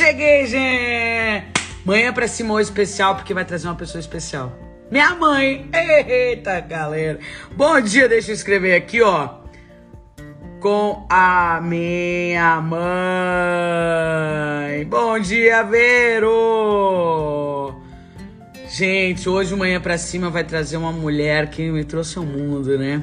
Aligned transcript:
Cheguei, 0.00 0.46
gente! 0.46 1.46
Manhã 1.84 2.10
pra 2.10 2.26
cima 2.26 2.54
hoje 2.54 2.70
especial, 2.70 3.16
porque 3.16 3.34
vai 3.34 3.44
trazer 3.44 3.68
uma 3.68 3.74
pessoa 3.74 4.00
especial. 4.00 4.50
Minha 4.90 5.14
mãe! 5.14 5.68
Eita, 5.74 6.58
galera! 6.60 7.18
Bom 7.54 7.78
dia, 7.82 8.08
deixa 8.08 8.30
eu 8.30 8.34
escrever 8.34 8.74
aqui, 8.74 9.02
ó. 9.02 9.28
Com 10.58 11.06
a 11.10 11.60
minha 11.60 12.62
mãe. 12.62 12.80
Bom 14.86 15.18
dia, 15.18 15.62
Vero! 15.64 16.30
Gente, 18.70 19.28
hoje 19.28 19.54
Manhã 19.54 19.82
pra 19.82 19.98
cima 19.98 20.30
vai 20.30 20.44
trazer 20.44 20.78
uma 20.78 20.92
mulher 20.92 21.50
que 21.50 21.70
me 21.70 21.84
trouxe 21.84 22.16
ao 22.16 22.24
mundo, 22.24 22.78
né? 22.78 23.02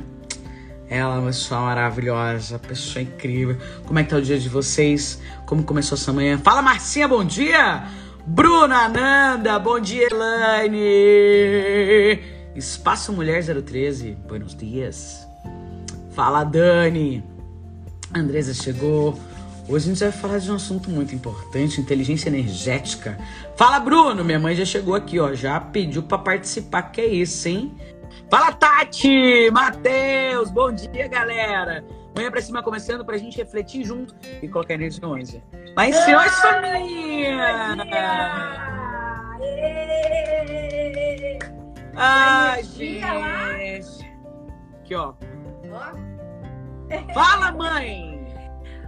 Ela 0.89 1.15
é 1.15 1.19
uma 1.19 1.27
pessoa 1.27 1.61
maravilhosa, 1.61 2.57
pessoa 2.59 3.03
incrível. 3.03 3.57
Como 3.85 3.99
é 3.99 4.03
que 4.03 4.09
tá 4.09 4.15
o 4.15 4.21
dia 4.21 4.39
de 4.39 4.47
vocês? 4.47 5.21
Como 5.45 5.63
começou 5.63 5.97
essa 5.97 6.13
manhã? 6.13 6.37
Fala, 6.37 6.61
Marcinha, 6.61 7.07
bom 7.07 7.25
dia! 7.25 7.83
Bruna 8.25 8.87
Nanda, 8.87 9.59
bom 9.59 9.79
dia, 9.79 10.07
Elaine! 10.09 10.77
Espaço 12.55 13.11
Mulher 13.11 13.43
013, 13.43 14.17
buenos 14.27 14.55
dias. 14.55 15.27
Fala, 16.11 16.45
Dani! 16.45 17.21
Andresa 18.15 18.53
chegou. 18.53 19.19
Hoje 19.69 19.85
a 19.85 19.93
gente 19.93 19.99
vai 19.99 20.13
falar 20.13 20.37
de 20.39 20.49
um 20.49 20.55
assunto 20.55 20.89
muito 20.89 21.13
importante, 21.13 21.81
inteligência 21.81 22.29
energética. 22.29 23.17
Fala, 23.57 23.81
Bruno! 23.81 24.23
Minha 24.23 24.39
mãe 24.39 24.55
já 24.55 24.63
chegou 24.63 24.95
aqui, 24.95 25.19
ó. 25.19 25.33
Já 25.33 25.59
pediu 25.59 26.01
para 26.03 26.17
participar. 26.17 26.83
Que 26.83 27.01
é 27.01 27.07
isso, 27.07 27.49
hein? 27.49 27.75
Fala, 28.29 28.51
Tati! 28.51 29.49
Matheus! 29.51 30.51
Bom 30.51 30.73
dia, 30.73 31.07
galera! 31.07 31.83
Manhã 32.13 32.29
pra 32.29 32.41
cima 32.41 32.61
começando 32.61 33.05
pra 33.05 33.17
gente 33.17 33.37
refletir 33.37 33.85
junto 33.85 34.13
e 34.41 34.49
colocar 34.49 34.73
energia? 34.73 35.01
Lá 35.77 35.87
em 35.87 35.93
cima, 35.93 36.23
oi, 36.23 36.29
Soninha! 36.29 37.77
Ai, 41.95 42.63
gente! 42.63 44.11
Aqui, 44.81 44.93
ó. 44.93 45.13
Fala, 47.13 47.53
mãe! 47.53 48.27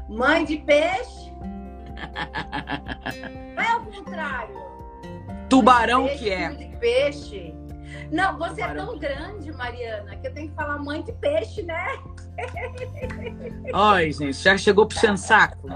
Mãe 0.10 0.44
de 0.44 0.58
peixe? 0.58 1.32
Vai 3.56 3.68
ao 3.68 3.86
contrário. 3.86 4.56
Tubarão 5.48 6.08
peixe, 6.08 6.24
que 6.24 6.30
é. 6.30 6.50
De 6.50 6.78
peixe. 6.78 7.59
Não, 8.12 8.38
você 8.38 8.62
é 8.62 8.74
tão 8.74 8.98
grande, 8.98 9.52
Mariana, 9.52 10.16
que 10.16 10.28
eu 10.28 10.34
tenho 10.34 10.50
que 10.50 10.56
falar 10.56 10.78
mãe 10.80 11.02
de 11.04 11.12
peixe, 11.14 11.62
né? 11.64 11.88
Oi, 13.74 14.12
gente, 14.12 14.34
já 14.34 14.58
chegou 14.58 14.88
puxando 14.88 15.18
saco? 15.18 15.68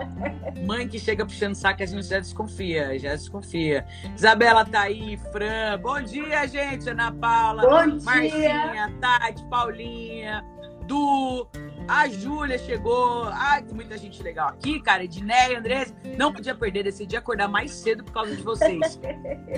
Mãe 0.65 0.87
que 0.87 0.97
chega 0.97 1.25
puxando 1.25 1.55
saco, 1.55 1.83
a 1.83 1.85
gente 1.85 2.07
já 2.07 2.19
desconfia, 2.19 2.97
já 2.97 3.11
desconfia. 3.11 3.85
Isabela 4.15 4.65
tá 4.65 4.81
aí, 4.81 5.17
Fran. 5.31 5.79
Bom 5.81 6.01
dia, 6.01 6.47
gente. 6.47 6.89
Ana 6.89 7.11
Paula, 7.11 7.61
Bom 7.63 8.03
Marcinha, 8.03 8.71
dia. 8.71 8.93
Tati, 9.01 9.43
Paulinha, 9.49 10.43
Du, 10.87 11.47
a 11.87 12.07
Júlia 12.07 12.57
chegou. 12.57 13.25
Ai, 13.31 13.61
tem 13.63 13.73
muita 13.73 13.97
gente 13.97 14.21
legal 14.23 14.49
aqui, 14.49 14.79
cara. 14.81 15.03
Edneia, 15.03 15.59
Andrés. 15.59 15.93
Não 16.17 16.31
podia 16.33 16.55
perder, 16.55 16.83
decidi 16.83 17.15
acordar 17.15 17.47
mais 17.47 17.71
cedo 17.71 18.03
por 18.03 18.13
causa 18.13 18.35
de 18.35 18.41
vocês. 18.41 18.99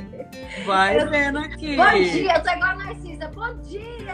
Vai 0.65 1.01
Eu- 1.01 1.09
vendo 1.09 1.39
aqui. 1.39 1.75
Bom 1.75 1.91
dia, 1.91 2.35
eu 2.37 2.43
tô 2.43 2.49
igual 2.51 2.71
a 2.71 2.75
Narcisa. 2.75 3.27
Bom 3.29 3.53
dia! 3.61 4.13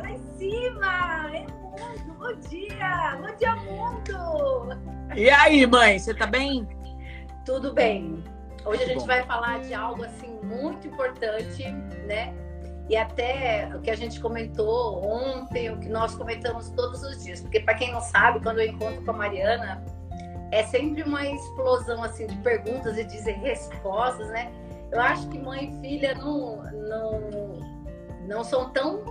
Lá 0.00 0.10
em 0.10 0.18
cima! 0.38 1.30
É 1.34 1.40
mundo! 1.40 2.14
Bom 2.18 2.34
dia! 2.48 3.18
Bom 3.20 3.36
dia, 3.36 3.56
mundo! 3.56 5.14
E 5.16 5.28
aí, 5.30 5.66
mãe, 5.66 5.98
você 5.98 6.14
tá 6.14 6.26
bem? 6.26 6.66
Tudo 7.44 7.72
bem. 7.72 8.22
Hoje 8.64 8.82
a 8.84 8.86
gente 8.86 9.00
Bom. 9.00 9.06
vai 9.06 9.24
falar 9.24 9.60
de 9.60 9.72
algo 9.74 10.04
assim 10.04 10.38
muito 10.42 10.86
importante, 10.86 11.64
né? 12.06 12.34
E 12.90 12.96
até 12.96 13.70
o 13.72 13.80
que 13.80 13.88
a 13.88 13.94
gente 13.94 14.18
comentou 14.18 15.00
ontem, 15.04 15.70
o 15.70 15.78
que 15.78 15.88
nós 15.88 16.12
comentamos 16.16 16.70
todos 16.70 17.00
os 17.04 17.22
dias. 17.22 17.40
Porque 17.40 17.60
para 17.60 17.74
quem 17.74 17.92
não 17.92 18.00
sabe, 18.00 18.40
quando 18.40 18.58
eu 18.58 18.66
encontro 18.66 19.04
com 19.04 19.12
a 19.12 19.14
Mariana, 19.14 19.80
é 20.50 20.64
sempre 20.64 21.04
uma 21.04 21.24
explosão 21.24 22.02
assim 22.02 22.26
de 22.26 22.34
perguntas 22.38 22.98
e 22.98 23.04
de 23.04 23.16
respostas, 23.30 24.26
né? 24.30 24.50
Eu 24.90 25.00
acho 25.00 25.28
que 25.28 25.38
mãe 25.38 25.70
e 25.70 25.80
filha 25.80 26.16
não, 26.16 26.64
não, 26.64 27.60
não 28.26 28.42
são 28.42 28.70
tão 28.70 29.04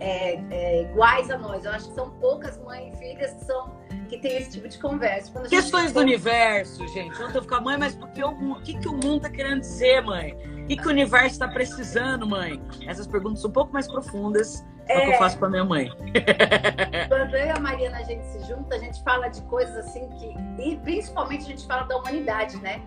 é, 0.00 0.42
é, 0.50 0.82
iguais 0.82 1.30
a 1.30 1.38
nós. 1.38 1.64
Eu 1.64 1.72
acho 1.72 1.88
que 1.88 1.94
são 1.94 2.10
poucas 2.12 2.58
mães 2.58 2.94
e 2.94 2.96
filhas 2.96 3.32
que 3.34 3.44
são 3.44 3.78
que 4.08 4.18
têm 4.18 4.38
esse 4.38 4.50
tipo 4.50 4.68
de 4.68 4.76
conversa. 4.78 5.30
A 5.38 5.42
gente 5.42 5.50
Questões 5.50 5.92
do 5.92 6.00
universo, 6.00 6.86
gente. 6.88 7.22
Ontem 7.22 7.38
eu 7.38 7.42
ficar, 7.42 7.60
mãe, 7.60 7.78
mas 7.78 7.94
porque 7.94 8.22
o, 8.22 8.30
o 8.30 8.60
que, 8.60 8.76
que 8.76 8.88
o 8.88 8.92
mundo 8.92 9.20
tá 9.20 9.30
querendo 9.30 9.60
dizer, 9.60 10.02
mãe? 10.02 10.32
O 10.64 10.66
que, 10.66 10.76
que 10.76 10.86
o 10.86 10.90
universo 10.90 11.38
tá 11.38 11.46
precisando, 11.46 12.26
mãe? 12.26 12.60
Essas 12.86 13.06
perguntas 13.06 13.40
são 13.40 13.50
um 13.50 13.52
pouco 13.52 13.72
mais 13.72 13.86
profundas. 13.86 14.66
É 14.88 14.98
o 14.98 15.02
que 15.02 15.10
eu 15.12 15.18
faço 15.18 15.38
pra 15.38 15.48
minha 15.48 15.64
mãe. 15.64 15.88
Quando 17.08 17.36
eu 17.36 17.46
e 17.46 17.50
a 17.50 17.60
Mariana 17.60 17.98
a 17.98 18.02
gente 18.02 18.26
se 18.26 18.40
junta, 18.48 18.74
a 18.74 18.78
gente 18.78 19.00
fala 19.04 19.28
de 19.28 19.40
coisas 19.42 19.76
assim 19.76 20.08
que. 20.18 20.34
E 20.60 20.76
principalmente 20.78 21.44
a 21.44 21.48
gente 21.48 21.66
fala 21.66 21.84
da 21.84 21.96
humanidade, 21.96 22.56
né? 22.60 22.82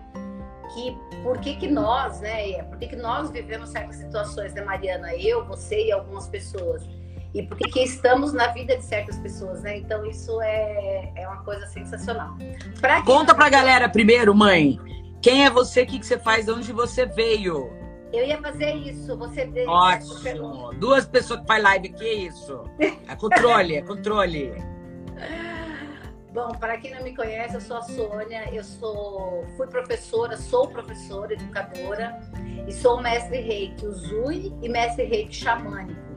Que 0.74 0.98
por 1.22 1.38
que, 1.38 1.56
que 1.56 1.68
nós, 1.68 2.20
né? 2.20 2.62
Por 2.64 2.78
que, 2.78 2.88
que 2.88 2.96
nós 2.96 3.30
vivemos 3.30 3.70
certas 3.70 3.96
situações, 3.96 4.52
né, 4.52 4.62
Mariana? 4.62 5.14
Eu, 5.14 5.46
você 5.46 5.86
e 5.86 5.92
algumas 5.92 6.28
pessoas. 6.28 6.86
E 7.34 7.42
por 7.42 7.58
que, 7.58 7.68
que 7.68 7.80
estamos 7.82 8.32
na 8.32 8.48
vida 8.48 8.76
de 8.76 8.84
certas 8.84 9.18
pessoas, 9.18 9.62
né? 9.62 9.78
Então 9.78 10.06
isso 10.06 10.40
é, 10.40 11.12
é 11.16 11.26
uma 11.26 11.42
coisa 11.42 11.66
sensacional. 11.66 12.36
Pra 12.80 12.96
quem 12.96 13.04
Conta 13.04 13.32
não 13.32 13.34
pra 13.34 13.48
galera 13.48 13.88
primeiro, 13.88 14.32
mãe. 14.34 14.78
Quem 15.20 15.44
é 15.44 15.50
você, 15.50 15.82
o 15.82 15.86
que, 15.86 15.98
que 15.98 16.06
você 16.06 16.18
faz, 16.18 16.46
de 16.46 16.52
onde 16.52 16.72
você 16.72 17.06
veio? 17.06 17.72
Eu 18.12 18.24
ia 18.24 18.40
fazer 18.40 18.74
isso. 18.74 19.16
Você. 19.16 19.50
Ótimo. 19.66 20.72
Duas 20.74 21.06
pessoas 21.06 21.40
que 21.40 21.46
faz 21.46 21.62
live 21.62 21.88
aqui, 21.88 22.04
é 22.04 22.14
isso. 22.14 22.62
É 22.78 23.16
controle, 23.16 23.76
é 23.76 23.82
controle. 23.82 24.52
Bom, 26.32 26.52
para 26.52 26.76
quem 26.78 26.94
não 26.94 27.02
me 27.02 27.14
conhece, 27.14 27.54
eu 27.54 27.60
sou 27.60 27.76
a 27.76 27.82
Sônia, 27.82 28.52
eu 28.52 28.62
sou, 28.64 29.44
fui 29.56 29.66
professora, 29.68 30.36
sou 30.36 30.68
professora, 30.68 31.32
educadora 31.32 32.18
e 32.66 32.72
sou 32.72 33.00
mestre 33.00 33.40
reiki 33.40 33.86
Uzui 33.86 34.52
e 34.60 34.68
mestre 34.68 35.04
reiki 35.04 35.34
xamânico. 35.34 36.13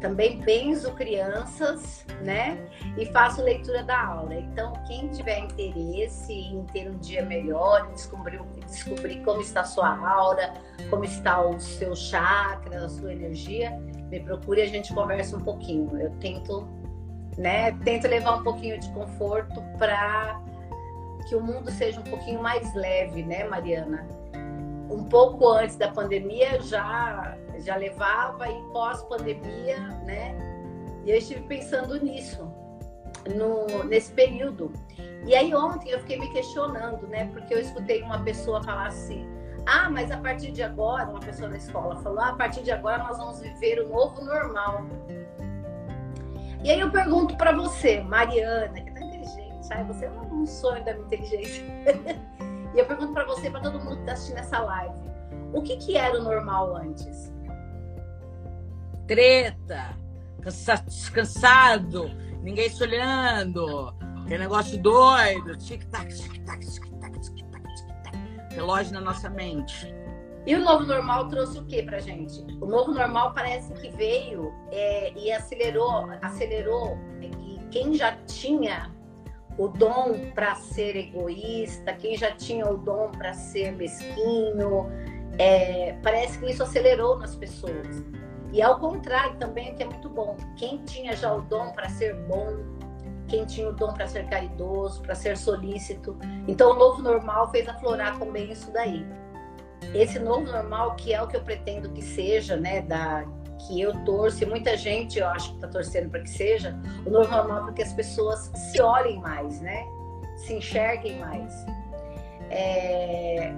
Também 0.00 0.40
benzo 0.40 0.92
crianças, 0.92 2.04
né? 2.22 2.58
E 2.98 3.06
faço 3.06 3.42
leitura 3.42 3.82
da 3.82 3.98
aula. 3.98 4.34
Então, 4.34 4.72
quem 4.86 5.08
tiver 5.08 5.38
interesse 5.38 6.32
em 6.32 6.64
ter 6.66 6.90
um 6.90 6.98
dia 6.98 7.24
melhor, 7.24 7.90
descobrir, 7.92 8.40
descobrir 8.66 9.22
como 9.24 9.40
está 9.40 9.62
a 9.62 9.64
sua 9.64 9.96
aura, 9.96 10.52
como 10.90 11.04
está 11.04 11.40
o 11.40 11.58
seu 11.58 11.96
chakra, 11.96 12.84
a 12.84 12.88
sua 12.88 13.12
energia, 13.12 13.70
me 14.10 14.20
procure 14.20 14.60
e 14.60 14.64
a 14.64 14.68
gente 14.68 14.92
conversa 14.92 15.36
um 15.36 15.40
pouquinho. 15.40 15.98
Eu 15.98 16.10
tento 16.20 16.68
né? 17.36 17.72
Tento 17.84 18.08
levar 18.08 18.36
um 18.36 18.42
pouquinho 18.42 18.78
de 18.78 18.90
conforto 18.92 19.62
para 19.78 20.40
que 21.28 21.34
o 21.34 21.40
mundo 21.40 21.70
seja 21.70 22.00
um 22.00 22.04
pouquinho 22.04 22.42
mais 22.42 22.72
leve, 22.74 23.22
né, 23.22 23.44
Mariana? 23.44 24.06
Um 24.90 25.04
pouco 25.04 25.48
antes 25.48 25.76
da 25.76 25.88
pandemia 25.88 26.60
já 26.62 27.36
já 27.60 27.76
levava 27.76 28.48
e 28.50 28.62
pós-pandemia, 28.72 29.78
né? 30.04 30.34
E 31.04 31.10
eu 31.10 31.18
estive 31.18 31.40
pensando 31.42 31.98
nisso 32.02 32.52
no, 33.34 33.84
nesse 33.84 34.12
período. 34.12 34.72
E 35.24 35.34
aí 35.34 35.54
ontem 35.54 35.90
eu 35.90 36.00
fiquei 36.00 36.18
me 36.18 36.32
questionando, 36.32 37.06
né? 37.06 37.28
Porque 37.32 37.54
eu 37.54 37.58
escutei 37.58 38.02
uma 38.02 38.22
pessoa 38.22 38.62
falar 38.62 38.88
assim: 38.88 39.26
"Ah, 39.66 39.90
mas 39.90 40.10
a 40.10 40.18
partir 40.18 40.52
de 40.52 40.62
agora, 40.62 41.08
uma 41.08 41.20
pessoa 41.20 41.48
da 41.48 41.56
escola 41.56 41.96
falou: 41.96 42.20
ah, 42.20 42.30
a 42.30 42.36
partir 42.36 42.62
de 42.62 42.70
agora 42.70 43.02
nós 43.02 43.18
vamos 43.18 43.40
viver 43.40 43.80
o 43.80 43.88
novo 43.88 44.24
normal". 44.24 44.84
E 46.64 46.70
aí 46.70 46.80
eu 46.80 46.90
pergunto 46.90 47.36
para 47.36 47.52
você, 47.52 48.00
Mariana, 48.00 48.80
que 48.80 48.90
tão 48.92 49.06
inteligente, 49.06 49.68
ai, 49.70 49.84
você 49.84 50.06
é 50.06 50.10
um 50.10 50.46
sonho 50.46 50.84
da 50.84 50.94
minha 50.94 51.06
inteligência. 51.06 51.64
e 52.74 52.78
eu 52.78 52.86
pergunto 52.86 53.12
para 53.12 53.24
você, 53.24 53.50
para 53.50 53.60
todo 53.60 53.78
mundo 53.78 53.94
que 53.94 54.00
está 54.00 54.12
assistindo 54.12 54.38
essa 54.38 54.58
live, 54.58 54.94
o 55.52 55.62
que, 55.62 55.76
que 55.76 55.96
era 55.96 56.18
o 56.18 56.22
normal 56.22 56.76
antes? 56.76 57.32
Treta, 59.06 59.96
cansa- 60.42 60.84
cansado, 61.12 62.10
ninguém 62.42 62.68
se 62.68 62.82
olhando, 62.82 63.94
aquele 64.22 64.38
negócio 64.38 64.80
doido, 64.82 65.56
tic-tac, 65.56 66.12
tic-tac, 66.12 66.60
tic-tac, 66.66 67.20
tic-tac, 67.20 67.62
tic-tac. 67.62 68.54
Relógio 68.54 68.92
na 68.94 69.00
nossa 69.00 69.30
mente. 69.30 69.94
E 70.46 70.54
o 70.54 70.60
novo 70.60 70.84
normal 70.84 71.28
trouxe 71.28 71.58
o 71.58 71.64
que 71.64 71.82
pra 71.82 71.98
gente? 71.98 72.40
O 72.60 72.66
novo 72.66 72.92
normal 72.92 73.32
parece 73.34 73.72
que 73.74 73.90
veio 73.90 74.52
é, 74.70 75.12
e 75.16 75.32
acelerou, 75.32 76.08
acelerou 76.22 76.96
e 77.20 77.60
quem 77.70 77.94
já 77.94 78.12
tinha 78.26 78.94
o 79.58 79.68
dom 79.68 80.30
para 80.34 80.54
ser 80.54 80.94
egoísta, 80.96 81.92
quem 81.94 82.16
já 82.16 82.30
tinha 82.32 82.68
o 82.68 82.76
dom 82.76 83.10
para 83.10 83.32
ser 83.32 83.72
mesquinho, 83.72 84.86
é, 85.38 85.96
parece 86.02 86.38
que 86.38 86.46
isso 86.50 86.62
acelerou 86.62 87.18
nas 87.18 87.34
pessoas. 87.34 88.04
E 88.52 88.62
ao 88.62 88.78
contrário 88.78 89.36
também, 89.36 89.72
o 89.72 89.76
que 89.76 89.82
é 89.82 89.86
muito 89.86 90.08
bom, 90.08 90.36
quem 90.56 90.78
tinha 90.84 91.14
já 91.16 91.34
o 91.34 91.42
dom 91.42 91.72
para 91.72 91.88
ser 91.88 92.14
bom, 92.22 92.56
quem 93.28 93.44
tinha 93.44 93.68
o 93.68 93.72
dom 93.72 93.92
para 93.92 94.06
ser 94.06 94.26
caridoso, 94.28 95.02
para 95.02 95.14
ser 95.14 95.36
solícito. 95.36 96.16
Então, 96.46 96.70
o 96.70 96.74
novo 96.74 97.02
normal 97.02 97.50
fez 97.50 97.68
aflorar 97.68 98.18
também 98.18 98.50
isso 98.50 98.70
daí. 98.72 99.04
Esse 99.94 100.18
novo 100.18 100.50
normal, 100.50 100.94
que 100.96 101.12
é 101.12 101.22
o 101.22 101.26
que 101.26 101.36
eu 101.36 101.42
pretendo 101.42 101.90
que 101.90 102.02
seja, 102.02 102.56
né, 102.56 102.82
da, 102.82 103.24
que 103.66 103.80
eu 103.80 103.92
torço, 104.04 104.42
e 104.42 104.46
muita 104.46 104.76
gente 104.76 105.18
eu 105.18 105.26
acho 105.28 105.50
que 105.50 105.54
está 105.56 105.68
torcendo 105.68 106.10
para 106.10 106.20
que 106.20 106.30
seja, 106.30 106.78
o 107.04 107.10
novo 107.10 107.30
normal 107.30 107.64
para 107.64 107.72
que 107.72 107.82
as 107.82 107.92
pessoas 107.92 108.50
se 108.54 108.80
olhem 108.80 109.20
mais, 109.20 109.60
né? 109.60 109.84
Se 110.36 110.54
enxerguem 110.54 111.18
mais. 111.18 111.52
É, 112.50 113.52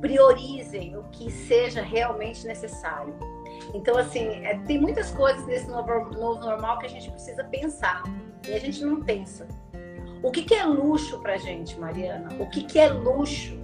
priorizem 0.00 0.96
o 0.96 1.04
que 1.04 1.30
seja 1.30 1.82
realmente 1.82 2.46
necessário. 2.46 3.14
Então, 3.74 3.96
assim, 3.98 4.44
é, 4.44 4.58
tem 4.66 4.80
muitas 4.80 5.10
coisas 5.10 5.46
nesse 5.46 5.68
novo, 5.68 6.10
novo 6.12 6.40
normal 6.40 6.78
que 6.78 6.86
a 6.86 6.88
gente 6.88 7.10
precisa 7.10 7.44
pensar 7.44 8.02
e 8.46 8.52
a 8.52 8.58
gente 8.58 8.82
não 8.84 9.02
pensa. 9.02 9.46
O 10.22 10.30
que, 10.30 10.42
que 10.42 10.54
é 10.54 10.64
luxo 10.64 11.20
pra 11.20 11.36
gente, 11.36 11.78
Mariana? 11.78 12.28
O 12.40 12.48
que, 12.48 12.64
que 12.64 12.78
é 12.78 12.88
luxo? 12.88 13.58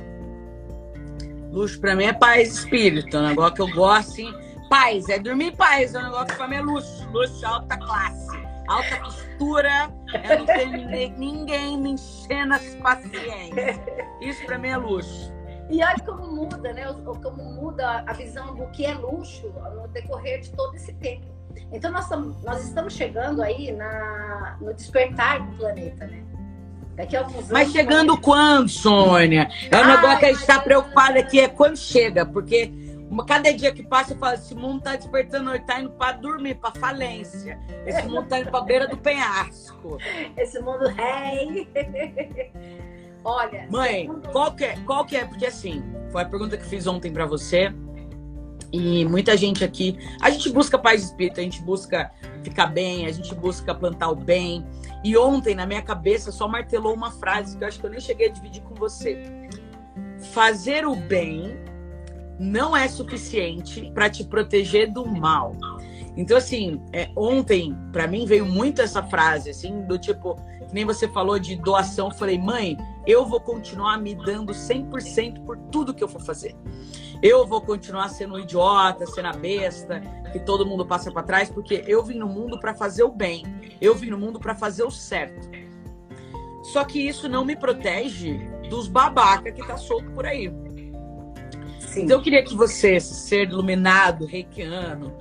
Luxo 1.50 1.80
pra 1.80 1.94
mim 1.96 2.04
é 2.04 2.12
paz 2.12 2.48
de 2.48 2.54
espírito, 2.58 3.16
é 3.16 3.20
um 3.20 3.28
negócio 3.28 3.54
que 3.54 3.62
eu 3.62 3.70
gosto, 3.72 4.10
assim. 4.10 4.32
Paz, 4.68 5.08
é 5.08 5.18
dormir 5.18 5.46
em 5.46 5.56
paz, 5.56 5.94
é 5.94 5.98
um 5.98 6.04
negócio 6.04 6.26
que 6.26 6.36
pra 6.36 6.48
mim 6.48 6.56
é 6.56 6.60
luxo. 6.60 7.08
Luxo, 7.12 7.46
alta 7.46 7.76
classe, 7.76 8.38
alta 8.68 8.96
costura, 8.98 9.90
é 10.12 10.36
não 10.36 10.46
ter 10.46 10.66
ninguém 11.16 11.78
me 11.78 11.90
enchendo 11.92 12.54
as 12.54 12.74
paciências. 12.76 13.80
Isso 14.20 14.44
pra 14.46 14.58
mim 14.58 14.68
é 14.68 14.76
luxo. 14.76 15.33
E 15.70 15.82
olha 15.82 15.98
como 16.04 16.26
muda, 16.30 16.72
né? 16.72 16.84
Como 17.22 17.42
muda 17.42 18.04
a 18.06 18.12
visão 18.12 18.54
do 18.54 18.66
que 18.68 18.84
é 18.84 18.94
luxo 18.94 19.52
no 19.74 19.88
decorrer 19.88 20.40
de 20.40 20.52
todo 20.52 20.74
esse 20.74 20.92
tempo. 20.94 21.26
Então 21.72 21.90
nós, 21.90 22.08
nós 22.42 22.64
estamos 22.64 22.92
chegando 22.92 23.42
aí 23.42 23.72
na, 23.72 24.56
no 24.60 24.74
despertar 24.74 25.40
do 25.40 25.56
planeta, 25.56 26.06
né? 26.06 26.22
Daqui 26.96 27.16
a 27.16 27.20
alguns 27.20 27.36
anos. 27.36 27.50
Mas 27.50 27.72
chegando 27.72 28.20
quando, 28.20 28.68
Sônia? 28.68 29.48
É 29.70 29.76
um 29.76 29.80
Ai, 29.80 29.96
negócio 29.96 30.18
que 30.18 30.26
a 30.26 30.28
gente 30.28 30.40
está 30.40 30.60
preocupada 30.60 31.18
aqui, 31.18 31.40
é 31.40 31.48
quando 31.48 31.76
chega, 31.76 32.24
porque 32.24 32.72
cada 33.26 33.52
dia 33.52 33.72
que 33.72 33.82
passa 33.82 34.12
eu 34.12 34.18
falo, 34.18 34.34
esse 34.34 34.54
mundo 34.54 34.78
está 34.78 34.96
despertando, 34.96 35.50
ele 35.50 35.58
está 35.58 35.80
indo 35.80 35.90
para 35.90 36.12
dormir, 36.12 36.54
para 36.56 36.72
falência. 36.78 37.58
Esse 37.86 38.02
mundo 38.06 38.24
está 38.24 38.38
indo 38.40 38.50
para 38.50 38.64
beira 38.64 38.88
do 38.88 38.96
penhasco. 38.96 39.98
Esse 40.36 40.60
mundo 40.60 40.86
rei. 40.88 41.68
Olha. 43.24 43.66
Mãe, 43.70 44.08
qual 44.30 44.52
que, 44.52 44.64
é, 44.64 44.76
qual 44.84 45.04
que 45.04 45.16
é? 45.16 45.24
Porque 45.24 45.46
assim, 45.46 45.82
foi 46.10 46.22
a 46.22 46.24
pergunta 46.26 46.56
que 46.56 46.66
fiz 46.66 46.86
ontem 46.86 47.12
para 47.12 47.26
você. 47.26 47.72
E 48.72 49.04
muita 49.04 49.36
gente 49.36 49.64
aqui. 49.64 49.96
A 50.20 50.30
gente 50.30 50.50
busca 50.50 50.76
paz 50.76 51.00
de 51.00 51.06
espírito, 51.06 51.38
a 51.38 51.42
gente 51.42 51.62
busca 51.62 52.10
ficar 52.42 52.66
bem, 52.66 53.06
a 53.06 53.12
gente 53.12 53.32
busca 53.34 53.74
plantar 53.74 54.10
o 54.10 54.16
bem. 54.16 54.66
E 55.04 55.16
ontem, 55.16 55.54
na 55.54 55.64
minha 55.64 55.80
cabeça, 55.80 56.32
só 56.32 56.48
martelou 56.48 56.92
uma 56.92 57.10
frase 57.12 57.56
que 57.56 57.62
eu 57.62 57.68
acho 57.68 57.78
que 57.78 57.86
eu 57.86 57.90
nem 57.90 58.00
cheguei 58.00 58.28
a 58.28 58.32
dividir 58.32 58.62
com 58.62 58.74
você. 58.74 59.22
Fazer 60.32 60.86
o 60.86 60.96
bem 60.96 61.56
não 62.38 62.76
é 62.76 62.88
suficiente 62.88 63.92
para 63.94 64.10
te 64.10 64.24
proteger 64.24 64.92
do 64.92 65.06
mal. 65.06 65.52
Então, 66.16 66.36
assim, 66.36 66.80
é, 66.92 67.08
ontem, 67.16 67.76
para 67.92 68.06
mim, 68.06 68.24
veio 68.26 68.46
muito 68.46 68.82
essa 68.82 69.02
frase, 69.02 69.50
assim, 69.50 69.82
do 69.82 69.98
tipo, 69.98 70.36
nem 70.74 70.84
você 70.84 71.06
falou 71.06 71.38
de 71.38 71.54
doação. 71.54 72.08
Eu 72.08 72.14
falei, 72.14 72.36
mãe, 72.36 72.76
eu 73.06 73.24
vou 73.24 73.40
continuar 73.40 73.96
me 73.96 74.12
dando 74.12 74.52
100% 74.52 75.44
por 75.44 75.56
tudo 75.70 75.94
que 75.94 76.02
eu 76.02 76.08
for 76.08 76.20
fazer. 76.20 76.56
Eu 77.22 77.46
vou 77.46 77.60
continuar 77.60 78.08
sendo 78.08 78.34
um 78.34 78.40
idiota, 78.40 79.06
sendo 79.06 79.28
a 79.28 79.32
besta, 79.32 80.00
que 80.32 80.40
todo 80.40 80.66
mundo 80.66 80.84
passa 80.84 81.12
para 81.12 81.22
trás, 81.22 81.48
porque 81.48 81.84
eu 81.86 82.02
vim 82.02 82.18
no 82.18 82.26
mundo 82.26 82.58
para 82.58 82.74
fazer 82.74 83.04
o 83.04 83.08
bem. 83.08 83.44
Eu 83.80 83.94
vim 83.94 84.10
no 84.10 84.18
mundo 84.18 84.40
para 84.40 84.52
fazer 84.56 84.82
o 84.82 84.90
certo. 84.90 85.48
Só 86.64 86.82
que 86.84 86.98
isso 86.98 87.28
não 87.28 87.44
me 87.44 87.54
protege 87.54 88.36
dos 88.68 88.88
babaca 88.88 89.52
que 89.52 89.64
tá 89.64 89.76
solto 89.76 90.10
por 90.10 90.26
aí. 90.26 90.52
Sim. 91.78 92.02
Então 92.02 92.18
eu 92.18 92.22
queria 92.22 92.42
que 92.42 92.56
você, 92.56 92.98
ser 92.98 93.48
iluminado, 93.48 94.26
reikiano, 94.26 95.16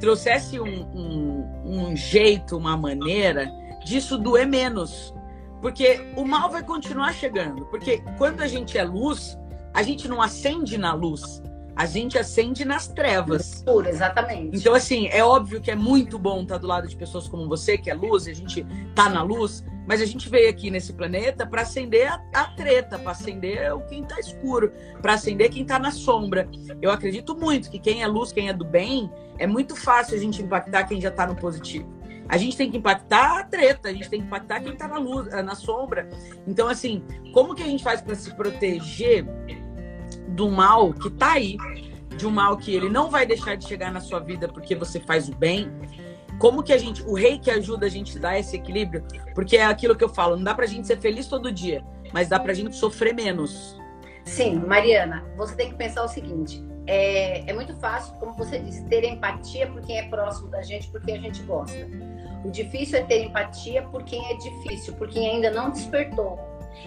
trouxesse 0.00 0.58
um, 0.58 0.82
um, 0.94 1.90
um 1.90 1.94
jeito, 1.94 2.56
uma 2.56 2.74
maneira 2.74 3.52
disso 3.84 4.18
doer 4.18 4.46
menos. 4.46 5.14
Porque 5.60 6.00
o 6.16 6.24
mal 6.24 6.50
vai 6.50 6.62
continuar 6.62 7.12
chegando. 7.14 7.64
Porque 7.66 8.02
quando 8.18 8.42
a 8.42 8.46
gente 8.46 8.76
é 8.76 8.84
luz, 8.84 9.38
a 9.72 9.82
gente 9.82 10.06
não 10.08 10.20
acende 10.20 10.76
na 10.76 10.92
luz. 10.92 11.42
A 11.76 11.86
gente 11.86 12.16
acende 12.16 12.64
nas 12.64 12.86
trevas. 12.86 13.62
Pura, 13.64 13.88
exatamente. 13.88 14.56
Então, 14.56 14.74
assim, 14.74 15.08
é 15.08 15.24
óbvio 15.24 15.60
que 15.60 15.70
é 15.70 15.74
muito 15.74 16.18
bom 16.18 16.42
estar 16.42 16.58
do 16.58 16.68
lado 16.68 16.86
de 16.86 16.94
pessoas 16.94 17.26
como 17.26 17.48
você, 17.48 17.76
que 17.76 17.90
é 17.90 17.94
luz, 17.94 18.28
e 18.28 18.30
a 18.30 18.34
gente 18.34 18.64
tá 18.94 19.08
na 19.08 19.22
luz, 19.22 19.64
mas 19.86 20.00
a 20.00 20.06
gente 20.06 20.28
veio 20.28 20.48
aqui 20.48 20.70
nesse 20.70 20.92
planeta 20.92 21.44
para 21.44 21.62
acender 21.62 22.06
a, 22.06 22.22
a 22.32 22.44
treta, 22.54 22.96
para 22.96 23.10
acender 23.10 23.74
o 23.74 23.80
quem 23.86 24.04
tá 24.04 24.20
escuro, 24.20 24.72
para 25.02 25.14
acender 25.14 25.50
quem 25.50 25.64
tá 25.64 25.78
na 25.78 25.90
sombra. 25.90 26.48
Eu 26.80 26.92
acredito 26.92 27.36
muito 27.36 27.68
que 27.68 27.80
quem 27.80 28.02
é 28.02 28.06
luz, 28.06 28.30
quem 28.30 28.48
é 28.48 28.52
do 28.52 28.64
bem, 28.64 29.10
é 29.38 29.46
muito 29.46 29.74
fácil 29.74 30.16
a 30.16 30.20
gente 30.20 30.40
impactar 30.40 30.84
quem 30.84 31.00
já 31.00 31.10
tá 31.10 31.26
no 31.26 31.34
positivo. 31.34 31.92
A 32.28 32.36
gente 32.36 32.56
tem 32.56 32.70
que 32.70 32.78
impactar 32.78 33.40
a 33.40 33.44
treta, 33.44 33.88
a 33.88 33.92
gente 33.92 34.08
tem 34.08 34.20
que 34.20 34.26
impactar 34.26 34.60
quem 34.60 34.74
tá 34.74 34.88
na 34.88 34.98
luz, 34.98 35.26
na 35.26 35.54
sombra. 35.54 36.08
Então, 36.46 36.68
assim, 36.68 37.02
como 37.32 37.54
que 37.54 37.62
a 37.62 37.66
gente 37.66 37.82
faz 37.82 38.00
para 38.00 38.14
se 38.14 38.34
proteger 38.34 39.26
do 40.28 40.50
mal 40.50 40.92
que 40.92 41.10
tá 41.10 41.32
aí, 41.32 41.56
de 42.16 42.26
um 42.26 42.30
mal 42.30 42.56
que 42.56 42.74
ele 42.74 42.88
não 42.88 43.10
vai 43.10 43.26
deixar 43.26 43.56
de 43.56 43.66
chegar 43.66 43.92
na 43.92 44.00
sua 44.00 44.20
vida 44.20 44.48
porque 44.48 44.74
você 44.74 45.00
faz 45.00 45.28
o 45.28 45.34
bem. 45.34 45.70
Como 46.38 46.62
que 46.62 46.72
a 46.72 46.78
gente, 46.78 47.02
o 47.02 47.14
rei 47.14 47.38
que 47.38 47.50
ajuda 47.50 47.86
a 47.86 47.88
gente 47.88 48.18
a 48.18 48.20
dar 48.20 48.38
esse 48.38 48.56
equilíbrio, 48.56 49.04
porque 49.34 49.56
é 49.56 49.64
aquilo 49.64 49.94
que 49.94 50.02
eu 50.02 50.08
falo, 50.08 50.36
não 50.36 50.42
dá 50.42 50.54
pra 50.54 50.66
gente 50.66 50.86
ser 50.86 50.98
feliz 50.98 51.28
todo 51.28 51.52
dia, 51.52 51.84
mas 52.12 52.28
dá 52.28 52.40
pra 52.40 52.52
gente 52.52 52.74
sofrer 52.74 53.14
menos. 53.14 53.78
Sim, 54.24 54.56
Mariana, 54.56 55.24
você 55.36 55.54
tem 55.54 55.70
que 55.70 55.76
pensar 55.76 56.02
o 56.02 56.08
seguinte: 56.08 56.64
é, 56.86 57.48
é 57.48 57.52
muito 57.52 57.74
fácil, 57.76 58.14
como 58.14 58.32
você 58.34 58.58
disse, 58.58 58.84
ter 58.86 59.04
empatia 59.04 59.66
por 59.68 59.80
quem 59.82 59.98
é 59.98 60.08
próximo 60.08 60.48
da 60.48 60.62
gente, 60.62 60.90
porque 60.90 61.12
a 61.12 61.18
gente 61.18 61.42
gosta. 61.42 61.86
O 62.44 62.50
difícil 62.50 62.98
é 62.98 63.02
ter 63.02 63.24
empatia 63.24 63.82
por 63.84 64.02
quem 64.04 64.24
é 64.30 64.34
difícil, 64.36 64.94
por 64.94 65.08
quem 65.08 65.28
ainda 65.30 65.50
não 65.50 65.70
despertou. 65.70 66.38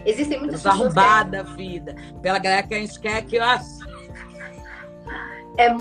Existem 0.06 0.40
muitas 0.40 0.62
pessoas. 0.62 0.82
Arrombada 0.82 1.44
que... 1.44 1.54
vida. 1.56 1.96
Pela 2.22 2.40
galera 2.40 2.68
que 2.68 2.76
a 2.76 2.80
gente 2.80 3.00
quer 3.00 3.24
que. 3.24 3.38
É, 5.60 5.76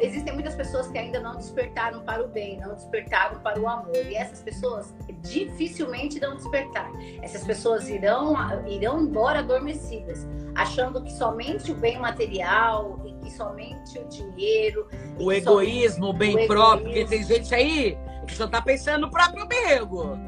existem 0.00 0.34
muitas 0.34 0.56
pessoas 0.56 0.88
que 0.88 0.98
ainda 0.98 1.20
não 1.20 1.36
despertaram 1.36 2.00
para 2.00 2.24
o 2.24 2.28
bem, 2.28 2.58
não 2.58 2.74
despertaram 2.74 3.38
para 3.38 3.60
o 3.60 3.68
amor. 3.68 3.94
E 3.94 4.16
essas 4.16 4.42
pessoas 4.42 4.92
dificilmente 5.20 6.16
irão 6.16 6.34
despertar. 6.34 6.90
Essas 7.22 7.44
pessoas 7.44 7.88
irão, 7.88 8.34
irão 8.66 9.00
embora 9.00 9.38
adormecidas, 9.38 10.26
achando 10.56 11.00
que 11.04 11.12
somente 11.12 11.70
o 11.70 11.74
bem 11.76 12.00
material 12.00 13.00
e 13.06 13.12
que 13.24 13.30
somente 13.30 13.96
o 13.96 14.08
dinheiro. 14.08 14.88
O 15.20 15.30
egoísmo, 15.30 16.08
o 16.08 16.12
bem 16.12 16.44
o 16.44 16.46
próprio, 16.48 16.88
egoísmo. 16.88 17.08
porque 17.08 17.16
tem 17.16 17.22
gente 17.22 17.54
aí 17.54 17.96
que 18.26 18.34
só 18.34 18.44
está 18.44 18.60
pensando 18.60 19.02
no 19.02 19.10
próprio 19.10 19.44
amigo. 19.44 20.18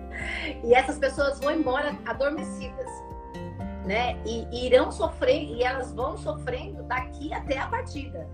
E 0.63 0.75
essas 0.75 0.99
pessoas 0.99 1.39
vão 1.41 1.53
embora 1.53 1.97
adormecidas 2.07 2.91
né? 3.85 4.17
E, 4.25 4.47
e 4.51 4.67
irão 4.67 4.91
sofrer, 4.91 5.45
e 5.45 5.63
elas 5.63 5.93
vão 5.93 6.17
sofrendo 6.17 6.83
daqui 6.85 7.33
até 7.33 7.59
a 7.59 7.67
partida. 7.67 8.27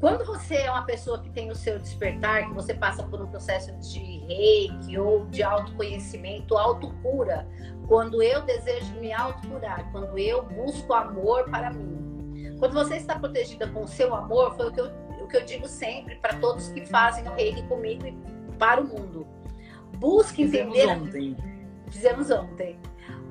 Quando 0.00 0.24
você 0.24 0.56
é 0.56 0.70
uma 0.70 0.84
pessoa 0.84 1.20
que 1.20 1.30
tem 1.30 1.50
o 1.50 1.54
seu 1.54 1.78
despertar, 1.78 2.46
que 2.46 2.54
você 2.54 2.74
passa 2.74 3.02
por 3.04 3.22
um 3.22 3.26
processo 3.26 3.72
de 3.78 3.98
reiki 4.26 4.98
ou 4.98 5.24
de 5.26 5.42
autoconhecimento, 5.42 6.56
autocura, 6.56 7.48
quando 7.88 8.22
eu 8.22 8.42
desejo 8.42 8.92
me 9.00 9.12
autocurar, 9.12 9.90
quando 9.92 10.18
eu 10.18 10.42
busco 10.42 10.92
amor 10.92 11.48
para 11.48 11.72
mim. 11.72 12.56
Quando 12.58 12.74
você 12.74 12.96
está 12.96 13.18
protegida 13.18 13.66
com 13.68 13.82
o 13.82 13.88
seu 13.88 14.14
amor, 14.14 14.54
foi 14.56 14.68
o 14.68 14.72
que 14.72 14.80
eu, 14.80 14.90
o 15.22 15.26
que 15.26 15.36
eu 15.36 15.44
digo 15.44 15.66
sempre 15.66 16.16
para 16.16 16.34
todos 16.34 16.68
que 16.68 16.84
fazem 16.86 17.26
o 17.26 17.34
reiki 17.34 17.62
comigo 17.62 18.06
e 18.06 18.12
para 18.58 18.80
o 18.80 18.86
mundo. 18.86 19.26
Busque 19.98 20.42
entender. 20.42 20.80
Fizemos 20.80 21.02
ontem. 21.02 21.36
Fizemos 21.90 22.30
ontem 22.30 22.78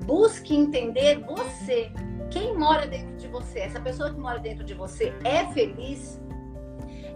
Busque 0.05 0.55
entender 0.55 1.19
você. 1.19 1.91
Quem 2.29 2.57
mora 2.57 2.85
dentro 2.85 3.15
de 3.15 3.27
você? 3.27 3.59
Essa 3.59 3.79
pessoa 3.79 4.11
que 4.11 4.19
mora 4.19 4.39
dentro 4.39 4.63
de 4.63 4.73
você 4.73 5.13
é 5.23 5.45
feliz? 5.53 6.21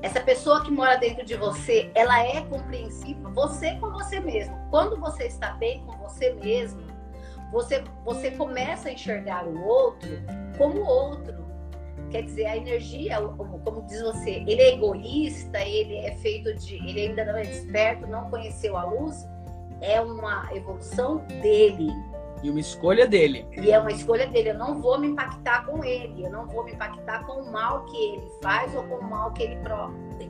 Essa 0.02 0.22
pessoa 0.22 0.64
que 0.64 0.72
mora 0.72 0.96
dentro 0.96 1.26
de 1.26 1.36
você, 1.36 1.92
ela 1.96 2.24
é 2.24 2.42
compreensiva? 2.42 3.30
Você 3.32 3.76
com 3.76 3.90
você 3.92 4.20
mesmo. 4.20 4.56
Quando 4.70 4.98
você 4.98 5.26
está 5.26 5.52
bem 5.54 5.84
com 5.86 5.98
você 5.98 6.34
mesmo, 6.36 6.82
você, 7.52 7.84
você 8.06 8.32
começa 8.32 8.90
a 8.90 8.92
enxergar 8.92 9.46
o 9.46 9.66
outro 9.66 10.10
como 10.58 10.82
outro. 10.82 11.47
Quer 12.12 12.24
dizer, 12.24 12.46
a 12.46 12.58
energia, 12.58 13.22
como 13.22 13.82
diz 13.88 14.02
você, 14.02 14.44
ele 14.48 14.62
é 14.62 14.74
egoísta, 14.74 15.60
ele 15.60 15.98
é 15.98 16.12
feito 16.16 16.54
de. 16.56 16.76
Ele 16.76 17.08
ainda 17.08 17.26
não 17.26 17.38
é 17.38 17.44
desperto, 17.44 18.08
não 18.08 18.30
conheceu 18.30 18.78
a 18.78 18.86
luz, 18.86 19.28
é 19.82 20.00
uma 20.00 20.50
evolução 20.54 21.18
dele 21.42 21.92
E 22.44 22.50
uma 22.50 22.60
escolha 22.60 23.08
dele. 23.08 23.48
E 23.58 23.72
é 23.72 23.80
uma 23.80 23.92
escolha 23.92 24.28
dele. 24.28 24.50
Eu 24.50 24.58
não 24.58 24.82
vou 24.82 25.00
me 25.00 25.08
impactar 25.08 25.66
com 25.66 25.84
ele. 25.84 26.26
Eu 26.26 26.32
não 26.32 26.46
vou 26.48 26.64
me 26.64 26.74
impactar 26.74 27.26
com 27.26 27.42
o 27.42 27.52
mal 27.52 27.86
que 27.86 27.98
ele 27.98 28.32
faz 28.42 28.74
ou 28.76 28.84
com 28.84 28.96
o 28.96 29.10
mal 29.10 29.32
que 29.34 29.44
ele, 29.44 29.58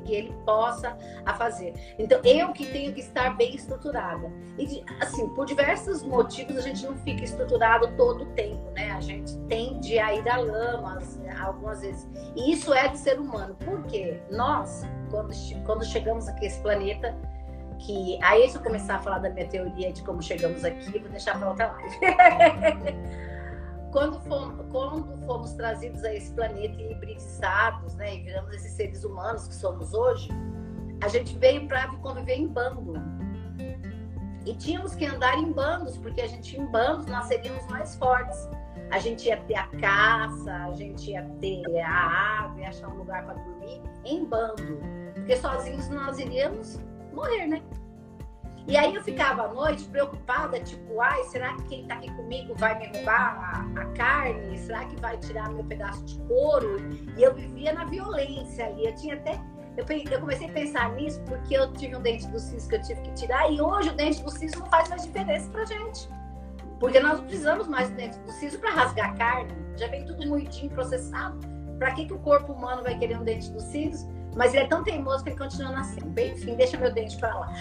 que 0.06 0.14
ele 0.14 0.34
possa 0.46 0.98
a 1.26 1.34
fazer. 1.34 1.74
Então, 2.00 2.20
eu 2.24 2.54
que 2.54 2.66
tenho 2.66 2.94
que 2.94 3.02
estar 3.02 3.36
bem 3.36 3.56
estruturada. 3.56 4.32
E, 4.58 4.84
assim, 5.02 5.28
por 5.30 5.46
diversos 5.46 6.04
motivos, 6.04 6.58
a 6.58 6.62
gente 6.62 6.86
não 6.86 6.96
fica 6.98 7.24
estruturado 7.24 7.96
todo 7.96 8.24
o 8.24 8.26
tempo, 8.28 8.72
né? 8.72 8.92
A 8.92 9.02
gente 9.02 9.38
tende 9.48 10.00
a 10.00 10.14
ir 10.14 10.28
à 10.30 10.38
lama, 10.38 11.00
algumas 11.42 11.82
vezes. 11.82 12.08
E 12.36 12.52
isso 12.52 12.74
é 12.74 12.88
de 12.88 12.98
ser 12.98 13.20
humano. 13.20 13.56
Por 13.64 13.84
quê? 13.84 14.20
Nós, 14.32 14.84
quando, 15.10 15.34
quando 15.66 15.86
chegamos 15.86 16.28
aqui 16.28 16.46
a 16.46 16.48
esse 16.48 16.62
planeta, 16.62 17.16
que 17.80 18.20
aí 18.24 18.50
se 18.50 18.58
eu 18.58 18.62
começar 18.62 18.96
a 18.96 19.00
falar 19.00 19.20
da 19.20 19.30
minha 19.30 19.48
teoria 19.48 19.92
de 19.92 20.04
como 20.04 20.22
chegamos 20.22 20.64
aqui, 20.64 21.00
vou 21.00 21.10
deixar 21.10 21.38
para 21.38 21.50
outra 21.50 21.72
live. 21.74 21.98
quando, 23.92 24.20
fomos, 24.22 24.66
quando 24.72 25.18
fomos 25.26 25.54
trazidos 25.54 26.04
a 26.04 26.14
esse 26.14 26.32
planeta 26.34 26.82
e 26.82 26.92
hibridizados, 26.92 27.96
né, 27.96 28.16
e 28.16 28.22
viramos 28.24 28.54
esses 28.54 28.74
seres 28.74 29.04
humanos 29.04 29.48
que 29.48 29.56
somos 29.56 29.94
hoje, 29.94 30.30
a 31.02 31.08
gente 31.08 31.38
veio 31.38 31.68
para 31.68 31.88
conviver 31.98 32.36
em 32.36 32.48
bando. 32.48 32.94
E 34.46 34.56
tínhamos 34.56 34.96
que 34.96 35.06
andar 35.06 35.38
em 35.38 35.52
bandos, 35.52 35.98
porque 35.98 36.22
a 36.22 36.28
gente 36.28 36.58
em 36.58 36.66
bandos 36.72 37.06
nós 37.08 37.26
seríamos 37.26 37.66
mais 37.68 37.96
fortes. 37.96 38.50
A 38.92 39.00
gente 39.00 39.28
ia 39.28 39.38
ter 39.38 39.56
a 39.56 39.68
caça, 39.68 40.54
a 40.54 40.72
gente 40.74 41.12
ia 41.12 41.24
ter 41.42 41.82
a 41.82 41.90
água, 41.90 42.62
ia 42.62 42.70
achar 42.70 42.88
um 42.88 42.98
lugar 42.98 43.26
para 43.26 43.34
dormir 43.34 43.82
em 44.06 44.24
bando. 44.26 44.80
Porque 45.14 45.36
sozinhos 45.36 45.90
nós 45.90 46.18
iríamos 46.18 46.80
morrer, 47.18 47.48
né? 47.48 47.62
E 48.68 48.76
aí 48.76 48.94
eu 48.94 49.02
ficava 49.02 49.44
à 49.44 49.54
noite 49.54 49.86
preocupada, 49.86 50.60
tipo, 50.60 51.00
ai, 51.00 51.24
será 51.26 51.56
que 51.56 51.64
quem 51.64 51.88
tá 51.88 51.96
aqui 51.96 52.14
comigo 52.16 52.54
vai 52.58 52.78
me 52.78 52.88
roubar 52.88 53.66
a, 53.76 53.82
a, 53.82 53.86
carne? 53.94 54.58
Será 54.58 54.84
que 54.84 55.00
vai 55.00 55.18
tirar 55.18 55.50
meu 55.50 55.64
pedaço 55.64 56.04
de 56.04 56.20
couro? 56.24 56.78
E 57.18 57.24
eu 57.24 57.34
vivia 57.34 57.72
na 57.72 57.86
violência 57.86 58.66
ali. 58.66 58.86
Eu 58.86 58.96
tinha 58.96 59.16
até. 59.16 59.40
Eu, 59.78 59.86
eu 60.12 60.20
comecei 60.20 60.50
a 60.50 60.52
pensar 60.52 60.92
nisso 60.96 61.22
porque 61.22 61.56
eu 61.56 61.72
tive 61.74 61.96
um 61.96 62.02
dente 62.02 62.28
do 62.28 62.38
siso 62.38 62.68
que 62.68 62.76
eu 62.76 62.82
tive 62.82 63.02
que 63.02 63.14
tirar, 63.14 63.50
e 63.50 63.62
hoje 63.62 63.90
o 63.90 63.94
dente 63.94 64.22
do 64.22 64.30
siso 64.30 64.60
não 64.60 64.66
faz 64.66 64.90
mais 64.90 65.04
diferença 65.04 65.50
pra 65.50 65.64
gente. 65.64 66.10
Porque 66.78 67.00
nós 67.00 67.20
não 67.20 67.26
precisamos 67.26 67.68
mais 67.70 67.90
do 67.90 67.96
dente 67.96 68.20
do 68.20 68.32
siso 68.34 68.60
para 68.60 68.72
rasgar 68.72 69.12
a 69.12 69.14
carne. 69.14 69.52
Já 69.78 69.88
vem 69.88 70.06
tudo 70.06 70.28
moidinho, 70.28 70.70
processado. 70.72 71.40
Para 71.80 71.94
que, 71.94 72.06
que 72.06 72.14
o 72.14 72.20
corpo 72.20 72.52
humano 72.52 72.84
vai 72.84 72.98
querer 73.00 73.18
um 73.18 73.24
dente 73.24 73.50
do 73.50 73.62
siso? 73.62 74.10
Mas 74.38 74.54
ele 74.54 74.66
é 74.66 74.68
tão 74.68 74.84
teimoso 74.84 75.24
que 75.24 75.32
ele 75.32 75.38
continua 75.38 75.72
nascendo. 75.72 76.06
Bem, 76.08 76.32
enfim, 76.32 76.56
deixa 76.56 76.78
meu 76.78 76.94
dente 76.94 77.18
para 77.18 77.34
lá. 77.34 77.54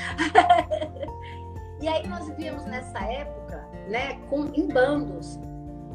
e 1.80 1.88
aí 1.88 2.06
nós 2.06 2.26
vivíamos 2.28 2.66
nessa 2.66 3.00
época, 3.00 3.66
né, 3.88 4.21
com, 4.28 4.45
em 4.54 4.68
bandos 4.68 5.40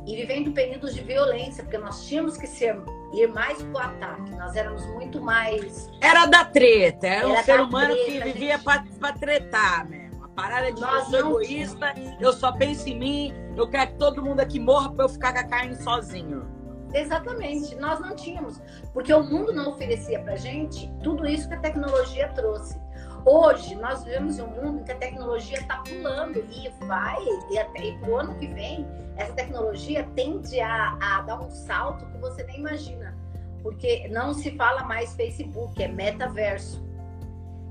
e 0.08 0.16
vivendo 0.16 0.52
períodos 0.52 0.96
de 0.96 1.02
violência, 1.02 1.64
porque 1.64 1.78
nós 1.78 2.06
tínhamos 2.08 2.36
que 2.36 2.48
ser 2.48 2.82
ir 3.14 3.28
mais 3.28 3.62
pro 3.62 3.78
ataque. 3.78 4.32
Nós 4.32 4.56
éramos 4.56 4.84
muito 4.88 5.22
mais. 5.22 5.90
Era 6.02 6.26
da 6.26 6.44
treta, 6.44 7.06
era, 7.06 7.20
era 7.20 7.28
um 7.28 7.44
ser 7.44 7.62
humano 7.62 7.94
treta, 7.94 8.10
que 8.10 8.20
vivia 8.20 8.58
gente... 8.58 9.00
para 9.00 9.14
tretar 9.14 9.88
mesmo. 9.88 10.24
A 10.26 10.28
parada 10.30 10.72
de 10.72 10.82
nós 10.82 11.14
eu 11.14 11.22
sou 11.22 11.42
egoísta, 11.42 11.94
eu 12.20 12.34
só 12.34 12.52
penso 12.54 12.90
em 12.90 12.98
mim, 12.98 13.34
eu 13.56 13.70
quero 13.70 13.92
que 13.92 13.98
todo 13.98 14.24
mundo 14.24 14.40
aqui 14.40 14.60
morra 14.60 14.92
para 14.92 15.06
eu 15.06 15.10
ficar 15.10 15.34
com 15.34 15.40
a 15.40 15.44
carne 15.44 15.76
sozinho. 15.76 16.61
Exatamente, 16.94 17.76
nós 17.76 18.00
não 18.00 18.16
tínhamos, 18.16 18.62
porque 18.94 19.14
o 19.14 19.24
mundo 19.24 19.54
não 19.54 19.70
oferecia 19.70 20.20
para 20.20 20.36
gente 20.36 20.92
tudo 21.02 21.26
isso 21.26 21.48
que 21.48 21.54
a 21.54 21.60
tecnologia 21.60 22.28
trouxe. 22.30 22.80
Hoje 23.24 23.76
nós 23.76 24.04
vivemos 24.04 24.40
um 24.40 24.48
mundo 24.48 24.80
em 24.80 24.84
que 24.84 24.92
a 24.92 24.98
tecnologia 24.98 25.60
está 25.60 25.78
pulando 25.78 26.40
e 26.40 26.70
vai, 26.86 27.24
e 27.52 27.60
até 27.60 27.92
para 27.94 28.10
o 28.10 28.16
ano 28.18 28.36
que 28.36 28.48
vem, 28.48 28.86
essa 29.16 29.34
tecnologia 29.34 30.08
tende 30.16 30.60
a, 30.60 30.98
a 31.00 31.22
dar 31.22 31.40
um 31.40 31.50
salto 31.50 32.06
que 32.08 32.18
você 32.18 32.44
nem 32.44 32.60
imagina, 32.60 33.16
porque 33.62 34.08
não 34.10 34.34
se 34.34 34.52
fala 34.58 34.84
mais 34.84 35.14
Facebook, 35.14 35.82
é 35.82 35.88
metaverso. 35.88 36.84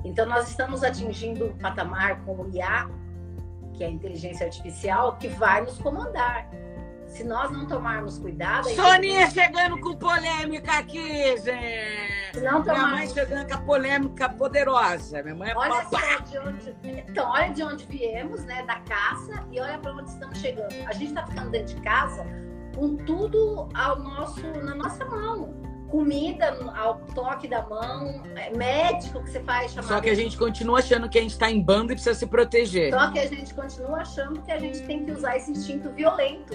Então 0.04 0.24
nós 0.26 0.48
estamos 0.48 0.82
atingindo 0.82 1.46
um 1.46 1.58
patamar 1.58 2.24
como 2.24 2.44
o 2.44 2.50
IA, 2.54 2.88
que 3.74 3.84
é 3.84 3.88
a 3.88 3.90
inteligência 3.90 4.46
artificial, 4.46 5.16
que 5.16 5.28
vai 5.28 5.62
nos 5.62 5.78
comandar. 5.78 6.48
Se 7.10 7.24
nós 7.24 7.50
não 7.50 7.66
tomarmos 7.66 8.18
cuidado. 8.18 8.68
Soninha 8.70 9.26
gente... 9.26 9.34
chegando 9.34 9.78
com 9.80 9.96
polêmica 9.96 10.78
aqui, 10.78 11.36
gente. 11.38 12.34
Se 12.34 12.40
não 12.40 12.62
tomarmos... 12.62 12.66
Minha 12.66 12.86
mãe 12.86 13.08
chegando 13.08 13.48
com 13.48 13.54
a 13.54 13.58
polêmica 13.58 14.28
poderosa. 14.28 15.22
Minha 15.22 15.34
mãe 15.34 15.50
é 15.50 15.56
olha 15.56 15.84
só 15.86 16.18
de 16.20 16.38
onde. 16.38 16.76
Então, 16.84 17.28
olha 17.30 17.50
de 17.50 17.62
onde 17.62 17.84
viemos, 17.86 18.44
né? 18.44 18.62
Da 18.62 18.78
caça, 18.80 19.44
e 19.50 19.60
olha 19.60 19.78
para 19.78 19.92
onde 19.92 20.08
estamos 20.08 20.38
chegando. 20.38 20.72
A 20.86 20.92
gente 20.92 21.08
está 21.08 21.26
ficando 21.26 21.50
dentro 21.50 21.74
de 21.74 21.80
casa 21.82 22.24
com 22.74 22.96
tudo 22.96 23.68
ao 23.74 23.98
nosso, 23.98 24.40
na 24.62 24.74
nossa 24.74 25.04
mão 25.04 25.60
comida 25.90 26.56
ao 26.76 27.00
toque 27.14 27.48
da 27.48 27.66
mão, 27.66 28.22
é, 28.36 28.56
médico 28.56 29.22
que 29.24 29.30
você 29.30 29.40
faz 29.40 29.72
chamar. 29.72 29.88
Só 29.88 30.00
que 30.00 30.08
a 30.08 30.14
gente 30.14 30.38
continua 30.38 30.78
achando 30.78 31.08
que 31.08 31.18
a 31.18 31.20
gente 31.20 31.32
está 31.32 31.50
em 31.50 31.60
bando 31.60 31.92
e 31.92 31.96
precisa 31.96 32.14
se 32.14 32.26
proteger. 32.26 32.92
Só 32.92 33.10
que 33.10 33.18
a 33.18 33.26
gente 33.26 33.52
continua 33.52 33.98
achando 33.98 34.40
que 34.40 34.52
a 34.52 34.58
gente 34.58 34.80
tem 34.82 35.04
que 35.04 35.10
usar 35.10 35.36
esse 35.36 35.50
instinto 35.50 35.90
violento. 35.90 36.54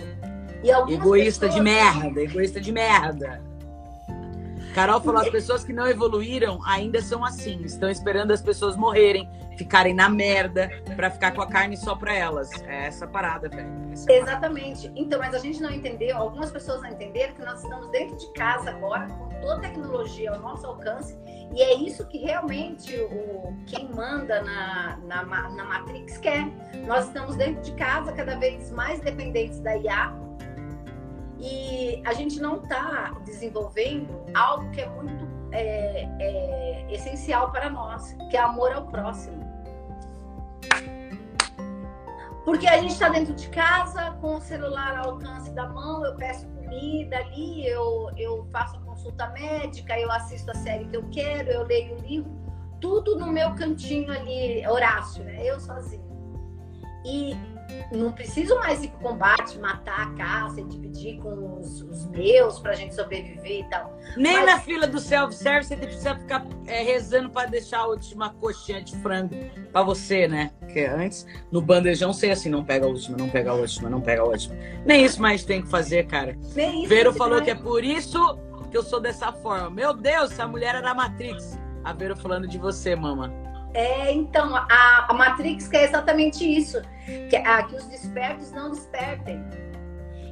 Egoísta 0.69 1.47
pessoas... 1.47 1.55
de 1.55 1.61
merda, 1.61 2.21
egoísta 2.21 2.61
de 2.61 2.71
merda. 2.71 3.41
Carol 4.75 4.99
falou: 4.99 5.21
as 5.21 5.29
pessoas 5.29 5.63
que 5.63 5.71
não 5.71 5.87
evoluíram 5.87 6.59
ainda 6.65 7.01
são 7.01 7.23
assim, 7.23 7.61
estão 7.63 7.89
esperando 7.89 8.31
as 8.31 8.41
pessoas 8.41 8.75
morrerem, 8.75 9.29
ficarem 9.57 9.93
na 9.93 10.09
merda, 10.09 10.69
para 10.97 11.09
ficar 11.09 11.31
com 11.31 11.41
a 11.41 11.47
carne 11.47 11.77
só 11.77 11.95
para 11.95 12.13
elas. 12.13 12.51
É 12.63 12.87
essa 12.87 13.07
parada, 13.07 13.47
velho. 13.47 13.69
Exatamente. 14.09 14.91
Então, 14.93 15.17
mas 15.17 15.33
a 15.33 15.39
gente 15.39 15.61
não 15.61 15.71
entendeu, 15.71 16.17
algumas 16.17 16.51
pessoas 16.51 16.81
não 16.81 16.89
entenderam 16.89 17.33
que 17.33 17.41
nós 17.41 17.63
estamos 17.63 17.89
dentro 17.89 18.17
de 18.17 18.33
casa 18.33 18.71
agora, 18.71 19.07
com 19.07 19.29
toda 19.39 19.55
a 19.55 19.59
tecnologia 19.61 20.31
ao 20.31 20.41
nosso 20.41 20.67
alcance, 20.67 21.17
e 21.55 21.61
é 21.61 21.73
isso 21.75 22.05
que 22.07 22.17
realmente 22.17 22.93
o 22.97 23.55
quem 23.67 23.87
manda 23.87 24.41
na, 24.41 24.97
na, 25.05 25.23
na 25.23 25.63
Matrix 25.63 26.17
quer. 26.17 26.45
Nós 26.85 27.05
estamos 27.05 27.37
dentro 27.37 27.61
de 27.61 27.71
casa, 27.73 28.11
cada 28.11 28.35
vez 28.35 28.71
mais 28.71 28.99
dependentes 28.99 29.61
da 29.61 29.77
IA 29.77 30.25
e 31.39 32.01
a 32.05 32.13
gente 32.13 32.39
não 32.39 32.61
está 32.61 33.13
desenvolvendo 33.25 34.25
algo 34.33 34.69
que 34.71 34.81
é 34.81 34.89
muito 34.89 35.27
é, 35.51 36.07
é, 36.19 36.93
essencial 36.93 37.51
para 37.51 37.69
nós, 37.69 38.15
que 38.29 38.37
é 38.37 38.39
amor 38.39 38.71
ao 38.71 38.87
próximo. 38.87 39.43
Porque 42.43 42.67
a 42.67 42.77
gente 42.77 42.93
está 42.93 43.09
dentro 43.09 43.33
de 43.33 43.49
casa, 43.49 44.11
com 44.21 44.35
o 44.35 44.41
celular 44.41 44.97
ao 44.97 45.11
alcance 45.13 45.51
da 45.51 45.67
mão, 45.67 46.05
eu 46.05 46.15
peço 46.15 46.47
comida 46.47 47.17
ali, 47.17 47.67
eu, 47.67 48.11
eu 48.17 48.47
faço 48.51 48.79
consulta 48.81 49.27
médica, 49.29 49.99
eu 49.99 50.11
assisto 50.11 50.51
a 50.51 50.55
série 50.55 50.85
que 50.85 50.95
eu 50.95 51.03
quero, 51.09 51.49
eu 51.49 51.63
leio 51.63 51.95
o 51.95 52.01
livro, 52.01 52.31
tudo 52.79 53.17
no 53.17 53.27
meu 53.27 53.55
cantinho 53.55 54.11
ali, 54.11 54.65
Horácio, 54.67 55.23
né? 55.23 55.43
Eu 55.43 55.59
sozinho. 55.59 56.05
E 57.03 57.35
não 57.91 58.11
preciso 58.11 58.55
mais 58.55 58.83
ir 58.83 58.89
para 58.89 58.97
o 58.97 59.01
combate, 59.11 59.57
matar 59.59 60.07
a 60.07 60.11
caça 60.15 60.61
e 60.61 60.63
dividir 60.63 61.19
com 61.19 61.59
os, 61.59 61.81
os 61.81 62.05
meus 62.07 62.59
para 62.59 62.71
a 62.71 62.75
gente 62.75 62.93
sobreviver 62.93 63.59
e 63.59 63.69
tal. 63.69 63.97
Nem 64.17 64.33
Mas... 64.33 64.45
na 64.45 64.59
fila 64.59 64.87
do 64.87 64.99
self-service 64.99 65.69
você 65.69 65.77
precisa 65.77 66.15
ficar 66.15 66.45
é, 66.67 66.81
rezando 66.83 67.29
para 67.29 67.49
deixar 67.49 67.79
a 67.79 67.87
última 67.87 68.33
coxinha 68.33 68.81
de 68.81 68.95
frango 68.97 69.35
para 69.71 69.83
você, 69.83 70.27
né? 70.27 70.51
Porque 70.59 70.81
antes, 70.81 71.25
no 71.51 71.61
bandejão, 71.61 72.13
sei 72.13 72.31
assim, 72.31 72.49
não 72.49 72.63
pega 72.63 72.85
a 72.85 72.89
última, 72.89 73.17
não 73.17 73.29
pega 73.29 73.51
a 73.51 73.53
última, 73.53 73.89
não 73.89 74.01
pega 74.01 74.21
a 74.21 74.25
última. 74.25 74.55
Nem 74.85 75.05
isso 75.05 75.21
mais 75.21 75.43
tem 75.43 75.61
que 75.61 75.69
fazer, 75.69 76.05
cara. 76.07 76.37
Nem 76.55 76.81
isso 76.81 76.89
Vero 76.89 77.13
falou 77.13 77.41
que 77.41 77.51
é 77.51 77.55
por 77.55 77.83
isso 77.83 78.37
que 78.69 78.77
eu 78.77 78.83
sou 78.83 78.99
dessa 78.99 79.31
forma. 79.31 79.69
Meu 79.69 79.93
Deus, 79.93 80.31
essa 80.31 80.47
mulher 80.47 80.75
era 80.75 80.93
Matrix. 80.93 81.57
A 81.83 81.93
Vero 81.93 82.15
falando 82.15 82.47
de 82.47 82.57
você, 82.57 82.95
mama. 82.95 83.44
É, 83.75 84.09
então, 84.13 84.55
a, 84.55 85.05
a 85.09 85.13
Matrix 85.13 85.67
quer 85.67 85.83
exatamente 85.83 86.45
isso, 86.45 86.81
que, 87.29 87.35
a, 87.35 87.61
que 87.63 87.75
os 87.75 87.85
despertos 87.87 88.49
não 88.53 88.71
despertem. 88.71 89.43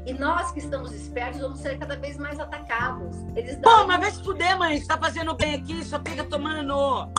E 0.06 0.14
nós 0.14 0.54
que 0.54 0.60
estamos 0.60 0.94
espertos 0.94 1.42
vamos 1.42 1.60
ser 1.60 1.78
cada 1.78 1.98
vez 1.98 2.18
mais 2.18 2.40
atacados. 2.40 3.18
Eles 3.36 3.58
dão... 3.58 3.82
Pô, 3.82 3.88
mas 3.88 4.00
vai 4.00 4.12
se 4.12 4.24
fuder, 4.24 4.58
mãe. 4.58 4.80
Você 4.80 4.88
tá 4.88 4.98
fazendo 4.98 5.34
bem 5.34 5.56
aqui, 5.56 5.84
só 5.84 6.00
fica 6.00 6.24
tomando. 6.24 7.12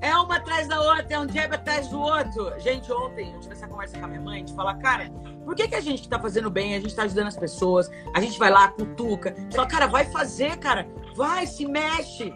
É 0.00 0.16
uma 0.16 0.36
atrás 0.36 0.66
da 0.66 0.80
outra, 0.80 1.06
é 1.08 1.18
um 1.20 1.28
jab 1.28 1.54
atrás 1.54 1.88
do 1.88 2.00
outro. 2.00 2.52
Gente, 2.58 2.92
ontem 2.92 3.32
eu 3.32 3.40
tive 3.40 3.54
essa 3.54 3.68
conversa 3.68 3.96
com 3.96 4.04
a 4.04 4.08
minha 4.08 4.20
mãe, 4.20 4.34
a 4.34 4.38
gente 4.38 4.54
fala, 4.54 4.74
cara, 4.74 5.10
por 5.44 5.54
que, 5.54 5.68
que 5.68 5.76
a 5.76 5.80
gente 5.80 6.02
que 6.02 6.08
tá 6.08 6.18
fazendo 6.18 6.50
bem, 6.50 6.74
a 6.74 6.80
gente 6.80 6.94
tá 6.94 7.04
ajudando 7.04 7.28
as 7.28 7.36
pessoas, 7.36 7.88
a 8.14 8.20
gente 8.20 8.36
vai 8.36 8.50
lá, 8.50 8.66
cutuca. 8.68 9.32
Só, 9.50 9.64
cara, 9.64 9.86
vai 9.86 10.04
fazer, 10.06 10.56
cara. 10.58 10.86
Vai, 11.16 11.46
se 11.46 11.64
mexe 11.64 12.34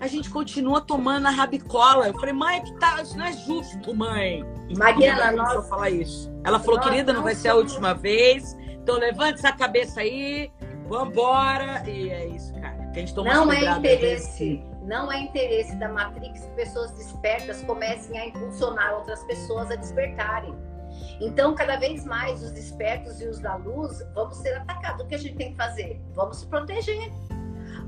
a 0.00 0.06
gente 0.06 0.30
continua 0.30 0.80
tomando 0.80 1.26
a 1.26 1.30
rabicola. 1.30 2.08
Eu 2.08 2.14
falei, 2.14 2.34
mãe, 2.34 2.62
que 2.62 2.72
tá, 2.78 3.02
isso 3.02 3.16
não 3.16 3.24
é 3.24 3.32
justo, 3.32 3.94
mãe. 3.94 4.44
Mariana. 4.76 5.32
Não 5.32 5.62
falar 5.62 5.90
isso. 5.90 6.32
Ela 6.44 6.58
falou, 6.58 6.80
querida, 6.80 7.12
não 7.12 7.22
vai 7.22 7.34
ser 7.34 7.48
a 7.48 7.54
última 7.54 7.94
vez. 7.94 8.56
Então 8.70 8.98
levante 8.98 9.38
essa 9.38 9.52
cabeça 9.52 10.00
aí, 10.00 10.50
vambora. 10.88 11.82
E 11.86 12.10
é 12.10 12.26
isso, 12.26 12.52
cara. 12.54 12.76
Que 12.92 12.98
a 12.98 13.00
gente 13.00 13.14
toma 13.14 13.32
não 13.32 13.52
é 13.52 13.64
interesse. 13.64 14.62
Não 14.82 15.12
é 15.12 15.20
interesse 15.20 15.76
da 15.76 15.88
Matrix 15.90 16.40
que 16.40 16.50
pessoas 16.52 16.90
despertas 16.92 17.62
comecem 17.64 18.18
a 18.18 18.26
impulsionar 18.26 18.94
outras 18.94 19.22
pessoas 19.24 19.70
a 19.70 19.76
despertarem. 19.76 20.54
Então, 21.20 21.54
cada 21.54 21.76
vez 21.76 22.04
mais 22.04 22.42
os 22.42 22.52
despertos 22.52 23.20
e 23.20 23.26
os 23.26 23.38
da 23.40 23.56
luz 23.56 24.02
vamos 24.14 24.38
ser 24.38 24.54
atacados. 24.54 25.04
O 25.04 25.08
que 25.08 25.14
a 25.14 25.18
gente 25.18 25.36
tem 25.36 25.50
que 25.50 25.56
fazer? 25.56 26.00
Vamos 26.14 26.38
se 26.38 26.46
proteger. 26.46 27.12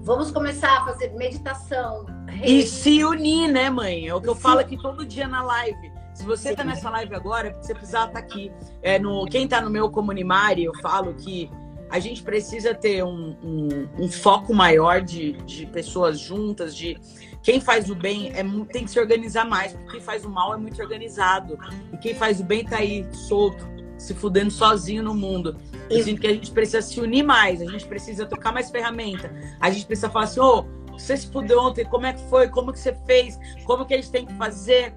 Vamos 0.03 0.31
começar 0.31 0.79
a 0.79 0.85
fazer 0.85 1.13
meditação. 1.13 2.07
E 2.43 2.63
se 2.63 3.05
unir, 3.05 3.49
né, 3.49 3.69
mãe? 3.69 4.09
É 4.09 4.15
o 4.15 4.21
que 4.21 4.29
eu 4.29 4.35
falo 4.35 4.61
aqui 4.61 4.77
todo 4.77 5.05
dia 5.05 5.29
na 5.29 5.43
live. 5.43 5.93
Se 6.15 6.25
você 6.25 6.51
está 6.51 6.65
nessa 6.65 6.89
live 6.91 7.15
agora, 7.15 7.49
é 7.49 7.51
porque 7.51 7.67
você 7.67 7.75
precisa 7.75 7.99
estar 8.01 8.13
tá 8.13 8.19
aqui. 8.19 8.51
É, 8.83 8.99
no, 8.99 9.27
quem 9.27 9.45
está 9.45 9.61
no 9.61 9.71
meu 9.71 9.91
Comunimari, 9.91 10.65
eu 10.65 10.75
falo 10.81 11.15
que 11.15 11.51
a 11.91 11.99
gente 11.99 12.23
precisa 12.23 12.75
ter 12.75 13.05
um, 13.05 13.37
um, 13.43 14.05
um, 14.05 14.09
foco 14.09 14.55
maior 14.55 15.03
de, 15.03 15.33
de 15.43 15.67
pessoas 15.67 16.21
juntas, 16.21 16.75
de 16.75 16.97
quem 17.43 17.61
faz 17.61 17.91
o 17.91 17.95
bem 17.95 18.31
é, 18.33 18.45
tem 18.73 18.85
que 18.85 18.91
se 18.91 19.01
organizar 19.01 19.45
mais, 19.45 19.73
porque 19.73 19.93
quem 19.93 20.01
faz 20.01 20.25
o 20.25 20.31
mal 20.31 20.55
é 20.55 20.57
muito 20.57 20.81
organizado. 20.81 21.59
E 21.93 21.97
quem 21.99 22.15
faz 22.15 22.41
o 22.41 22.45
bem 22.45 22.65
tá 22.65 22.77
aí 22.77 23.07
solto, 23.13 23.67
se 24.01 24.15
fudendo 24.15 24.51
sozinho 24.51 25.03
no 25.03 25.15
mundo. 25.15 25.57
Eu 25.91 26.03
sinto 26.03 26.21
que 26.21 26.27
a 26.27 26.33
gente 26.33 26.51
precisa 26.51 26.81
se 26.81 26.99
unir 27.01 27.23
mais, 27.23 27.61
a 27.61 27.67
gente 27.67 27.87
precisa 27.87 28.25
trocar 28.25 28.53
mais 28.53 28.71
ferramenta. 28.71 29.31
A 29.61 29.71
gente 29.71 29.87
precisa 29.87 30.09
falar 30.09 30.25
assim, 30.25 30.41
ô, 30.41 30.65
oh, 30.91 30.99
você 30.99 31.17
se 31.17 31.27
fudeu 31.27 31.61
ontem, 31.61 31.85
como 31.85 32.07
é 32.07 32.15
que 32.15 32.23
foi? 32.31 32.49
Como 32.49 32.73
que 32.73 32.79
você 32.79 32.97
fez? 33.07 33.39
Como 33.65 33.85
que 33.85 33.93
a 33.93 33.97
gente 33.99 34.11
tem 34.11 34.25
que 34.25 34.35
fazer? 34.35 34.95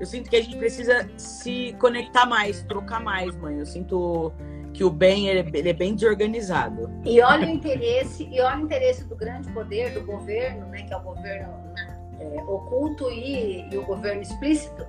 Eu 0.00 0.06
sinto 0.06 0.30
que 0.30 0.36
a 0.36 0.42
gente 0.42 0.56
precisa 0.56 1.08
se 1.18 1.76
conectar 1.78 2.24
mais, 2.24 2.62
trocar 2.62 3.00
mais, 3.00 3.36
mãe. 3.36 3.58
Eu 3.58 3.66
sinto 3.66 4.32
que 4.72 4.82
o 4.84 4.90
bem 4.90 5.28
ele, 5.28 5.50
ele 5.52 5.68
é 5.68 5.72
bem 5.74 5.94
desorganizado. 5.94 6.90
E 7.04 7.20
olha 7.20 7.46
o 7.46 7.50
interesse, 7.50 8.26
e 8.30 8.40
olha 8.40 8.58
o 8.58 8.60
interesse 8.62 9.04
do 9.04 9.16
grande 9.16 9.50
poder 9.52 9.92
do 9.92 10.04
governo, 10.04 10.66
né, 10.66 10.82
que 10.82 10.92
é 10.92 10.96
o 10.96 11.02
governo 11.02 11.52
é, 12.20 12.42
oculto 12.44 13.10
e, 13.10 13.68
e, 13.70 13.76
o 13.76 13.84
governo 13.84 14.22
explícito. 14.22 14.86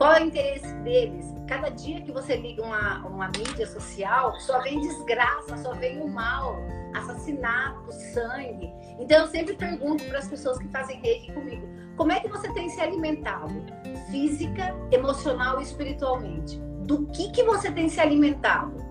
Qual 0.00 0.14
é 0.14 0.22
o 0.22 0.26
interesse 0.28 0.74
deles? 0.76 1.26
Cada 1.46 1.68
dia 1.68 2.00
que 2.00 2.10
você 2.10 2.34
liga 2.34 2.62
uma, 2.62 3.06
uma 3.06 3.26
mídia 3.36 3.66
social, 3.66 4.34
só 4.40 4.58
vem 4.62 4.80
desgraça, 4.80 5.58
só 5.58 5.74
vem 5.74 6.00
o 6.00 6.08
mal, 6.08 6.56
assassinato, 6.94 7.92
sangue. 7.92 8.72
Então 8.98 9.18
eu 9.18 9.28
sempre 9.28 9.54
pergunto 9.54 10.02
para 10.04 10.20
as 10.20 10.26
pessoas 10.26 10.56
que 10.56 10.66
fazem 10.68 10.98
rede 11.02 11.30
comigo: 11.34 11.68
como 11.98 12.12
é 12.12 12.20
que 12.20 12.28
você 12.28 12.50
tem 12.54 12.70
se 12.70 12.80
alimentado 12.80 13.62
física, 14.10 14.74
emocional 14.90 15.60
e 15.60 15.64
espiritualmente? 15.64 16.58
Do 16.86 17.06
que 17.08 17.30
que 17.30 17.42
você 17.42 17.70
tem 17.70 17.90
se 17.90 18.00
alimentado? 18.00 18.82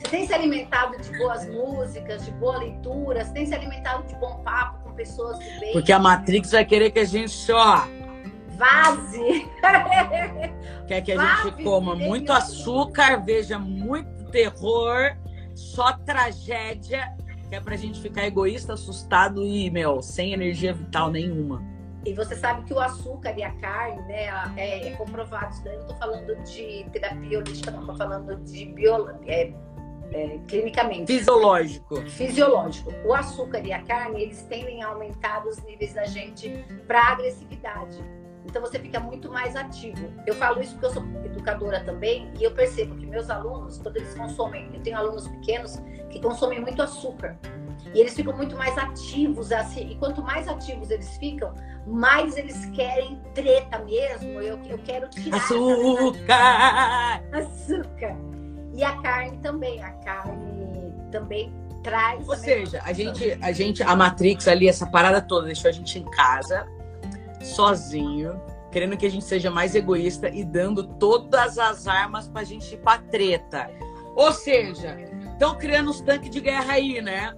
Você 0.00 0.08
tem 0.08 0.26
se 0.26 0.34
alimentado 0.34 1.00
de 1.00 1.16
boas 1.16 1.48
músicas, 1.48 2.24
de 2.24 2.32
boa 2.32 2.58
leitura? 2.58 3.24
Você 3.24 3.32
tem 3.34 3.46
se 3.46 3.54
alimentado 3.54 4.04
de 4.08 4.16
bom 4.16 4.42
papo 4.42 4.82
com 4.82 4.94
pessoas 4.94 5.38
do 5.38 5.60
bem? 5.60 5.72
Porque 5.72 5.92
a 5.92 6.00
Matrix 6.00 6.50
vai 6.50 6.64
querer 6.64 6.90
que 6.90 6.98
a 6.98 7.04
gente 7.04 7.30
só 7.30 7.86
vaze. 8.56 9.48
Quer 10.86 11.00
que 11.02 11.12
a 11.12 11.16
Vaze, 11.16 11.50
gente 11.50 11.64
coma 11.64 11.94
muito 11.94 12.32
açúcar, 12.32 13.22
veja 13.24 13.58
muito 13.58 14.24
terror, 14.30 15.16
só 15.54 15.92
tragédia, 15.92 17.14
que 17.48 17.54
é 17.54 17.60
pra 17.60 17.76
gente 17.76 18.00
ficar 18.00 18.26
egoísta, 18.26 18.72
assustado 18.74 19.44
e, 19.44 19.70
meu, 19.70 20.02
sem 20.02 20.32
energia 20.32 20.72
vital 20.72 21.10
nenhuma. 21.10 21.62
E 22.04 22.14
você 22.14 22.34
sabe 22.34 22.64
que 22.64 22.74
o 22.74 22.80
açúcar 22.80 23.32
e 23.38 23.44
a 23.44 23.52
carne, 23.52 24.02
né, 24.02 24.26
é, 24.56 24.88
é 24.88 24.90
comprovado. 24.96 25.52
Isso 25.52 25.62
daí 25.62 25.74
eu 25.74 25.80
não 25.80 25.86
tô 25.88 25.94
falando 25.94 26.34
de 26.42 26.84
terapia 26.92 27.38
holística, 27.38 27.70
não, 27.70 27.86
tô 27.86 27.94
falando 27.94 28.36
de 28.44 28.66
bio, 28.66 29.08
é, 29.26 29.52
é, 30.12 30.38
clinicamente. 30.48 31.06
Fisiológico. 31.06 32.02
Fisiológico. 32.02 32.92
O 33.04 33.14
açúcar 33.14 33.60
e 33.60 33.72
a 33.72 33.82
carne, 33.82 34.22
eles 34.22 34.42
tendem 34.42 34.82
a 34.82 34.88
aumentar 34.88 35.46
os 35.46 35.62
níveis 35.62 35.94
da 35.94 36.04
gente 36.04 36.64
para 36.88 37.12
agressividade. 37.12 38.02
Então 38.44 38.60
você 38.60 38.78
fica 38.78 38.98
muito 38.98 39.30
mais 39.30 39.54
ativo. 39.56 40.12
Eu 40.26 40.34
falo 40.34 40.60
isso 40.60 40.72
porque 40.72 40.86
eu 40.86 40.90
sou 40.90 41.04
educadora 41.24 41.80
também 41.84 42.32
e 42.38 42.44
eu 42.44 42.50
percebo 42.52 42.96
que 42.96 43.06
meus 43.06 43.30
alunos, 43.30 43.78
quando 43.78 43.96
eles 43.96 44.14
consomem, 44.14 44.70
eu 44.74 44.80
tenho 44.80 44.96
alunos 44.96 45.28
pequenos 45.28 45.80
que 46.10 46.20
consomem 46.20 46.60
muito 46.60 46.82
açúcar. 46.82 47.38
E 47.94 48.00
eles 48.00 48.14
ficam 48.14 48.36
muito 48.36 48.56
mais 48.56 48.76
ativos, 48.78 49.50
assim, 49.52 49.90
e 49.90 49.94
quanto 49.96 50.22
mais 50.22 50.46
ativos 50.48 50.90
eles 50.90 51.16
ficam, 51.16 51.52
mais 51.86 52.36
eles 52.36 52.66
querem 52.66 53.20
treta 53.34 53.78
mesmo. 53.80 54.40
Eu, 54.40 54.58
eu 54.64 54.78
quero 54.78 55.08
tirar. 55.08 55.38
Açúcar! 55.38 57.22
Açúcar! 57.32 58.16
E 58.74 58.82
a 58.82 58.96
carne 59.02 59.38
também. 59.38 59.82
A 59.82 59.90
carne 59.92 60.92
também 61.10 61.52
traz. 61.82 62.26
Ou 62.26 62.36
seja, 62.36 62.80
a 62.84 62.92
gente, 62.92 63.38
a 63.40 63.52
gente, 63.52 63.82
a 63.82 63.94
Matrix 63.94 64.48
ali, 64.48 64.68
essa 64.68 64.86
parada 64.86 65.20
toda, 65.20 65.46
deixou 65.46 65.68
a 65.68 65.72
gente 65.72 65.98
em 65.98 66.04
casa, 66.04 66.66
sozinho, 67.42 68.40
querendo 68.70 68.96
que 68.96 69.06
a 69.06 69.10
gente 69.10 69.24
seja 69.24 69.50
mais 69.50 69.74
egoísta 69.74 70.28
e 70.28 70.44
dando 70.44 70.84
todas 70.84 71.58
as 71.58 71.86
armas 71.86 72.28
pra 72.28 72.44
gente 72.44 72.74
ir 72.74 72.78
pra 72.78 72.98
treta. 72.98 73.70
Ou 74.14 74.32
seja, 74.32 74.98
estão 75.32 75.56
criando 75.56 75.90
uns 75.90 76.00
tanques 76.00 76.30
de 76.30 76.40
guerra 76.40 76.74
aí, 76.74 77.00
né? 77.00 77.34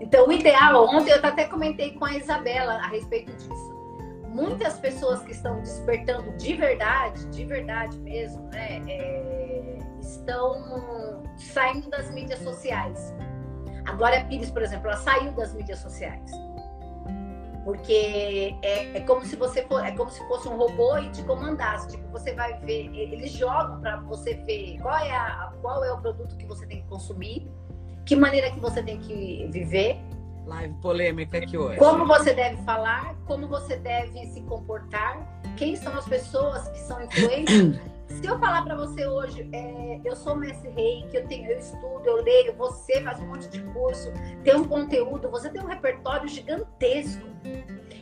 Então, 0.00 0.28
o 0.28 0.32
ideal, 0.32 0.86
ontem 0.86 1.10
eu 1.10 1.18
até 1.22 1.44
comentei 1.44 1.92
com 1.92 2.04
a 2.04 2.16
Isabela 2.16 2.74
a 2.74 2.88
respeito 2.88 3.32
disso. 3.32 3.78
Muitas 4.28 4.78
pessoas 4.78 5.22
que 5.22 5.32
estão 5.32 5.60
despertando 5.60 6.36
de 6.36 6.54
verdade, 6.54 7.26
de 7.26 7.44
verdade 7.44 7.98
mesmo, 7.98 8.42
né? 8.50 8.82
É 8.88 9.48
estão 10.08 11.22
saindo 11.36 11.88
das 11.90 12.10
mídias 12.12 12.40
sociais. 12.40 13.14
A 13.86 13.92
Glória 13.92 14.24
Pires, 14.24 14.50
por 14.50 14.62
exemplo, 14.62 14.88
ela 14.88 14.96
saiu 14.96 15.32
das 15.32 15.54
mídias 15.54 15.78
sociais. 15.78 16.30
Porque 17.68 18.56
é, 18.62 18.96
é 18.96 19.00
como 19.00 19.22
se 19.26 19.36
você 19.36 19.62
for, 19.66 19.84
é 19.84 19.90
como 19.90 20.10
se 20.10 20.26
fosse 20.26 20.48
um 20.48 20.56
robô 20.56 20.96
e 20.96 21.10
te 21.10 21.22
comandasse. 21.24 21.88
Tipo, 21.88 22.08
você 22.08 22.32
vai 22.32 22.58
ver, 22.60 22.86
eles 22.94 23.30
jogam 23.32 23.78
para 23.82 23.98
você 24.00 24.36
ver 24.46 24.78
qual 24.80 24.96
é, 24.96 25.14
a, 25.14 25.52
qual 25.60 25.84
é 25.84 25.92
o 25.92 25.98
produto 26.00 26.34
que 26.38 26.46
você 26.46 26.64
tem 26.64 26.80
que 26.80 26.88
consumir, 26.88 27.46
que 28.06 28.16
maneira 28.16 28.50
que 28.52 28.58
você 28.58 28.82
tem 28.82 28.98
que 28.98 29.46
viver. 29.52 29.98
Live 30.46 30.76
polêmica 30.80 31.36
aqui 31.36 31.58
hoje. 31.58 31.78
Como 31.78 32.06
você 32.06 32.32
deve 32.32 32.56
falar, 32.62 33.14
como 33.26 33.46
você 33.46 33.76
deve 33.76 34.24
se 34.28 34.40
comportar, 34.44 35.28
quem 35.58 35.76
são 35.76 35.92
as 35.92 36.08
pessoas 36.08 36.66
que 36.70 36.78
são 36.78 37.04
influentes 37.04 37.78
Se 38.08 38.26
eu 38.26 38.38
falar 38.38 38.62
para 38.62 38.74
você 38.74 39.06
hoje, 39.06 39.48
é, 39.52 40.00
eu 40.04 40.16
sou 40.16 40.34
mestre 40.34 40.70
rei, 40.70 41.06
que 41.10 41.18
eu 41.18 41.26
tenho, 41.26 41.50
eu 41.50 41.58
estudo, 41.58 42.02
eu 42.04 42.22
leio, 42.22 42.54
você 42.54 43.00
faz 43.02 43.20
um 43.20 43.26
monte 43.26 43.48
de 43.48 43.60
curso, 43.60 44.10
tem 44.42 44.56
um 44.56 44.64
conteúdo, 44.64 45.30
você 45.30 45.50
tem 45.50 45.62
um 45.62 45.66
repertório 45.66 46.26
gigantesco. 46.26 47.26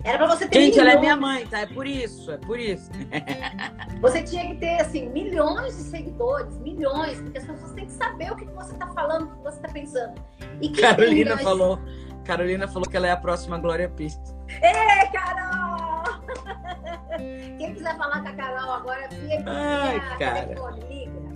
Era 0.05 0.19
para 0.19 0.29
você 0.29 0.47
ter 0.47 0.61
Gente, 0.61 0.79
milhões. 0.79 0.89
ela 0.89 0.99
é 0.99 1.01
minha 1.01 1.17
mãe, 1.17 1.47
tá? 1.47 1.61
É 1.61 1.67
por 1.67 1.87
isso, 1.87 2.31
é 2.31 2.39
por 2.39 2.59
isso. 2.59 2.91
você 4.01 4.23
tinha 4.23 4.47
que 4.47 4.55
ter, 4.57 4.81
assim, 4.81 5.09
milhões 5.09 5.77
de 5.77 5.83
seguidores, 5.83 6.57
milhões, 6.59 7.21
porque 7.21 7.39
as 7.39 7.45
pessoas 7.45 7.73
têm 7.73 7.87
que 7.87 7.93
saber 7.93 8.33
o 8.33 8.37
que 8.37 8.45
você 8.45 8.75
tá 8.77 8.87
falando, 8.89 9.25
o 9.25 9.37
que 9.37 9.43
você 9.43 9.61
tá 9.61 9.69
pensando. 9.69 10.15
E 10.63 10.69
Carolina 10.71 11.35
milhões... 11.35 11.43
falou, 11.43 11.81
Carolina 12.25 12.69
falou 12.69 12.89
que 12.89 12.97
ela 12.97 13.09
é 13.09 13.11
a 13.11 13.17
próxima 13.17 13.59
Glória 13.59 13.89
Pires. 13.89 14.19
É, 14.63 15.07
Carol! 15.07 16.21
Quem 17.19 17.75
quiser 17.75 17.97
falar 17.97 18.23
com 18.23 18.29
a 18.29 18.33
Carol 18.33 18.73
agora, 18.73 19.09
via 19.09 19.43
Ai, 19.47 20.19
cara. 20.19 20.47
liga. 20.89 21.27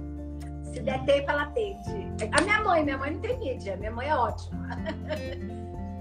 Se 0.64 0.80
der 0.80 1.04
tempo, 1.04 1.30
ela 1.30 1.42
atende. 1.42 2.08
A 2.32 2.40
minha 2.42 2.62
mãe, 2.62 2.84
minha 2.84 2.98
mãe 2.98 3.12
não 3.12 3.20
tem 3.20 3.38
mídia, 3.38 3.76
minha 3.76 3.90
mãe 3.90 4.08
é 4.08 4.14
ótima. 4.14 4.68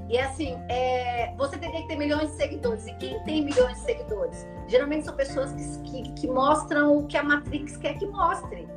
E 0.10 0.18
assim, 0.18 0.60
é, 0.70 1.36
você 1.38 1.56
teria 1.56 1.84
que 1.84 1.88
ter 1.88 1.96
milhões 1.96 2.32
de 2.32 2.38
seguidores. 2.38 2.88
E 2.88 2.94
quem 2.96 3.24
tem 3.26 3.46
milhões 3.46 3.78
de 3.78 3.84
seguidores? 3.84 4.48
Geralmente 4.68 5.06
são 5.06 5.16
pessoas 5.16 5.54
que, 5.54 6.04
que, 6.04 6.12
que 6.14 6.28
mostram 6.28 6.98
o 6.98 7.06
que 7.06 7.16
a 7.16 7.22
Matrix 7.24 7.78
quer 7.78 7.96
que 8.00 8.08
mostre. 8.08 8.68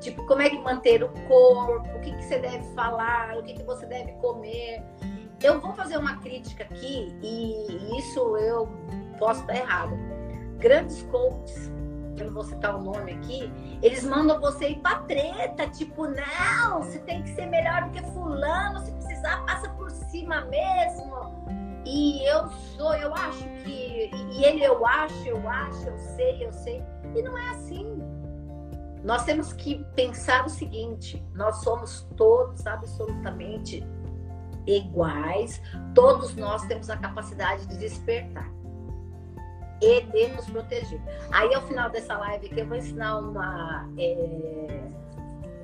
Tipo, 0.00 0.24
como 0.26 0.42
é 0.42 0.50
que 0.50 0.58
manter 0.58 1.02
o 1.02 1.08
corpo, 1.26 1.88
o 1.96 2.00
que, 2.00 2.12
que 2.12 2.22
você 2.22 2.38
deve 2.38 2.62
falar, 2.74 3.36
o 3.36 3.42
que, 3.42 3.54
que 3.54 3.64
você 3.64 3.84
deve 3.86 4.12
comer. 4.12 4.80
Eu 5.42 5.60
vou 5.60 5.72
fazer 5.72 5.96
uma 5.96 6.18
crítica 6.18 6.64
aqui, 6.64 7.14
e 7.20 7.98
isso 7.98 8.36
eu 8.36 8.68
posso 9.18 9.40
estar 9.40 9.56
errado. 9.56 9.96
Grandes 10.58 11.02
coaches, 11.04 11.70
eu 12.18 12.26
não 12.26 12.32
vou 12.32 12.44
citar 12.44 12.74
o 12.74 12.82
nome 12.82 13.12
aqui, 13.12 13.52
eles 13.82 14.04
mandam 14.04 14.40
você 14.40 14.70
ir 14.70 14.80
pra 14.80 15.00
treta, 15.00 15.68
tipo, 15.68 16.06
não, 16.06 16.82
você 16.82 16.98
tem 17.00 17.22
que 17.22 17.30
ser 17.30 17.46
melhor 17.46 17.84
do 17.84 17.90
que 17.90 18.02
fulano, 18.12 18.78
se 18.80 18.92
precisar, 18.92 19.44
passa 19.44 19.68
por 19.70 19.90
cima 19.90 20.44
mesmo. 20.46 21.44
E 21.84 22.28
eu 22.28 22.48
sou, 22.48 22.94
eu 22.94 23.14
acho 23.14 23.44
que. 23.62 24.10
E 24.32 24.44
ele, 24.44 24.64
eu 24.64 24.84
acho, 24.84 25.28
eu 25.28 25.48
acho, 25.48 25.88
eu 25.88 25.98
sei, 25.98 26.44
eu 26.44 26.52
sei. 26.52 26.82
E 27.14 27.22
não 27.22 27.38
é 27.38 27.50
assim. 27.50 28.02
Nós 29.04 29.24
temos 29.24 29.52
que 29.52 29.84
pensar 29.94 30.44
o 30.44 30.48
seguinte: 30.48 31.24
nós 31.32 31.62
somos 31.62 32.08
todos 32.16 32.66
absolutamente 32.66 33.86
iguais, 34.66 35.62
todos 35.94 36.34
nós 36.34 36.66
temos 36.66 36.90
a 36.90 36.96
capacidade 36.96 37.66
de 37.66 37.78
despertar 37.78 38.55
e 39.80 40.00
de 40.02 40.28
nos 40.28 40.46
proteger. 40.46 41.00
Aí, 41.30 41.54
ao 41.54 41.62
final 41.62 41.90
dessa 41.90 42.16
live 42.16 42.46
aqui, 42.46 42.60
eu 42.60 42.66
vou 42.66 42.76
ensinar 42.76 43.18
uma, 43.18 43.88
é, 43.98 44.80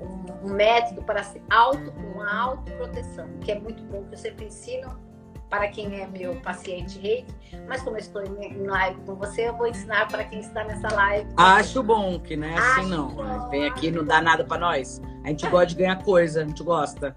um, 0.01 0.47
um, 0.47 0.53
método 0.53 1.03
para 1.03 1.23
se 1.23 1.41
auto, 1.49 1.91
uma 2.13 2.41
autoproteção, 2.41 3.27
que 3.41 3.51
é 3.51 3.59
muito 3.59 3.83
bom, 3.83 4.03
que 4.03 4.15
eu 4.15 4.17
sempre 4.17 4.45
ensino 4.45 4.95
para 5.49 5.67
quem 5.67 6.01
é 6.01 6.07
meu 6.07 6.35
paciente 6.37 6.97
reiki, 6.97 7.31
mas 7.67 7.83
como 7.83 7.95
eu 7.95 7.99
estou 7.99 8.23
em 8.23 8.65
live 8.65 8.99
com 9.01 9.13
você, 9.13 9.49
eu 9.49 9.55
vou 9.55 9.67
ensinar 9.67 10.07
para 10.07 10.23
quem 10.23 10.39
está 10.39 10.63
nessa 10.63 10.91
live. 10.91 11.29
Acho 11.37 11.83
bom 11.83 12.19
que 12.19 12.35
não 12.35 12.47
é 12.47 12.57
assim 12.57 12.89
não. 12.89 13.09
Bom. 13.09 13.49
Vem 13.49 13.67
aqui 13.67 13.91
não 13.91 14.03
dá 14.03 14.19
nada 14.19 14.43
para 14.43 14.57
nós. 14.57 14.99
A 15.23 15.27
gente 15.27 15.47
gosta 15.47 15.67
de 15.67 15.75
ganhar 15.75 16.01
coisa, 16.03 16.41
a 16.41 16.45
gente 16.45 16.63
gosta. 16.63 17.15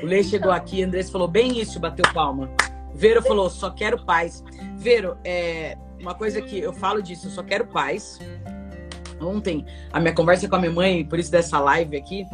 O 0.00 0.06
Lê 0.06 0.22
chegou 0.22 0.52
aqui, 0.52 0.84
Andrés 0.84 1.10
falou 1.10 1.26
bem 1.26 1.60
isso, 1.60 1.80
bateu 1.80 2.04
palma. 2.14 2.48
Vero 2.94 3.20
falou, 3.20 3.50
só 3.50 3.70
quero 3.70 4.04
paz. 4.04 4.44
Vero, 4.76 5.18
é 5.24 5.76
uma 6.02 6.14
coisa 6.14 6.42
que 6.42 6.58
eu 6.58 6.72
falo 6.72 7.00
disso, 7.00 7.28
eu 7.28 7.30
só 7.30 7.42
quero 7.42 7.66
paz. 7.66 8.18
Ontem, 9.20 9.64
a 9.92 10.00
minha 10.00 10.12
conversa 10.12 10.48
com 10.48 10.56
a 10.56 10.58
minha 10.58 10.72
mãe, 10.72 11.04
por 11.04 11.18
isso 11.18 11.30
dessa 11.30 11.60
live 11.60 11.96
aqui, 11.96 12.26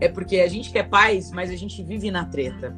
é 0.00 0.08
porque 0.08 0.40
a 0.40 0.48
gente 0.48 0.70
quer 0.70 0.88
paz, 0.88 1.32
mas 1.32 1.50
a 1.50 1.56
gente 1.56 1.82
vive 1.82 2.10
na 2.10 2.26
treta. 2.26 2.74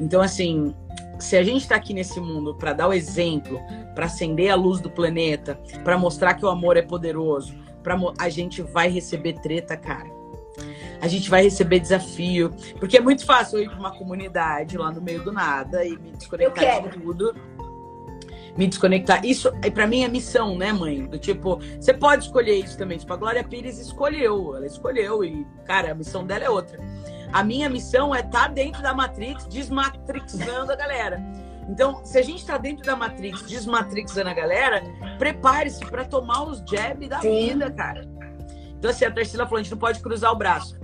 Então, 0.00 0.22
assim, 0.22 0.74
se 1.18 1.36
a 1.36 1.42
gente 1.42 1.60
está 1.60 1.76
aqui 1.76 1.92
nesse 1.92 2.18
mundo 2.18 2.54
para 2.54 2.72
dar 2.72 2.88
o 2.88 2.94
exemplo, 2.94 3.60
para 3.94 4.06
acender 4.06 4.50
a 4.50 4.54
luz 4.54 4.80
do 4.80 4.90
planeta, 4.90 5.60
para 5.84 5.98
mostrar 5.98 6.34
que 6.34 6.44
o 6.44 6.48
amor 6.48 6.78
é 6.78 6.82
poderoso, 6.82 7.54
para 7.82 7.96
a 8.18 8.28
gente 8.30 8.62
vai 8.62 8.88
receber 8.88 9.34
treta, 9.34 9.76
cara. 9.76 10.08
A 11.00 11.08
gente 11.08 11.30
vai 11.30 11.42
receber 11.42 11.80
desafio, 11.80 12.50
porque 12.78 12.96
é 12.96 13.00
muito 13.00 13.24
fácil 13.24 13.58
eu 13.58 13.64
ir 13.64 13.68
para 13.70 13.78
uma 13.78 13.96
comunidade 13.96 14.76
lá 14.76 14.90
no 14.90 15.00
meio 15.00 15.22
do 15.22 15.32
nada 15.32 15.84
e 15.84 15.96
me 15.96 16.12
desconectar 16.12 16.82
de 16.82 16.98
tudo 16.98 17.34
me 18.56 18.66
desconectar. 18.66 19.24
Isso, 19.24 19.50
para 19.74 19.86
mim, 19.86 20.02
é 20.02 20.08
missão, 20.08 20.56
né, 20.56 20.72
mãe? 20.72 21.06
Do 21.06 21.18
tipo, 21.18 21.60
você 21.78 21.92
pode 21.92 22.24
escolher 22.24 22.54
isso 22.54 22.76
também. 22.76 22.98
Tipo, 22.98 23.12
a 23.12 23.16
Glória 23.16 23.44
Pires 23.44 23.78
escolheu, 23.78 24.56
ela 24.56 24.66
escolheu 24.66 25.24
e, 25.24 25.46
cara, 25.64 25.92
a 25.92 25.94
missão 25.94 26.24
dela 26.24 26.44
é 26.44 26.50
outra. 26.50 26.78
A 27.32 27.44
minha 27.44 27.68
missão 27.68 28.14
é 28.14 28.20
estar 28.20 28.42
tá 28.42 28.48
dentro 28.48 28.82
da 28.82 28.92
Matrix, 28.92 29.46
desmatrixando 29.46 30.72
a 30.72 30.76
galera. 30.76 31.22
Então, 31.68 32.04
se 32.04 32.18
a 32.18 32.22
gente 32.22 32.40
está 32.40 32.58
dentro 32.58 32.84
da 32.84 32.96
Matrix, 32.96 33.42
desmatrixando 33.42 34.28
a 34.28 34.34
galera, 34.34 34.82
prepare-se 35.18 35.84
para 35.86 36.04
tomar 36.04 36.42
os 36.42 36.58
jabs 36.68 37.08
da 37.08 37.20
Sim. 37.20 37.50
vida, 37.50 37.70
cara. 37.70 38.02
Então, 38.76 38.90
assim, 38.90 39.04
a 39.04 39.10
Tarsila 39.10 39.44
falou, 39.44 39.60
a 39.60 39.62
gente 39.62 39.70
não 39.70 39.78
pode 39.78 40.00
cruzar 40.00 40.32
o 40.32 40.36
braço. 40.36 40.80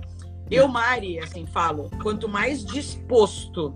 Eu, 0.49 0.67
Mari, 0.67 1.19
assim, 1.19 1.45
falo, 1.45 1.89
quanto 2.01 2.29
mais 2.29 2.63
disposto 2.63 3.75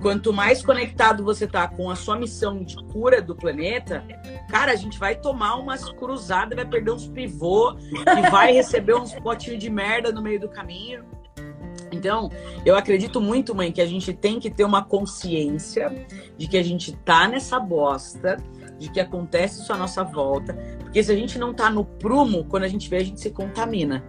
quanto 0.00 0.32
mais 0.32 0.62
conectado 0.62 1.24
você 1.24 1.46
tá 1.46 1.66
com 1.68 1.90
a 1.90 1.96
sua 1.96 2.16
missão 2.16 2.62
de 2.62 2.76
cura 2.86 3.20
do 3.22 3.34
planeta, 3.34 4.04
cara, 4.48 4.72
a 4.72 4.76
gente 4.76 4.98
vai 4.98 5.14
tomar 5.14 5.56
umas 5.56 5.88
cruzadas, 5.90 6.56
vai 6.56 6.66
perder 6.66 6.92
uns 6.92 7.08
pivô 7.08 7.76
e 7.78 8.30
vai 8.30 8.52
receber 8.54 8.94
uns 8.94 9.14
potinhos 9.14 9.58
de 9.58 9.70
merda 9.70 10.12
no 10.12 10.22
meio 10.22 10.40
do 10.40 10.48
caminho. 10.48 11.04
Então, 11.92 12.30
eu 12.66 12.76
acredito 12.76 13.20
muito, 13.20 13.54
mãe, 13.54 13.70
que 13.70 13.80
a 13.80 13.86
gente 13.86 14.12
tem 14.12 14.40
que 14.40 14.50
ter 14.50 14.64
uma 14.64 14.84
consciência 14.84 15.94
de 16.36 16.48
que 16.48 16.56
a 16.56 16.62
gente 16.62 16.92
tá 16.92 17.28
nessa 17.28 17.58
bosta, 17.60 18.36
de 18.78 18.90
que 18.90 19.00
acontece 19.00 19.62
isso 19.62 19.72
à 19.72 19.76
nossa 19.76 20.02
volta, 20.02 20.54
porque 20.80 21.02
se 21.02 21.12
a 21.12 21.16
gente 21.16 21.38
não 21.38 21.54
tá 21.54 21.70
no 21.70 21.84
prumo, 21.84 22.44
quando 22.44 22.64
a 22.64 22.68
gente 22.68 22.88
vê, 22.90 22.96
a 22.96 23.04
gente 23.04 23.20
se 23.20 23.30
contamina. 23.30 24.04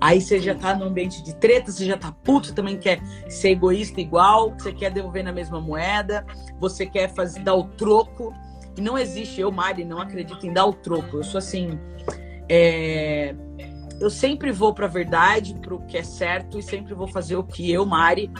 Aí 0.00 0.20
você 0.20 0.38
já 0.38 0.54
tá 0.54 0.74
no 0.74 0.84
ambiente 0.84 1.22
de 1.22 1.34
treta, 1.34 1.70
você 1.70 1.84
já 1.84 1.96
tá 1.96 2.12
puto, 2.12 2.54
também 2.54 2.78
quer 2.78 3.00
ser 3.28 3.50
egoísta 3.50 4.00
igual, 4.00 4.50
você 4.50 4.72
quer 4.72 4.90
devolver 4.90 5.24
na 5.24 5.32
mesma 5.32 5.60
moeda, 5.60 6.24
você 6.58 6.86
quer 6.86 7.12
fazer 7.14 7.40
dar 7.40 7.54
o 7.54 7.64
troco. 7.64 8.34
E 8.76 8.80
não 8.80 8.98
existe, 8.98 9.40
eu, 9.40 9.52
Mari, 9.52 9.84
não 9.84 10.00
acredito 10.00 10.46
em 10.46 10.52
dar 10.52 10.66
o 10.66 10.72
troco. 10.72 11.18
Eu 11.18 11.24
sou 11.24 11.38
assim. 11.38 11.78
É... 12.48 13.34
Eu 14.00 14.10
sempre 14.10 14.50
vou 14.50 14.74
pra 14.74 14.88
verdade, 14.88 15.54
pro 15.54 15.80
que 15.86 15.96
é 15.96 16.02
certo, 16.02 16.58
e 16.58 16.62
sempre 16.62 16.94
vou 16.94 17.06
fazer 17.06 17.36
o 17.36 17.44
que 17.44 17.70
eu, 17.70 17.86
Mari, 17.86 18.30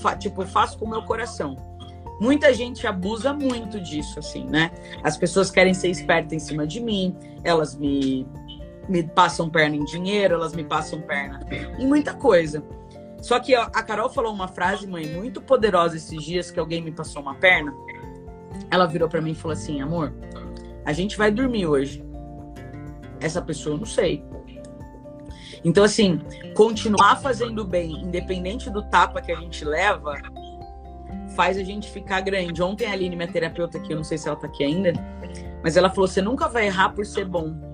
fa... 0.00 0.16
tipo, 0.16 0.44
faço 0.46 0.78
com 0.78 0.86
o 0.86 0.88
meu 0.88 1.02
coração. 1.02 1.56
Muita 2.20 2.54
gente 2.54 2.86
abusa 2.86 3.32
muito 3.34 3.80
disso, 3.80 4.18
assim, 4.18 4.44
né? 4.44 4.70
As 5.02 5.16
pessoas 5.16 5.50
querem 5.50 5.74
ser 5.74 5.88
espertas 5.88 6.32
em 6.32 6.38
cima 6.38 6.66
de 6.66 6.80
mim, 6.80 7.16
elas 7.42 7.74
me 7.74 8.26
me 8.88 9.02
passam 9.02 9.48
perna 9.48 9.76
em 9.76 9.84
dinheiro, 9.84 10.34
elas 10.34 10.54
me 10.54 10.64
passam 10.64 11.00
perna 11.00 11.40
em 11.78 11.86
muita 11.86 12.14
coisa. 12.14 12.62
Só 13.20 13.38
que 13.38 13.54
a 13.54 13.68
Carol 13.70 14.10
falou 14.10 14.32
uma 14.32 14.48
frase, 14.48 14.86
mãe, 14.86 15.06
muito 15.06 15.40
poderosa 15.40 15.96
esses 15.96 16.22
dias 16.22 16.50
que 16.50 16.58
alguém 16.58 16.82
me 16.82 16.90
passou 16.90 17.22
uma 17.22 17.36
perna. 17.36 17.72
Ela 18.68 18.86
virou 18.86 19.08
para 19.08 19.20
mim 19.20 19.30
e 19.30 19.34
falou 19.34 19.52
assim: 19.52 19.80
"Amor, 19.80 20.12
a 20.84 20.92
gente 20.92 21.16
vai 21.16 21.30
dormir 21.30 21.66
hoje. 21.66 22.04
Essa 23.20 23.40
pessoa 23.40 23.76
eu 23.76 23.78
não 23.78 23.86
sei. 23.86 24.24
Então 25.64 25.84
assim, 25.84 26.20
continuar 26.56 27.16
fazendo 27.20 27.64
bem, 27.64 28.02
independente 28.02 28.68
do 28.68 28.82
tapa 28.82 29.22
que 29.22 29.30
a 29.30 29.36
gente 29.36 29.64
leva, 29.64 30.20
faz 31.36 31.56
a 31.56 31.62
gente 31.62 31.88
ficar 31.88 32.20
grande. 32.22 32.60
Ontem 32.60 32.86
a 32.86 32.92
Aline, 32.92 33.14
minha 33.14 33.30
terapeuta 33.30 33.78
aqui, 33.78 33.92
eu 33.92 33.96
não 33.96 34.04
sei 34.04 34.18
se 34.18 34.26
ela 34.26 34.36
tá 34.36 34.48
aqui 34.48 34.64
ainda, 34.64 34.92
mas 35.62 35.76
ela 35.76 35.88
falou: 35.88 36.08
"Você 36.08 36.20
nunca 36.20 36.48
vai 36.48 36.66
errar 36.66 36.88
por 36.88 37.06
ser 37.06 37.24
bom." 37.24 37.71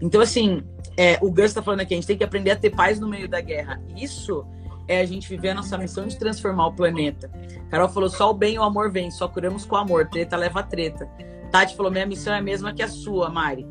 Então, 0.00 0.20
assim, 0.20 0.62
é, 0.96 1.18
o 1.20 1.30
Gus 1.30 1.46
está 1.46 1.62
falando 1.62 1.80
aqui, 1.80 1.94
a 1.94 1.96
gente 1.96 2.06
tem 2.06 2.16
que 2.16 2.24
aprender 2.24 2.50
a 2.50 2.56
ter 2.56 2.70
paz 2.70 3.00
no 3.00 3.08
meio 3.08 3.28
da 3.28 3.40
guerra. 3.40 3.80
Isso 3.96 4.46
é 4.86 5.00
a 5.00 5.04
gente 5.04 5.28
viver 5.28 5.50
a 5.50 5.54
nossa 5.54 5.76
missão 5.78 6.06
de 6.06 6.18
transformar 6.18 6.68
o 6.68 6.72
planeta. 6.72 7.30
Carol 7.70 7.88
falou: 7.88 8.08
só 8.08 8.30
o 8.30 8.34
bem 8.34 8.54
e 8.54 8.58
o 8.58 8.62
amor 8.62 8.90
vem, 8.90 9.10
só 9.10 9.26
curamos 9.28 9.64
com 9.64 9.76
amor. 9.76 10.08
Treta 10.08 10.36
leva 10.36 10.62
treta. 10.62 11.08
Tati 11.50 11.76
falou: 11.76 11.90
minha 11.90 12.06
missão 12.06 12.34
é 12.34 12.38
a 12.38 12.42
mesma 12.42 12.72
que 12.72 12.82
a 12.82 12.88
sua, 12.88 13.28
Mari. 13.28 13.66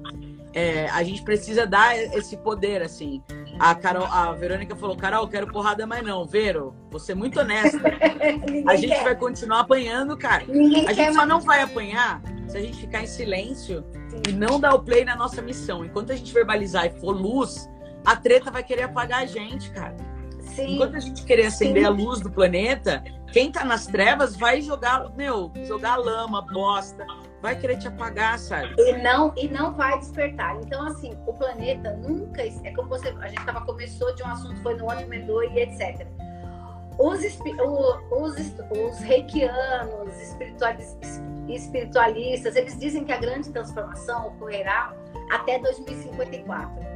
É, 0.56 0.88
a 0.90 1.02
gente 1.02 1.24
precisa 1.24 1.66
dar 1.66 1.98
esse 1.98 2.38
poder, 2.38 2.84
assim. 2.84 3.24
A, 3.58 3.74
Carol, 3.74 4.06
a 4.06 4.32
Verônica 4.34 4.76
falou: 4.76 4.96
Carol, 4.96 5.28
quero 5.28 5.48
porrada, 5.48 5.86
mas 5.86 6.04
não. 6.04 6.26
Vero, 6.26 6.76
você 6.92 7.14
é 7.14 7.16
muito 7.16 7.40
honesta. 7.40 7.82
a 8.68 8.76
gente 8.76 8.94
quer. 8.94 9.04
vai 9.04 9.16
continuar 9.16 9.62
apanhando, 9.62 10.16
cara. 10.18 10.44
Ninguém 10.48 10.88
a 10.88 10.94
gente 10.94 11.14
só 11.14 11.26
não 11.26 11.40
vai 11.40 11.62
apanhar 11.62 12.22
se 12.48 12.58
a 12.58 12.62
gente 12.62 12.78
ficar 12.78 13.02
em 13.02 13.08
silêncio 13.08 13.84
e 14.28 14.32
não 14.32 14.60
dar 14.60 14.74
o 14.76 14.84
play 14.84 15.04
na 15.04 15.16
nossa 15.16 15.42
missão. 15.42 15.84
Enquanto 15.84 16.12
a 16.12 16.16
gente 16.16 16.34
verbalizar 16.34 16.86
e 16.86 16.90
for 17.00 17.12
luz, 17.12 17.70
a 18.06 18.16
treta 18.16 18.52
vai 18.52 18.64
querer 18.64 18.84
apagar 18.84 19.24
a 19.24 19.26
gente, 19.26 19.72
cara. 19.72 19.96
Sim. 20.42 20.76
Enquanto 20.76 20.96
a 20.96 21.00
gente 21.00 21.24
querer 21.24 21.48
acender 21.48 21.84
Sim. 21.84 21.88
a 21.88 21.90
luz 21.90 22.20
do 22.20 22.30
planeta, 22.30 23.04
quem 23.32 23.52
tá 23.52 23.66
nas 23.66 23.88
trevas 23.88 24.36
vai 24.36 24.62
jogar, 24.62 25.10
meu, 25.16 25.52
jogar 25.64 25.96
lama, 25.96 26.42
bosta, 26.42 27.06
vai 27.42 27.56
querer 27.56 27.78
te 27.78 27.88
apagar, 27.88 28.38
sabe? 28.38 28.76
E 28.78 28.98
não, 29.02 29.34
e 29.36 29.48
não 29.48 29.74
vai 29.74 29.98
despertar. 29.98 30.56
Então, 30.58 30.86
assim, 30.86 31.18
o 31.26 31.34
planeta 31.34 31.94
nunca. 31.98 32.44
É 32.44 32.72
como 32.76 32.90
você. 32.90 33.10
A 33.20 33.28
gente 33.28 33.44
tava, 33.44 33.62
começou 33.62 34.14
de 34.14 34.24
um 34.24 34.28
assunto, 34.28 34.62
foi 34.62 34.76
no 34.76 34.86
outro 34.86 35.06
e 35.44 35.60
etc. 35.60 36.08
Os, 36.98 37.20
os, 38.12 38.36
os 38.72 39.00
reikianos, 39.00 40.22
espiritualistas, 40.22 41.22
espiritualistas, 41.48 42.56
eles 42.56 42.78
dizem 42.80 43.04
que 43.04 43.12
a 43.12 43.18
grande 43.18 43.50
transformação 43.52 44.28
ocorrerá 44.28 44.94
até 45.32 45.60
2054. 45.60 46.94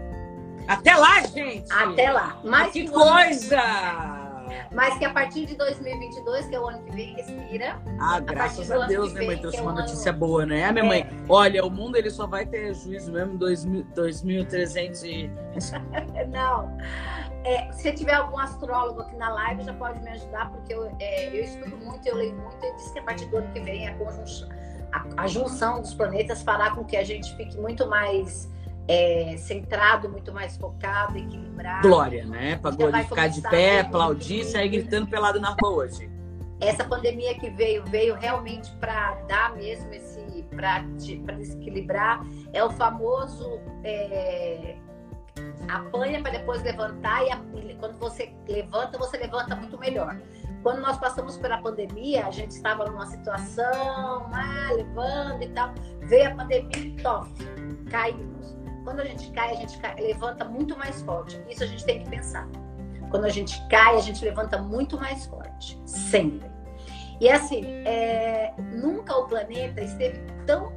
Até 0.67 0.95
lá, 0.95 1.21
gente! 1.21 1.71
Até 1.71 2.11
lá. 2.11 2.39
Mas 2.43 2.73
que 2.73 2.87
coisa! 2.89 4.16
Mas 4.71 4.97
que 4.97 5.05
a 5.05 5.13
partir 5.13 5.45
de 5.45 5.55
2022, 5.55 6.47
que 6.47 6.55
é 6.55 6.59
o 6.59 6.67
ano 6.67 6.83
que 6.83 6.91
vem, 6.91 7.15
respira. 7.15 7.81
Ah, 7.99 8.19
graças 8.19 8.69
a, 8.71 8.83
a 8.83 8.87
Deus, 8.87 9.13
né, 9.13 9.25
mãe? 9.25 9.37
Trouxe 9.37 9.57
é 9.57 9.61
uma 9.61 9.73
notícia 9.73 10.11
ano... 10.11 10.19
boa, 10.19 10.45
né? 10.45 10.65
A 10.65 10.71
minha 10.71 10.85
é. 10.85 10.87
mãe, 10.87 11.09
olha, 11.27 11.65
o 11.65 11.69
mundo 11.69 11.95
ele 11.95 12.09
só 12.09 12.27
vai 12.27 12.45
ter 12.45 12.73
juízo 12.73 13.11
mesmo 13.11 13.33
em 13.33 13.37
2300 13.37 15.03
e... 15.03 15.31
Não. 16.29 16.77
É, 17.43 17.71
se 17.71 17.91
tiver 17.93 18.13
algum 18.13 18.37
astrólogo 18.37 19.01
aqui 19.01 19.15
na 19.15 19.29
live, 19.29 19.63
já 19.63 19.73
pode 19.73 20.01
me 20.01 20.09
ajudar, 20.09 20.51
porque 20.51 20.73
eu, 20.73 20.93
é, 20.99 21.29
eu 21.29 21.43
estudo 21.43 21.77
muito, 21.77 22.05
eu 22.05 22.15
leio 22.15 22.35
muito, 22.35 22.65
e 22.65 22.75
diz 22.75 22.91
que 22.91 22.99
a 22.99 23.03
partir 23.03 23.25
do 23.27 23.37
ano 23.37 23.53
que 23.53 23.59
vem 23.61 23.87
a, 23.87 23.95
conjunção, 23.95 24.49
a, 24.91 25.23
a 25.23 25.27
junção 25.27 25.81
dos 25.81 25.93
planetas 25.93 26.41
fará 26.41 26.71
com 26.71 26.83
que 26.83 26.97
a 26.97 27.03
gente 27.05 27.33
fique 27.37 27.57
muito 27.57 27.87
mais 27.87 28.49
é, 28.87 29.35
centrado, 29.37 30.09
muito 30.09 30.31
mais 30.33 30.57
focado, 30.57 31.17
equilibrado. 31.17 31.87
Glória, 31.87 32.25
né? 32.25 32.57
Para 32.57 32.75
glorificar 32.75 33.29
de 33.29 33.41
pé, 33.41 33.81
aplaudir, 33.81 34.45
sair 34.45 34.69
gritando 34.69 35.07
pelado 35.07 35.39
na 35.39 35.55
rua 35.61 35.85
hoje. 35.85 36.09
Essa 36.59 36.83
pandemia 36.83 37.37
que 37.37 37.49
veio, 37.51 37.83
veio 37.85 38.15
realmente 38.15 38.71
para 38.79 39.15
dar 39.27 39.55
mesmo 39.55 39.93
esse. 39.93 40.17
para 40.55 41.35
desequilibrar. 41.35 42.25
É 42.53 42.63
o 42.63 42.69
famoso. 42.71 43.59
É, 43.83 44.75
apanha 45.69 46.21
para 46.21 46.31
depois 46.31 46.63
levantar 46.63 47.23
e 47.25 47.75
quando 47.79 47.97
você 47.99 48.33
levanta, 48.47 48.97
você 48.97 49.17
levanta 49.17 49.55
muito 49.55 49.77
melhor. 49.77 50.19
Quando 50.63 50.81
nós 50.81 50.97
passamos 50.97 51.37
pela 51.37 51.59
pandemia, 51.59 52.25
a 52.25 52.31
gente 52.31 52.51
estava 52.51 52.85
numa 52.85 53.05
situação, 53.05 54.29
ah, 54.33 54.69
levando 54.75 55.43
e 55.43 55.49
tal, 55.49 55.73
veio 56.01 56.31
a 56.31 56.35
pandemia 56.35 56.77
e 56.77 56.95
tof, 56.97 57.31
caímos. 57.89 58.56
Quando 58.87 59.01
a 59.01 59.03
gente 59.03 59.29
cai, 59.31 59.51
a 59.51 59.55
gente 59.55 59.77
cai, 59.79 59.95
levanta 59.95 60.45
muito 60.45 60.77
mais 60.77 61.01
forte. 61.01 61.37
Isso 61.49 61.61
a 61.61 61.67
gente 61.67 61.83
tem 61.83 62.03
que 62.03 62.09
pensar. 62.09 62.47
Quando 63.11 63.25
a 63.25 63.29
gente 63.29 63.61
cai, 63.67 63.97
a 63.97 63.99
gente 63.99 64.23
levanta 64.23 64.59
muito 64.59 64.97
mais 64.97 65.25
forte, 65.25 65.77
sempre. 65.85 66.49
E 67.19 67.29
assim, 67.29 67.65
é, 67.83 68.53
nunca 68.57 69.13
o 69.17 69.27
planeta 69.27 69.81
esteve 69.81 70.21
tão, 70.45 70.71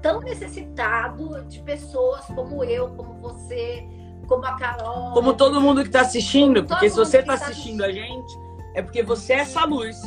tão 0.00 0.20
necessitado 0.20 1.44
de 1.46 1.60
pessoas 1.62 2.24
como 2.26 2.62
eu, 2.62 2.90
como 2.90 3.14
você, 3.14 3.84
como 4.28 4.46
a 4.46 4.56
Carol. 4.56 5.12
Como 5.12 5.34
todo 5.34 5.60
mundo 5.60 5.82
que 5.82 5.88
está 5.88 6.02
assistindo, 6.02 6.64
porque 6.64 6.88
se 6.88 6.96
você 6.96 7.18
está 7.18 7.34
assistindo, 7.34 7.82
assistindo 7.82 7.84
a 7.84 7.90
gente, 7.90 8.32
é 8.76 8.82
porque 8.82 9.02
você 9.02 9.32
é 9.32 9.38
essa 9.40 9.64
luz. 9.64 10.00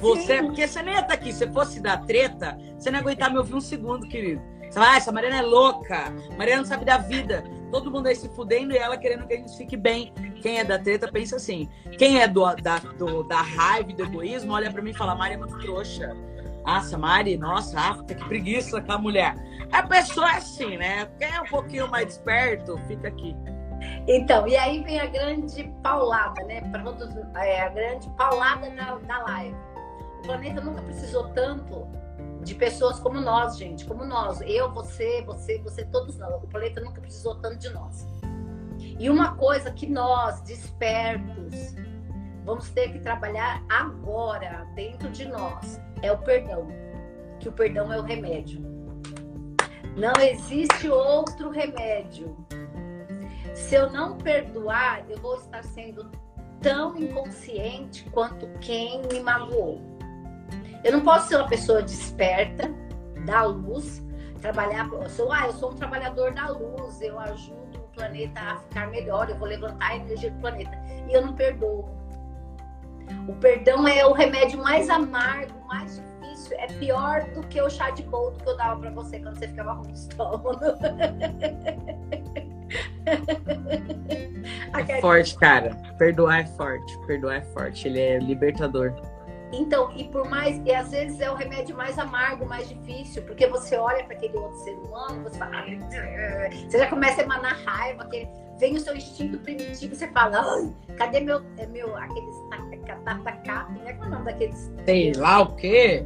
Você, 0.00 0.38
Sim. 0.38 0.46
porque 0.46 0.66
você 0.66 0.82
nem 0.82 0.94
ia 0.94 1.00
estar 1.00 1.08
tá 1.10 1.14
aqui. 1.14 1.32
Se 1.32 1.46
fosse 1.46 1.78
da 1.78 1.96
treta, 1.96 2.58
você 2.76 2.90
não 2.90 2.98
ia 2.98 3.02
aguentar 3.02 3.30
me 3.30 3.38
ouvir 3.38 3.54
um 3.54 3.60
segundo, 3.60 4.08
querido. 4.08 4.57
Você 4.70 4.78
ah, 4.78 4.96
essa 4.96 5.12
Mariana 5.12 5.38
é 5.38 5.42
louca. 5.42 6.12
Mariana 6.36 6.62
não 6.62 6.68
sabe 6.68 6.84
da 6.84 6.98
vida. 6.98 7.44
Todo 7.70 7.90
mundo 7.90 8.06
aí 8.06 8.14
se 8.14 8.28
fudendo 8.28 8.72
e 8.72 8.78
ela 8.78 8.96
querendo 8.96 9.26
que 9.26 9.34
a 9.34 9.36
gente 9.36 9.56
fique 9.56 9.76
bem. 9.76 10.12
Quem 10.42 10.58
é 10.58 10.64
da 10.64 10.78
treta 10.78 11.10
pensa 11.10 11.36
assim. 11.36 11.68
Quem 11.98 12.20
é 12.20 12.28
do, 12.28 12.54
da, 12.56 12.78
do, 12.78 13.22
da 13.24 13.40
raiva 13.40 13.90
e 13.90 13.94
do 13.94 14.04
egoísmo, 14.04 14.52
olha 14.52 14.70
para 14.70 14.82
mim 14.82 14.90
e 14.90 14.94
fala, 14.94 15.14
Mari 15.14 15.34
é 15.34 15.36
muito 15.36 15.58
trouxa. 15.58 16.14
Nossa, 16.64 16.98
Mari, 16.98 17.36
nossa, 17.36 17.78
ah, 17.80 18.04
que 18.04 18.14
preguiça 18.14 18.80
com 18.80 18.92
a 18.92 18.98
mulher. 18.98 19.34
A 19.72 19.82
pessoa 19.82 20.30
é 20.32 20.36
assim, 20.36 20.76
né? 20.76 21.08
Quem 21.18 21.28
é 21.28 21.40
um 21.40 21.46
pouquinho 21.46 21.88
mais 21.88 22.14
esperto, 22.14 22.78
fica 22.86 23.08
aqui. 23.08 23.34
Então, 24.06 24.46
e 24.48 24.56
aí 24.56 24.82
vem 24.82 24.98
a 25.00 25.06
grande 25.06 25.64
paulada, 25.82 26.42
né? 26.44 26.62
É, 27.36 27.62
a 27.62 27.68
grande 27.68 28.08
paulada 28.10 28.68
da, 28.70 28.96
da 28.96 29.18
live. 29.24 29.56
O 30.18 30.22
planeta 30.22 30.60
nunca 30.60 30.82
precisou 30.82 31.28
tanto 31.28 31.86
de 32.42 32.54
pessoas 32.54 32.98
como 32.98 33.20
nós, 33.20 33.56
gente, 33.56 33.84
como 33.84 34.04
nós. 34.04 34.40
Eu, 34.42 34.72
você, 34.72 35.22
você, 35.22 35.58
você, 35.58 35.84
todos 35.84 36.16
nós. 36.18 36.42
O 36.42 36.46
planeta 36.46 36.80
nunca 36.80 37.00
precisou 37.00 37.34
tanto 37.36 37.58
de 37.58 37.70
nós. 37.70 38.06
E 38.98 39.08
uma 39.08 39.34
coisa 39.36 39.70
que 39.70 39.86
nós, 39.86 40.40
despertos, 40.42 41.74
vamos 42.44 42.70
ter 42.70 42.92
que 42.92 43.00
trabalhar 43.00 43.62
agora, 43.68 44.66
dentro 44.74 45.10
de 45.10 45.26
nós, 45.26 45.80
é 46.02 46.10
o 46.10 46.18
perdão. 46.18 46.68
Que 47.38 47.48
o 47.48 47.52
perdão 47.52 47.92
é 47.92 47.98
o 47.98 48.02
remédio. 48.02 48.60
Não 49.96 50.12
existe 50.20 50.88
outro 50.88 51.50
remédio. 51.50 52.36
Se 53.54 53.74
eu 53.74 53.90
não 53.90 54.16
perdoar, 54.16 55.04
eu 55.10 55.18
vou 55.18 55.36
estar 55.36 55.62
sendo 55.64 56.10
tão 56.60 56.96
inconsciente 56.96 58.08
quanto 58.10 58.48
quem 58.60 59.02
me 59.12 59.20
magoou. 59.20 59.87
Eu 60.84 60.92
não 60.92 61.00
posso 61.00 61.28
ser 61.28 61.36
uma 61.36 61.48
pessoa 61.48 61.82
desperta, 61.82 62.70
da 63.24 63.44
luz, 63.44 64.02
trabalhar. 64.40 64.88
Eu 64.90 65.08
sou, 65.08 65.32
ah, 65.32 65.46
eu 65.46 65.52
sou 65.52 65.72
um 65.72 65.74
trabalhador 65.74 66.32
da 66.32 66.48
luz, 66.48 67.00
eu 67.00 67.18
ajudo 67.18 67.78
o 67.78 67.88
planeta 67.94 68.40
a 68.40 68.56
ficar 68.56 68.88
melhor, 68.88 69.28
eu 69.28 69.36
vou 69.36 69.48
levantar 69.48 69.90
a 69.90 69.96
energia 69.96 70.30
do 70.30 70.40
planeta. 70.40 70.70
E 71.08 71.12
eu 71.12 71.24
não 71.24 71.34
perdoo. 71.34 71.88
O 73.26 73.32
perdão 73.34 73.86
é 73.88 74.04
o 74.06 74.12
remédio 74.12 74.62
mais 74.62 74.88
amargo, 74.90 75.54
mais 75.66 75.96
difícil, 75.96 76.56
é 76.58 76.66
pior 76.66 77.24
do 77.30 77.42
que 77.48 77.60
o 77.60 77.68
chá 77.70 77.90
de 77.90 78.02
boldo 78.02 78.38
que 78.42 78.48
eu 78.48 78.56
dava 78.56 78.80
para 78.80 78.90
você 78.90 79.18
quando 79.18 79.38
você 79.38 79.48
ficava 79.48 79.76
com 79.76 79.90
estômago. 79.90 80.58
É 84.88 85.00
forte, 85.00 85.36
cara. 85.36 85.74
Perdoar 85.98 86.40
é 86.40 86.46
forte. 86.46 86.98
Perdoar 87.06 87.36
é 87.36 87.40
forte. 87.40 87.88
Ele 87.88 88.00
é 88.00 88.18
libertador. 88.18 88.94
Então, 89.52 89.90
e 89.96 90.04
por 90.04 90.28
mais, 90.28 90.60
e 90.64 90.74
às 90.74 90.90
vezes 90.90 91.20
é 91.20 91.30
o 91.30 91.34
remédio 91.34 91.76
mais 91.76 91.98
amargo, 91.98 92.46
mais 92.46 92.68
difícil, 92.68 93.22
porque 93.22 93.46
você 93.46 93.76
olha 93.76 94.04
para 94.04 94.14
aquele 94.14 94.36
outro 94.36 94.58
ser 94.58 94.74
humano, 94.74 95.22
você 95.22 95.38
fala, 95.38 95.64
você 96.68 96.78
já 96.78 96.86
começa 96.88 97.22
a 97.22 97.24
emanar 97.24 97.56
raiva, 97.64 98.04
que 98.06 98.28
vem 98.58 98.76
o 98.76 98.80
seu 98.80 98.94
instinto 98.94 99.38
primitivo, 99.38 99.94
você 99.94 100.08
fala, 100.08 100.70
cadê 100.96 101.20
meu, 101.20 101.42
é 101.56 101.66
meu 101.66 101.96
aqueles 101.96 102.36
tatacap, 103.04 103.72
né? 103.72 103.92
Qual 103.94 104.04
é 104.04 104.06
o 104.06 104.10
nome 104.10 104.24
daqueles? 104.24 104.72
Sei 104.84 105.12
lá 105.12 105.40
o 105.40 105.54
quê? 105.56 106.04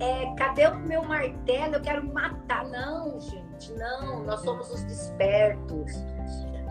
É, 0.00 0.34
cadê 0.36 0.66
o 0.66 0.78
meu 0.80 1.02
martelo? 1.04 1.76
Eu 1.76 1.80
quero 1.80 2.12
matar. 2.12 2.64
Não, 2.68 3.20
gente, 3.20 3.72
não. 3.74 4.24
Nós 4.24 4.40
somos 4.40 4.70
os 4.72 4.82
despertos. 4.84 5.92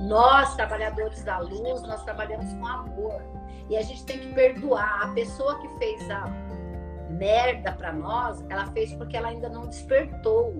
Nós, 0.01 0.55
trabalhadores 0.55 1.23
da 1.23 1.39
luz, 1.39 1.81
nós 1.83 2.03
trabalhamos 2.03 2.51
com 2.53 2.65
amor. 2.65 3.21
E 3.69 3.77
a 3.77 3.81
gente 3.81 4.03
tem 4.05 4.19
que 4.19 4.33
perdoar. 4.33 5.03
A 5.03 5.07
pessoa 5.13 5.59
que 5.59 5.67
fez 5.77 6.09
a 6.09 6.25
merda 7.09 7.71
para 7.73 7.93
nós, 7.93 8.43
ela 8.49 8.65
fez 8.67 8.93
porque 8.93 9.15
ela 9.15 9.29
ainda 9.29 9.49
não 9.49 9.67
despertou. 9.67 10.55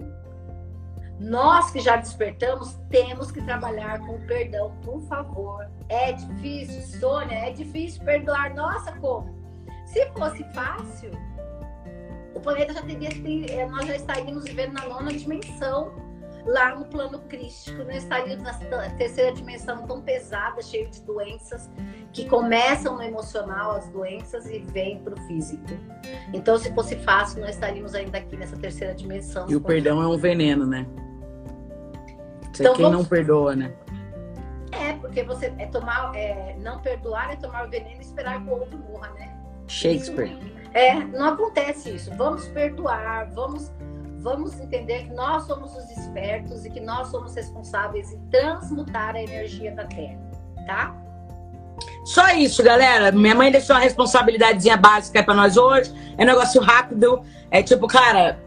Nós 1.20 1.72
que 1.72 1.80
já 1.80 1.98
despertamos, 1.98 2.80
temos 2.90 3.32
que 3.32 3.42
trabalhar 3.44 4.00
com 4.00 4.16
o 4.16 4.28
perdão, 4.28 4.72
por 4.84 5.02
favor. 5.02 5.70
É 5.90 6.14
difícil, 6.14 7.00
Sônia, 7.00 7.36
é 7.36 7.52
difícil 7.52 8.04
perdoar. 8.04 8.54
Nossa, 8.56 8.92
como? 8.94 9.40
Se 9.86 10.06
fosse 10.12 10.44
fácil, 10.54 11.12
o 12.34 12.40
planeta 12.40 12.74
já 12.74 12.82
teria, 12.82 13.10
eh, 13.52 13.66
nós 13.68 13.86
já 13.86 13.96
estaríamos 13.96 14.46
vivendo 14.46 14.74
na 14.74 14.86
nona 14.88 15.12
dimensão 15.12 16.11
lá 16.46 16.76
no 16.76 16.86
plano 16.86 17.20
crístico, 17.20 17.84
não 17.84 17.92
estaria 17.92 18.38
na 18.38 18.54
terceira 18.92 19.32
dimensão 19.32 19.86
tão 19.86 20.02
pesada, 20.02 20.62
cheio 20.62 20.90
de 20.90 21.02
doenças 21.02 21.70
que 22.12 22.28
começam 22.28 22.96
no 22.96 23.04
emocional, 23.04 23.72
as 23.72 23.88
doenças, 23.90 24.46
e 24.48 24.60
vêm 24.60 25.00
para 25.00 25.14
o 25.14 25.18
físico. 25.28 25.64
Então, 26.34 26.58
se 26.58 26.74
fosse 26.74 26.96
fácil, 26.98 27.42
nós 27.42 27.52
estaríamos 27.52 27.96
ainda 27.96 28.18
aqui 28.18 28.36
nessa 28.36 28.58
terceira 28.58 28.94
dimensão. 28.94 29.50
E 29.50 29.56
o 29.56 29.62
perdão 29.62 30.02
é 30.02 30.08
um 30.08 30.18
veneno, 30.18 30.66
né? 30.66 30.86
Você 32.52 32.64
então, 32.64 32.76
quem 32.76 32.86
vamos... 32.86 33.00
não 33.00 33.06
perdoa, 33.06 33.56
né? 33.56 33.74
É, 34.72 34.94
porque 34.94 35.24
você 35.24 35.54
é 35.58 35.66
tomar, 35.68 36.16
é, 36.16 36.56
não 36.60 36.80
perdoar 36.80 37.34
é 37.34 37.36
tomar 37.36 37.68
o 37.68 37.70
veneno 37.70 37.98
e 37.98 38.02
esperar 38.02 38.42
que 38.42 38.50
o 38.50 38.60
outro 38.60 38.78
morra, 38.78 39.10
né? 39.12 39.38
Shakespeare. 39.68 40.32
Isso, 40.32 40.52
é, 40.74 40.96
não 40.96 41.30
acontece 41.30 41.96
isso. 41.96 42.12
Vamos 42.16 42.48
perdoar, 42.50 43.30
vamos 43.32 43.72
vamos 44.22 44.60
entender 44.60 45.06
que 45.06 45.14
nós 45.14 45.44
somos 45.44 45.76
os 45.76 45.90
espertos 45.98 46.66
e 46.66 46.70
que 46.70 46.80
nós 46.80 47.08
somos 47.10 47.36
responsáveis 47.36 48.12
em 48.14 48.20
transmutar 48.30 49.16
a 49.16 49.22
energia 49.22 49.74
da 49.76 49.86
Terra, 49.86 50.20
tá? 50.66 50.96
Só 52.06 52.30
isso, 52.30 52.64
galera. 52.64 53.12
Minha 53.12 53.36
mãe 53.36 53.52
deixou 53.52 53.76
uma 53.76 53.82
responsabilidadezinha 53.82 54.78
básica 54.78 55.24
para 55.24 55.34
nós 55.34 55.58
hoje. 55.58 55.92
É 56.18 56.24
um 56.24 56.28
negócio 56.28 56.62
rápido. 56.62 57.24
É 57.50 57.64
tipo, 57.64 57.88
cara, 57.88 58.40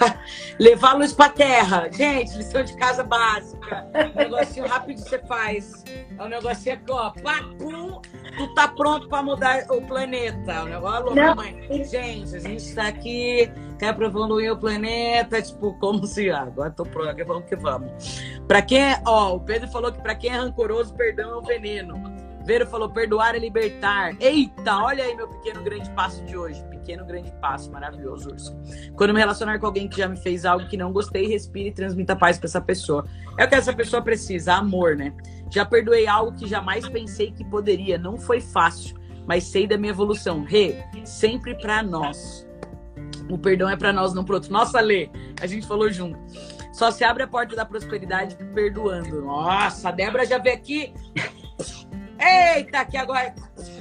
levar 0.58 0.90
a 0.90 0.94
luz 0.94 1.12
pra 1.12 1.28
terra. 1.28 1.88
Gente, 1.90 2.36
lição 2.36 2.62
de 2.62 2.76
casa 2.76 3.02
básica. 3.02 3.86
Um 4.14 4.18
negocinho 4.18 4.66
rápido 4.66 5.00
você 5.00 5.18
faz. 5.18 5.84
É 6.18 6.22
um 6.22 6.28
negocinho 6.28 6.74
aqui, 6.74 6.90
ó. 6.90 7.10
Pum, 7.58 8.00
tu 8.36 8.54
tá 8.54 8.68
pronto 8.68 9.08
pra 9.08 9.22
mudar 9.22 9.64
o 9.70 9.80
planeta. 9.82 10.52
É 10.52 10.62
um 10.62 10.66
negócio, 10.66 10.96
alô, 10.96 11.14
mamãe. 11.14 11.84
Gente, 11.84 12.36
a 12.36 12.40
gente 12.40 12.74
tá 12.74 12.88
aqui, 12.88 13.50
quer 13.82 13.92
pra 13.94 14.06
evoluir 14.06 14.52
o 14.52 14.56
planeta. 14.56 15.42
Tipo, 15.42 15.76
como 15.78 16.06
se. 16.06 16.30
Ah, 16.30 16.42
agora 16.42 16.70
tô 16.70 16.84
pronto, 16.84 17.26
vamos 17.26 17.44
que 17.46 17.56
vamos. 17.56 18.22
Pra 18.46 18.62
quem 18.62 18.92
é. 18.92 19.02
Ó, 19.04 19.34
o 19.34 19.40
Pedro 19.40 19.68
falou 19.68 19.90
que 19.90 20.00
pra 20.00 20.14
quem 20.14 20.30
é 20.30 20.36
rancoroso, 20.36 20.94
perdão 20.94 21.32
é 21.32 21.38
um 21.38 21.42
veneno. 21.42 22.22
Vero 22.44 22.66
falou 22.66 22.90
perdoar 22.90 23.34
é 23.36 23.38
libertar. 23.38 24.16
Eita, 24.20 24.78
olha 24.78 25.04
aí 25.04 25.14
meu 25.14 25.28
pequeno 25.28 25.62
grande 25.62 25.88
passo 25.90 26.24
de 26.24 26.36
hoje. 26.36 26.62
Pequeno 26.64 27.04
grande 27.04 27.32
passo, 27.40 27.70
maravilhoso, 27.70 28.30
Urso. 28.30 28.56
Quando 28.96 29.14
me 29.14 29.20
relacionar 29.20 29.60
com 29.60 29.66
alguém 29.66 29.88
que 29.88 29.98
já 29.98 30.08
me 30.08 30.16
fez 30.16 30.44
algo 30.44 30.66
que 30.66 30.76
não 30.76 30.92
gostei, 30.92 31.28
respire 31.28 31.68
e 31.68 31.72
transmita 31.72 32.16
paz 32.16 32.38
para 32.38 32.48
essa 32.48 32.60
pessoa. 32.60 33.04
É 33.38 33.44
o 33.44 33.48
que 33.48 33.54
essa 33.54 33.72
pessoa 33.72 34.02
precisa, 34.02 34.54
amor, 34.54 34.96
né? 34.96 35.14
Já 35.50 35.64
perdoei 35.64 36.08
algo 36.08 36.36
que 36.36 36.48
jamais 36.48 36.88
pensei 36.88 37.30
que 37.30 37.44
poderia. 37.44 37.96
Não 37.96 38.18
foi 38.18 38.40
fácil, 38.40 38.96
mas 39.24 39.44
sei 39.44 39.64
da 39.64 39.78
minha 39.78 39.92
evolução. 39.92 40.42
Rê, 40.42 40.82
sempre 41.04 41.54
para 41.54 41.80
nós. 41.80 42.44
O 43.28 43.38
perdão 43.38 43.68
é 43.68 43.76
para 43.76 43.92
nós, 43.92 44.14
não 44.14 44.24
pro 44.24 44.34
outro. 44.34 44.52
Nossa, 44.52 44.80
Lê, 44.80 45.08
a 45.40 45.46
gente 45.46 45.66
falou 45.66 45.90
junto. 45.90 46.18
Só 46.72 46.90
se 46.90 47.04
abre 47.04 47.22
a 47.22 47.26
porta 47.26 47.54
da 47.54 47.64
prosperidade 47.64 48.36
perdoando. 48.54 49.22
Nossa, 49.22 49.88
a 49.88 49.92
Débora 49.92 50.24
já 50.24 50.38
veio 50.38 50.56
aqui 50.56 50.92
Eita, 52.22 52.84
que 52.84 52.96
agora 52.96 53.34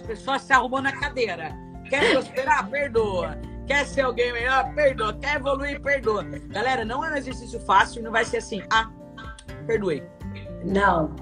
a 0.03 0.07
pessoa 0.07 0.39
se 0.39 0.51
arrumou 0.51 0.81
na 0.81 0.91
cadeira. 0.91 1.55
Quer 1.87 2.11
prosperar? 2.11 2.67
Perdoa. 2.69 3.37
Quer 3.67 3.85
ser 3.85 4.01
alguém 4.01 4.33
melhor? 4.33 4.73
Perdoa. 4.73 5.13
Quer 5.13 5.35
evoluir? 5.35 5.79
Perdoa. 5.79 6.23
Galera, 6.23 6.83
não 6.83 7.05
é 7.05 7.11
um 7.11 7.15
exercício 7.15 7.59
fácil 7.59 7.99
e 7.99 8.03
não 8.03 8.11
vai 8.11 8.25
ser 8.25 8.37
assim. 8.37 8.63
Ah, 8.71 8.89
perdoei. 9.67 10.03
Não. 10.65 11.15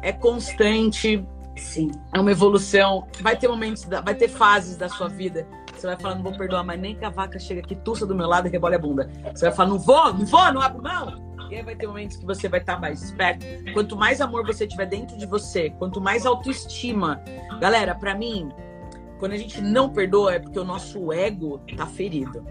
É 0.00 0.12
constante. 0.12 1.26
Sim. 1.56 1.90
É 2.14 2.20
uma 2.20 2.30
evolução. 2.30 3.06
Vai 3.20 3.36
ter 3.36 3.48
momentos, 3.48 3.84
vai 3.84 4.14
ter 4.14 4.28
fases 4.28 4.76
da 4.76 4.88
sua 4.88 5.08
vida. 5.08 5.46
Você 5.82 5.88
vai 5.88 5.96
falar, 5.96 6.14
não 6.14 6.22
vou 6.22 6.32
perdoar, 6.32 6.62
mas 6.62 6.80
nem 6.80 6.94
que 6.94 7.04
a 7.04 7.10
vaca 7.10 7.40
chega 7.40 7.60
aqui, 7.60 7.74
tussa 7.74 8.06
do 8.06 8.14
meu 8.14 8.28
lado 8.28 8.46
e 8.46 8.50
rebole 8.52 8.76
a 8.76 8.78
bunda. 8.78 9.10
Você 9.34 9.46
vai 9.46 9.52
falar, 9.52 9.70
não 9.70 9.80
vou, 9.80 10.14
não 10.14 10.24
vou, 10.24 10.52
não 10.52 10.60
abro 10.60 10.80
mão. 10.80 11.36
E 11.50 11.56
aí 11.56 11.62
vai 11.64 11.74
ter 11.74 11.88
momentos 11.88 12.16
que 12.16 12.24
você 12.24 12.48
vai 12.48 12.60
estar 12.60 12.76
tá 12.76 12.80
mais 12.80 13.02
esperto. 13.02 13.44
Quanto 13.74 13.96
mais 13.96 14.20
amor 14.20 14.46
você 14.46 14.64
tiver 14.64 14.86
dentro 14.86 15.18
de 15.18 15.26
você, 15.26 15.70
quanto 15.70 16.00
mais 16.00 16.24
autoestima. 16.24 17.20
Galera, 17.60 17.96
para 17.96 18.14
mim, 18.14 18.48
quando 19.18 19.32
a 19.32 19.36
gente 19.36 19.60
não 19.60 19.92
perdoa 19.92 20.36
é 20.36 20.38
porque 20.38 20.56
o 20.56 20.62
nosso 20.62 21.12
ego 21.12 21.60
tá 21.76 21.84
ferido. 21.84 22.46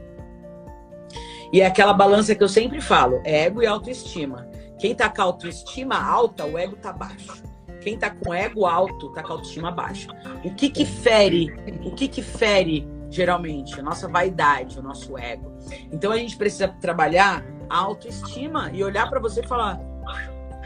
E 1.54 1.62
é 1.62 1.65
aquela 1.65 1.94
balança 1.94 2.36
que 2.36 2.44
eu 2.44 2.50
sempre 2.50 2.82
falo, 2.82 3.22
é 3.24 3.46
ego 3.46 3.63
e 3.63 3.65
autoestima. 3.65 4.46
Quem 4.78 4.94
tá 4.94 5.08
com 5.08 5.22
a 5.22 5.26
autoestima 5.26 5.96
alta, 5.96 6.44
o 6.44 6.58
ego 6.58 6.76
tá 6.76 6.91
baixo. 6.91 7.41
Quem 7.80 7.98
tá 7.98 8.10
com 8.10 8.34
ego 8.34 8.65
alto, 8.65 9.10
tá 9.13 9.24
com 9.24 9.30
a 9.30 9.36
autoestima 9.36 9.72
baixa. 9.72 10.10
O 10.44 10.54
que 10.54 10.70
que 10.70 10.84
fere? 10.84 11.50
O 11.86 11.91
que 11.91 12.10
que 12.10 12.22
fere 12.22 13.00
geralmente? 13.12 13.80
A 13.80 13.84
nossa 13.84 14.08
vaidade, 14.08 14.80
o 14.80 14.82
nosso 14.82 15.15
ego. 15.17 15.52
Então 15.91 16.12
a 16.12 16.17
gente 16.17 16.36
precisa 16.38 16.69
trabalhar 16.69 17.43
a 17.69 17.78
autoestima 17.78 18.71
e 18.74 18.84
olhar 18.84 19.08
para 19.10 19.19
você 19.19 19.41
e 19.41 19.47
falar: 19.47 19.80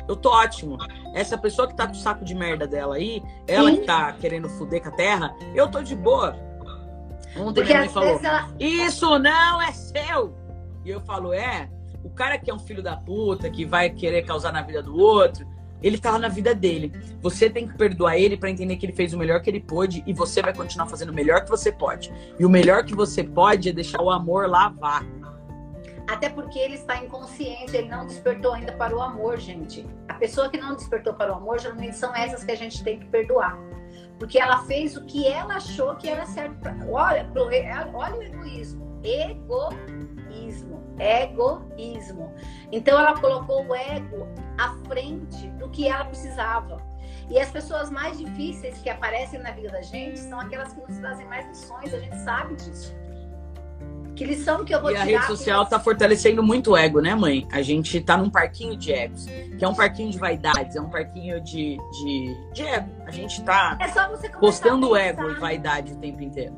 eu 0.08 0.15
tô 0.15 0.29
ótimo. 0.29 0.77
Essa 1.13 1.38
pessoa 1.38 1.67
que 1.67 1.75
tá 1.75 1.88
com 1.88 1.93
o 1.93 1.97
saco 1.97 2.23
de 2.23 2.36
merda 2.36 2.67
dela 2.67 2.95
aí, 2.95 3.23
ela 3.47 3.69
Sim. 3.69 3.77
que 3.77 3.86
tá 3.86 4.13
querendo 4.13 4.47
fuder 4.47 4.81
com 4.81 4.89
a 4.89 4.91
terra, 4.91 5.36
eu 5.53 5.69
tô 5.69 5.81
de 5.81 5.95
boa. 5.95 6.38
Ontem 7.36 7.62
Porque 7.62 7.73
minha 7.73 7.79
mãe 7.79 7.89
falou: 7.89 8.19
ela... 8.23 8.49
Isso 8.60 9.19
não 9.19 9.62
é 9.62 9.71
seu! 9.71 10.36
E 10.86 10.89
eu 10.89 11.01
falo: 11.01 11.34
É, 11.34 11.69
o 12.03 12.10
cara 12.12 12.38
que 12.38 12.51
é 12.51 12.53
um 12.53 12.60
filho 12.60 12.84
da 12.84 12.95
puta, 12.95 13.49
que 13.49 13.65
vai 13.65 13.89
querer 13.89 14.23
causar 14.23 14.53
na 14.53 14.62
vida 14.62 14.84
do 14.84 14.95
outro, 14.95 15.45
ele 15.81 15.97
tá 15.97 16.17
na 16.17 16.27
vida 16.27 16.53
dele. 16.55 16.91
Você 17.21 17.49
tem 17.49 17.67
que 17.67 17.77
perdoar 17.77 18.17
ele 18.17 18.38
para 18.38 18.49
entender 18.49 18.77
que 18.77 18.85
ele 18.85 18.93
fez 18.93 19.13
o 19.13 19.17
melhor 19.17 19.41
que 19.41 19.49
ele 19.49 19.59
pôde 19.59 20.03
e 20.05 20.13
você 20.13 20.41
vai 20.41 20.53
continuar 20.53 20.88
fazendo 20.88 21.09
o 21.09 21.13
melhor 21.13 21.43
que 21.43 21.49
você 21.49 21.71
pode. 21.71 22.11
E 22.39 22.45
o 22.45 22.49
melhor 22.49 22.83
que 22.83 22.95
você 22.95 23.23
pode 23.23 23.69
é 23.69 23.73
deixar 23.73 24.01
o 24.01 24.09
amor 24.09 24.49
lavar. 24.49 25.05
Até 26.07 26.29
porque 26.29 26.59
ele 26.59 26.75
está 26.75 26.97
inconsciente, 27.03 27.75
ele 27.75 27.89
não 27.89 28.05
despertou 28.05 28.53
ainda 28.53 28.71
para 28.73 28.95
o 28.95 29.01
amor, 29.01 29.38
gente. 29.38 29.85
A 30.07 30.13
pessoa 30.13 30.49
que 30.49 30.57
não 30.57 30.75
despertou 30.75 31.13
para 31.13 31.33
o 31.33 31.35
amor, 31.35 31.59
geralmente 31.59 31.95
são 31.95 32.15
essas 32.15 32.43
que 32.43 32.51
a 32.51 32.55
gente 32.55 32.83
tem 32.83 32.99
que 32.99 33.05
perdoar. 33.07 33.57
Porque 34.19 34.39
ela 34.39 34.63
fez 34.65 34.95
o 34.95 35.04
que 35.06 35.28
ela 35.28 35.56
achou 35.56 35.95
que 35.95 36.08
era 36.08 36.25
certo. 36.25 36.56
Pra... 36.60 36.75
Olha, 36.89 37.25
pro... 37.25 37.45
olha 37.45 38.15
o 38.15 38.23
egoísmo. 38.23 38.99
Egoísmo. 39.04 40.84
Egoísmo. 40.99 42.34
Então 42.71 42.97
ela 42.99 43.19
colocou 43.19 43.65
o 43.65 43.75
ego 43.75 44.28
à 44.58 44.73
frente 44.88 45.47
do 45.51 45.69
que 45.69 45.88
ela 45.88 46.06
precisava. 46.06 46.82
E 47.30 47.39
as 47.39 47.49
pessoas 47.49 47.89
mais 47.89 48.17
difíceis 48.17 48.78
que 48.80 48.89
aparecem 48.89 49.39
na 49.39 49.51
vida 49.51 49.69
da 49.69 49.82
gente 49.82 50.19
são 50.19 50.39
aquelas 50.39 50.73
que 50.73 50.82
nos 50.82 50.97
trazem 50.99 51.25
mais 51.28 51.47
lições, 51.47 51.93
a 51.93 51.99
gente 51.99 52.17
sabe 52.17 52.56
disso. 52.56 52.95
Que 54.15 54.23
lição 54.23 54.63
que 54.63 54.73
eu 54.73 54.82
vou 54.82 54.91
e 54.91 54.93
tirar? 54.93 55.08
E 55.08 55.15
a 55.15 55.19
rede 55.19 55.28
social 55.28 55.63
está 55.63 55.78
fortalecendo 55.78 56.41
muito 56.41 56.71
o 56.71 56.78
ego, 56.78 57.01
né, 57.01 57.13
mãe? 57.13 57.45
A 57.51 57.62
gente 57.62 57.97
está 57.97 58.15
num 58.15 58.30
parquinho 58.30 58.78
de 58.78 58.93
egos, 58.93 59.25
que 59.25 59.63
é 59.63 59.67
um 59.67 59.75
parquinho 59.75 60.10
de 60.10 60.17
vaidades, 60.17 60.75
é 60.75 60.82
um 60.82 60.89
parquinho 60.89 61.41
de, 61.41 61.78
de, 61.91 62.51
de 62.54 62.62
ego. 62.63 62.89
A 63.06 63.12
gente 63.12 63.39
está 63.39 63.78
é 63.82 64.30
postando 64.39 64.95
ego 64.95 65.30
e 65.30 65.34
vaidade 65.36 65.93
o 65.93 65.97
tempo 65.97 66.23
inteiro. 66.23 66.56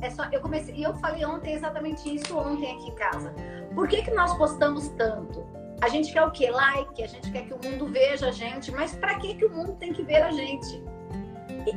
É 0.00 0.10
só, 0.10 0.24
eu 0.32 0.40
comecei, 0.40 0.74
e 0.74 0.82
eu 0.82 0.94
falei 0.94 1.24
ontem 1.24 1.54
exatamente 1.54 2.12
isso 2.14 2.36
ontem 2.36 2.72
aqui 2.72 2.88
em 2.88 2.94
casa. 2.94 3.34
Por 3.74 3.88
que, 3.88 4.02
que 4.02 4.10
nós 4.12 4.36
postamos 4.36 4.88
tanto? 4.90 5.44
A 5.80 5.88
gente 5.88 6.12
quer 6.12 6.22
o 6.22 6.30
quê? 6.30 6.50
Like, 6.50 7.02
a 7.02 7.06
gente 7.08 7.30
quer 7.32 7.44
que 7.44 7.54
o 7.54 7.58
mundo 7.64 7.86
veja 7.86 8.28
a 8.28 8.32
gente, 8.32 8.70
mas 8.70 8.94
para 8.94 9.16
que, 9.16 9.34
que 9.34 9.44
o 9.44 9.50
mundo 9.50 9.72
tem 9.74 9.92
que 9.92 10.02
ver 10.02 10.22
a 10.22 10.30
gente? 10.30 10.82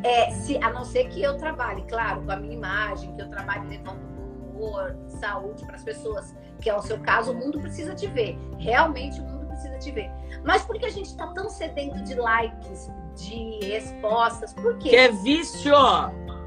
É, 0.03 0.31
se, 0.31 0.57
a 0.57 0.71
não 0.71 0.83
ser 0.83 1.07
que 1.09 1.21
eu 1.21 1.35
trabalhe, 1.37 1.83
claro, 1.87 2.21
com 2.21 2.31
a 2.31 2.35
minha 2.35 2.53
imagem, 2.53 3.15
que 3.15 3.21
eu 3.21 3.29
trabalhe 3.29 3.67
levando 3.67 4.15
amor, 4.55 4.97
saúde 5.15 5.65
para 5.65 5.75
as 5.75 5.83
pessoas, 5.83 6.35
que 6.61 6.69
é 6.69 6.75
o 6.75 6.81
seu 6.81 6.99
caso, 6.99 7.31
o 7.31 7.35
mundo 7.35 7.59
precisa 7.59 7.93
te 7.93 8.07
ver. 8.07 8.37
Realmente 8.57 9.19
o 9.19 9.23
mundo 9.23 9.47
precisa 9.47 9.77
te 9.77 9.91
ver. 9.91 10.11
Mas 10.43 10.63
por 10.63 10.77
que 10.77 10.85
a 10.85 10.89
gente 10.89 11.07
está 11.07 11.27
tão 11.27 11.49
sedento 11.49 12.03
de 12.03 12.15
likes, 12.15 12.89
de 13.15 13.59
respostas? 13.65 14.53
Por 14.53 14.77
quê? 14.77 14.89
Que 14.89 14.95
é 14.95 15.11
vício, 15.11 15.73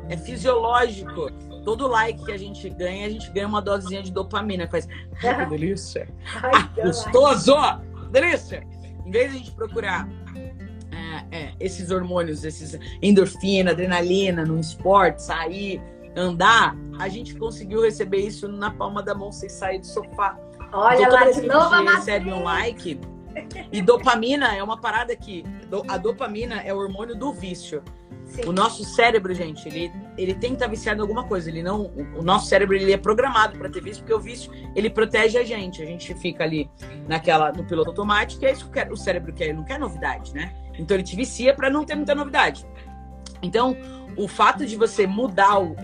é 0.08 0.16
fisiológico. 0.16 1.30
Todo 1.64 1.86
like 1.86 2.24
que 2.24 2.32
a 2.32 2.38
gente 2.38 2.68
ganha, 2.70 3.06
a 3.06 3.10
gente 3.10 3.30
ganha 3.30 3.46
uma 3.46 3.60
dosezinha 3.60 4.02
de 4.02 4.12
dopamina. 4.12 4.66
Faz, 4.68 4.88
ai, 5.22 5.44
que 5.44 5.50
delícia. 5.50 6.08
Ai, 6.42 6.52
ah, 6.54 6.82
gostoso! 6.82 7.54
Delícia! 8.10 8.66
Em 9.04 9.10
vez 9.10 9.30
de 9.30 9.36
a 9.36 9.38
gente 9.38 9.50
procurar 9.52 10.08
é, 11.30 11.36
é, 11.36 11.54
esses 11.60 11.90
hormônios, 11.90 12.44
esses 12.44 12.78
endorfina, 13.02 13.70
adrenalina 13.70 14.44
no 14.44 14.58
esporte, 14.58 15.22
sair, 15.22 15.82
andar, 16.18 16.76
a 16.98 17.08
gente 17.08 17.34
conseguiu 17.36 17.82
receber 17.82 18.18
isso 18.18 18.48
na 18.48 18.70
palma 18.70 19.02
da 19.02 19.14
mão 19.14 19.30
sem 19.30 19.48
sair 19.48 19.78
do 19.78 19.86
sofá. 19.86 20.36
Olha 20.72 21.02
então, 21.02 21.12
lá 21.12 21.30
de 21.30 21.42
novo, 21.42 21.74
a 21.74 21.96
recebe 21.96 22.32
um 22.32 22.42
like. 22.42 23.00
E 23.72 23.80
dopamina 23.80 24.54
é 24.56 24.62
uma 24.62 24.76
parada 24.76 25.14
que 25.14 25.44
a 25.88 25.96
dopamina 25.96 26.60
é 26.60 26.74
o 26.74 26.78
hormônio 26.78 27.16
do 27.16 27.32
vício. 27.32 27.82
Sim. 28.24 28.42
O 28.46 28.52
nosso 28.52 28.84
cérebro, 28.84 29.32
gente, 29.32 29.66
ele, 29.66 29.90
ele 30.18 30.34
tem 30.34 30.50
que 30.50 30.56
estar 30.56 30.66
viciado 30.66 30.98
em 30.98 31.00
alguma 31.00 31.24
coisa. 31.24 31.48
Ele 31.48 31.62
não, 31.62 31.90
o 32.14 32.22
nosso 32.22 32.46
cérebro 32.46 32.76
ele 32.76 32.92
é 32.92 32.96
programado 32.96 33.56
para 33.56 33.70
ter 33.70 33.82
vício, 33.82 34.02
porque 34.02 34.12
o 34.12 34.20
vício 34.20 34.52
ele 34.74 34.90
protege 34.90 35.38
a 35.38 35.44
gente. 35.44 35.82
A 35.82 35.86
gente 35.86 36.12
fica 36.14 36.44
ali 36.44 36.70
naquela 37.06 37.50
no 37.52 37.64
piloto 37.64 37.90
automático, 37.90 38.44
e 38.44 38.46
é 38.46 38.52
isso 38.52 38.70
que 38.70 38.80
o 38.92 38.96
cérebro 38.96 39.32
quer. 39.32 39.44
Ele 39.44 39.54
não 39.54 39.64
quer 39.64 39.78
novidade, 39.78 40.34
né? 40.34 40.52
Então 40.78 40.96
ele 40.96 41.04
te 41.04 41.16
vicia 41.16 41.54
para 41.54 41.70
não 41.70 41.84
ter 41.84 41.94
muita 41.94 42.14
novidade. 42.14 42.66
Então, 43.42 43.76
o 44.16 44.26
fato 44.26 44.66
de 44.66 44.76
você 44.76 45.06
mudar 45.06 45.58
o, 45.58 45.72
o, 45.72 45.76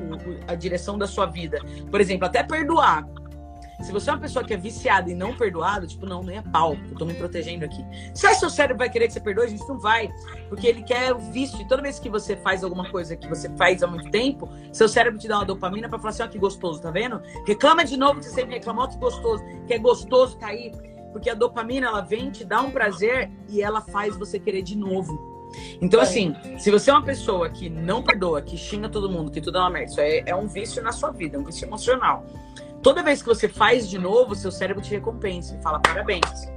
a 0.46 0.54
direção 0.54 0.98
da 0.98 1.06
sua 1.06 1.26
vida, 1.26 1.58
por 1.90 2.00
exemplo, 2.00 2.26
até 2.26 2.42
perdoar. 2.42 3.06
Se 3.82 3.92
você 3.92 4.08
é 4.08 4.12
uma 4.12 4.20
pessoa 4.20 4.44
que 4.44 4.54
é 4.54 4.56
viciada 4.56 5.10
e 5.10 5.14
não 5.14 5.36
perdoada, 5.36 5.86
tipo, 5.86 6.06
não, 6.06 6.22
nem 6.22 6.38
é 6.38 6.42
pau, 6.42 6.76
eu 6.90 6.96
tô 6.96 7.04
me 7.04 7.14
protegendo 7.14 7.64
aqui. 7.64 7.84
Se 8.14 8.26
o 8.26 8.34
seu 8.34 8.48
cérebro 8.48 8.78
vai 8.78 8.88
querer 8.88 9.08
que 9.08 9.12
você 9.12 9.20
perdoe, 9.20 9.46
a 9.46 9.48
gente 9.48 9.68
não 9.68 9.78
vai. 9.78 10.10
Porque 10.48 10.66
ele 10.66 10.82
quer 10.82 11.12
o 11.12 11.18
vício. 11.18 11.60
E 11.60 11.68
toda 11.68 11.82
vez 11.82 11.98
que 11.98 12.08
você 12.08 12.36
faz 12.36 12.62
alguma 12.62 12.88
coisa 12.90 13.16
que 13.16 13.28
você 13.28 13.48
faz 13.56 13.82
há 13.82 13.86
muito 13.86 14.10
tempo, 14.10 14.48
seu 14.72 14.88
cérebro 14.88 15.18
te 15.18 15.28
dá 15.28 15.38
uma 15.38 15.44
dopamina 15.44 15.88
para 15.88 15.98
falar 15.98 16.10
assim: 16.10 16.22
ó, 16.22 16.28
que 16.28 16.38
gostoso, 16.38 16.80
tá 16.80 16.90
vendo? 16.90 17.20
Reclama 17.46 17.84
de 17.84 17.96
novo 17.96 18.20
que 18.20 18.26
você 18.26 18.34
sempre 18.34 18.54
reclamou, 18.54 18.88
que 18.88 18.96
gostoso, 18.96 19.44
que 19.66 19.74
é 19.74 19.78
gostoso 19.78 20.38
cair. 20.38 20.72
Porque 21.12 21.28
a 21.28 21.34
dopamina, 21.34 21.88
ela 21.88 22.00
vem, 22.00 22.30
te 22.30 22.44
dá 22.44 22.60
um 22.60 22.70
prazer 22.70 23.30
e 23.48 23.60
ela 23.60 23.80
faz 23.80 24.16
você 24.16 24.38
querer 24.38 24.62
de 24.62 24.76
novo. 24.76 25.33
Então, 25.80 26.00
assim, 26.00 26.34
se 26.58 26.70
você 26.70 26.90
é 26.90 26.94
uma 26.94 27.02
pessoa 27.02 27.48
que 27.48 27.68
não 27.68 28.02
perdoa, 28.02 28.40
que 28.40 28.56
xinga 28.56 28.88
todo 28.88 29.10
mundo, 29.10 29.30
que 29.30 29.40
tudo 29.40 29.58
é 29.58 29.60
uma 29.60 29.70
merda, 29.70 29.90
isso 29.90 30.00
é, 30.00 30.22
é 30.26 30.34
um 30.34 30.46
vício 30.46 30.82
na 30.82 30.92
sua 30.92 31.10
vida, 31.10 31.36
é 31.36 31.40
um 31.40 31.44
vício 31.44 31.66
emocional. 31.66 32.24
Toda 32.82 33.02
vez 33.02 33.22
que 33.22 33.28
você 33.28 33.48
faz 33.48 33.88
de 33.88 33.98
novo, 33.98 34.34
seu 34.34 34.52
cérebro 34.52 34.82
te 34.82 34.90
recompensa 34.90 35.56
e 35.56 35.62
fala 35.62 35.80
parabéns. 35.80 36.48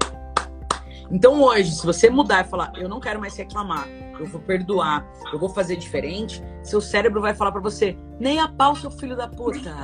Então 1.10 1.42
hoje, 1.42 1.72
se 1.72 1.86
você 1.86 2.10
mudar 2.10 2.46
e 2.46 2.50
falar, 2.50 2.74
eu 2.76 2.90
não 2.90 3.00
quero 3.00 3.20
mais 3.20 3.36
reclamar, 3.38 3.88
eu 4.20 4.26
vou 4.26 4.42
perdoar, 4.42 5.08
eu 5.32 5.40
vou 5.40 5.48
fazer 5.48 5.78
diferente, 5.78 6.44
seu 6.62 6.82
cérebro 6.82 7.22
vai 7.22 7.34
falar 7.34 7.54
para 7.54 7.62
você, 7.62 7.98
nem 8.20 8.40
a 8.40 8.48
pau, 8.50 8.76
seu 8.76 8.92
filho 8.92 9.16
da 9.16 9.28
puta. 9.28 9.74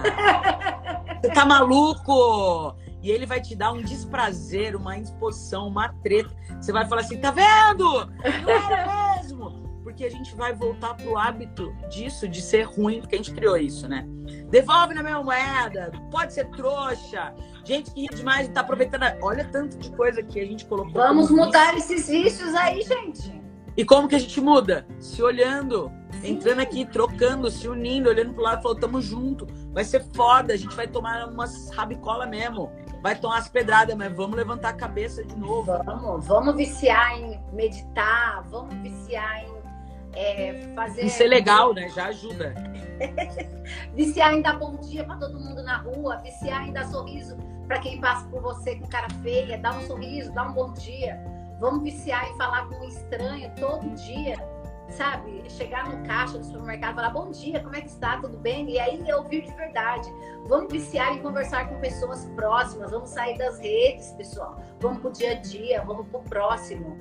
Você 1.23 1.31
tá 1.31 1.45
maluco? 1.45 2.75
E 3.03 3.11
ele 3.11 3.25
vai 3.25 3.41
te 3.41 3.53
dar 3.53 3.73
um 3.73 3.81
desprazer, 3.81 4.77
uma 4.77 4.97
exposição, 4.97 5.67
uma 5.67 5.89
treta. 6.01 6.33
Você 6.61 6.71
vai 6.71 6.87
falar 6.87 7.01
assim, 7.01 7.17
tá 7.17 7.31
vendo? 7.31 7.83
Não 7.83 8.49
era 8.49 9.17
mesmo? 9.17 9.61
Porque 9.83 10.05
a 10.05 10.09
gente 10.09 10.33
vai 10.33 10.53
voltar 10.53 10.93
pro 10.93 11.17
hábito 11.17 11.75
disso, 11.89 12.29
de 12.29 12.41
ser 12.41 12.63
ruim, 12.63 13.01
porque 13.01 13.15
a 13.15 13.17
gente 13.17 13.33
criou 13.33 13.57
isso, 13.57 13.89
né? 13.89 14.07
Devolve 14.49 14.93
na 14.93 15.03
minha 15.03 15.21
moeda, 15.21 15.91
pode 16.09 16.33
ser 16.33 16.49
trouxa. 16.51 17.35
Gente 17.65 17.91
que 17.91 18.03
ri 18.03 18.07
demais 18.07 18.47
e 18.47 18.51
tá 18.51 18.61
aproveitando. 18.61 19.03
Olha 19.21 19.43
tanto 19.51 19.77
de 19.77 19.91
coisa 19.91 20.23
que 20.23 20.39
a 20.39 20.45
gente 20.45 20.65
colocou. 20.65 20.93
Vamos 20.93 21.29
mudar 21.29 21.75
esses 21.75 22.07
vícios 22.07 22.55
aí, 22.55 22.81
gente. 22.83 23.43
E 23.75 23.83
como 23.83 24.07
que 24.07 24.15
a 24.15 24.19
gente 24.19 24.39
muda? 24.39 24.87
Se 24.99 25.21
olhando, 25.21 25.91
entrando 26.23 26.61
aqui, 26.61 26.85
trocando, 26.85 27.51
se 27.51 27.67
unindo, 27.67 28.07
olhando 28.07 28.33
pro 28.33 28.43
lado 28.43 28.59
e 28.59 28.63
falando, 28.63 28.79
tamo 28.79 29.01
junto. 29.01 29.45
Vai 29.73 29.83
ser 29.83 30.05
foda, 30.13 30.53
a 30.53 30.57
gente 30.57 30.73
vai 30.75 30.87
tomar 30.87 31.27
umas 31.27 31.69
rabicola 31.71 32.25
mesmo 32.25 32.71
vai 33.03 33.17
tomar 33.17 33.39
as 33.39 33.49
pedradas, 33.49 33.93
mas 33.97 34.15
vamos 34.15 34.37
levantar 34.37 34.69
a 34.69 34.73
cabeça 34.73 35.25
de 35.25 35.35
novo. 35.35 35.77
Vamos, 35.83 36.25
vamos 36.25 36.55
viciar 36.55 37.19
em 37.19 37.37
meditar, 37.51 38.41
vamos 38.43 38.73
viciar 38.75 39.43
em 39.43 39.53
é, 40.15 40.73
fazer. 40.73 41.03
Isso 41.03 41.21
é 41.21 41.27
legal, 41.27 41.73
né? 41.73 41.89
Já 41.89 42.05
ajuda. 42.05 42.53
viciar 43.93 44.33
em 44.33 44.41
dar 44.41 44.57
bom 44.57 44.77
dia 44.77 45.03
para 45.03 45.17
todo 45.17 45.37
mundo 45.37 45.61
na 45.61 45.79
rua, 45.79 46.15
viciar 46.23 46.65
em 46.65 46.71
dar 46.71 46.87
sorriso 46.87 47.35
para 47.67 47.79
quem 47.79 47.99
passa 47.99 48.25
por 48.29 48.41
você 48.41 48.77
com 48.77 48.87
cara 48.87 49.09
feia, 49.21 49.57
dar 49.57 49.77
um 49.77 49.81
sorriso, 49.81 50.31
dar 50.31 50.49
um 50.49 50.53
bom 50.53 50.71
dia. 50.71 51.21
Vamos 51.59 51.83
viciar 51.83 52.25
em 52.29 52.37
falar 52.37 52.67
com 52.67 52.75
um 52.75 52.87
estranho 52.87 53.51
todo 53.59 53.85
dia 53.95 54.37
sabe, 54.93 55.43
chegar 55.49 55.89
no 55.89 56.05
caixa 56.05 56.37
do 56.37 56.45
supermercado 56.45 56.93
e 56.93 56.95
falar 56.95 57.09
bom 57.09 57.31
dia, 57.31 57.59
como 57.61 57.75
é 57.75 57.81
que 57.81 57.87
está, 57.87 58.17
tudo 58.17 58.37
bem? 58.37 58.69
E 58.69 58.79
aí 58.79 59.11
ouvir 59.13 59.41
de 59.41 59.53
verdade. 59.55 60.07
Vamos 60.47 60.71
viciar 60.71 61.13
em 61.13 61.21
conversar 61.21 61.67
com 61.67 61.79
pessoas 61.79 62.25
próximas, 62.35 62.91
vamos 62.91 63.09
sair 63.09 63.37
das 63.37 63.59
redes, 63.59 64.11
pessoal. 64.11 64.61
Vamos 64.79 64.99
pro 64.99 65.11
dia 65.11 65.31
a 65.31 65.35
dia, 65.35 65.83
vamos 65.83 66.07
pro 66.07 66.21
próximo. 66.21 66.97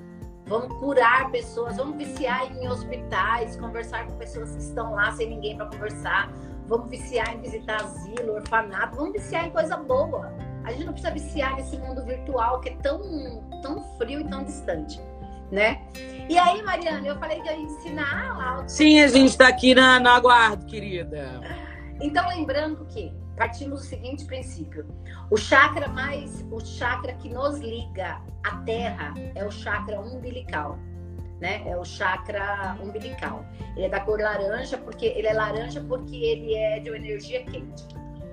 Vamos 0.46 0.76
curar 0.78 1.30
pessoas, 1.30 1.76
vamos 1.76 1.96
viciar 1.96 2.50
em 2.50 2.68
hospitais, 2.68 3.56
conversar 3.56 4.06
com 4.06 4.16
pessoas 4.16 4.52
que 4.52 4.62
estão 4.62 4.94
lá 4.94 5.12
sem 5.12 5.28
ninguém 5.28 5.56
para 5.56 5.66
conversar. 5.66 6.32
Vamos 6.66 6.88
viciar 6.88 7.34
em 7.34 7.40
visitar 7.40 7.76
asilo, 7.76 8.34
orfanato, 8.34 8.96
vamos 8.96 9.12
viciar 9.12 9.46
em 9.46 9.50
coisa 9.50 9.76
boa. 9.76 10.32
A 10.64 10.72
gente 10.72 10.84
não 10.84 10.92
precisa 10.92 11.12
viciar 11.12 11.56
nesse 11.56 11.76
mundo 11.78 12.04
virtual 12.04 12.60
que 12.60 12.70
é 12.70 12.76
tão, 12.76 13.00
tão 13.62 13.82
frio 13.98 14.20
e 14.20 14.24
tão 14.28 14.44
distante 14.44 15.00
né? 15.52 15.82
E 16.28 16.38
aí, 16.38 16.62
Mariana, 16.62 17.06
eu 17.06 17.18
falei 17.18 17.40
que 17.40 17.48
eu 17.48 17.52
ia 17.52 17.60
ensinar 17.60 18.36
lá. 18.36 18.68
Sim, 18.68 19.00
a 19.00 19.08
gente 19.08 19.30
está 19.30 19.48
aqui 19.48 19.74
na, 19.74 19.98
na 20.00 20.14
aguardo, 20.14 20.66
querida. 20.66 21.40
Então, 22.00 22.28
lembrando 22.28 22.84
que 22.86 23.12
partimos 23.36 23.80
do 23.80 23.86
seguinte 23.86 24.24
princípio: 24.24 24.86
o 25.30 25.36
chakra 25.36 25.88
mais, 25.88 26.44
o 26.50 26.60
chakra 26.60 27.12
que 27.14 27.28
nos 27.28 27.58
liga 27.58 28.20
à 28.44 28.56
Terra 28.58 29.14
é 29.34 29.44
o 29.44 29.50
chakra 29.50 30.00
umbilical. 30.00 30.78
Né? 31.40 31.62
É 31.66 31.76
o 31.76 31.84
chakra 31.84 32.76
umbilical. 32.80 33.44
Ele 33.76 33.86
é 33.86 33.88
da 33.88 33.98
cor 33.98 34.20
laranja 34.20 34.78
porque 34.78 35.06
ele 35.06 35.26
é 35.26 35.32
laranja 35.32 35.80
porque 35.80 36.14
ele 36.14 36.54
é 36.54 36.78
de 36.78 36.88
uma 36.88 36.96
energia 36.96 37.42
quente. 37.44 37.84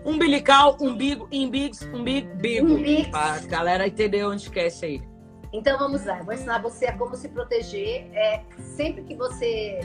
Umbilical, 0.05 0.77
umbigo, 0.79 1.27
imbigos, 1.31 1.81
umbigo, 1.81 2.29
bigo. 2.35 2.67
Pra 3.09 3.39
galera 3.39 3.87
entender 3.87 4.23
onde 4.23 4.49
quer 4.49 4.67
isso 4.67 4.85
aí. 4.85 5.09
Então 5.51 5.77
vamos 5.79 6.05
lá, 6.05 6.19
eu 6.19 6.25
vou 6.25 6.33
ensinar 6.33 6.61
você 6.61 6.85
a 6.85 6.97
como 6.97 7.15
se 7.15 7.27
proteger. 7.29 8.09
É, 8.13 8.43
sempre 8.59 9.03
que 9.03 9.15
você 9.15 9.79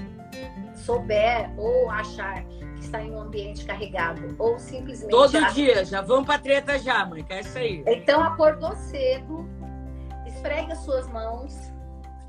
souber 0.75 1.51
ou 1.59 1.91
achar 1.91 2.45
que 2.45 2.81
está 2.81 3.03
em 3.03 3.11
um 3.11 3.21
ambiente 3.21 3.65
carregado 3.65 4.35
ou 4.39 4.59
simplesmente. 4.59 5.11
Todo 5.11 5.37
acha... 5.37 5.55
dia, 5.55 5.85
já 5.85 6.03
vamos 6.03 6.27
pra 6.27 6.39
treta 6.39 6.79
já, 6.79 7.05
mãe, 7.07 7.23
quer 7.25 7.41
isso 7.41 7.57
aí. 7.57 7.83
Então 7.87 8.23
acordou 8.23 8.75
cedo, 8.77 9.49
esfrega 10.27 10.75
suas 10.77 11.09
mãos 11.09 11.73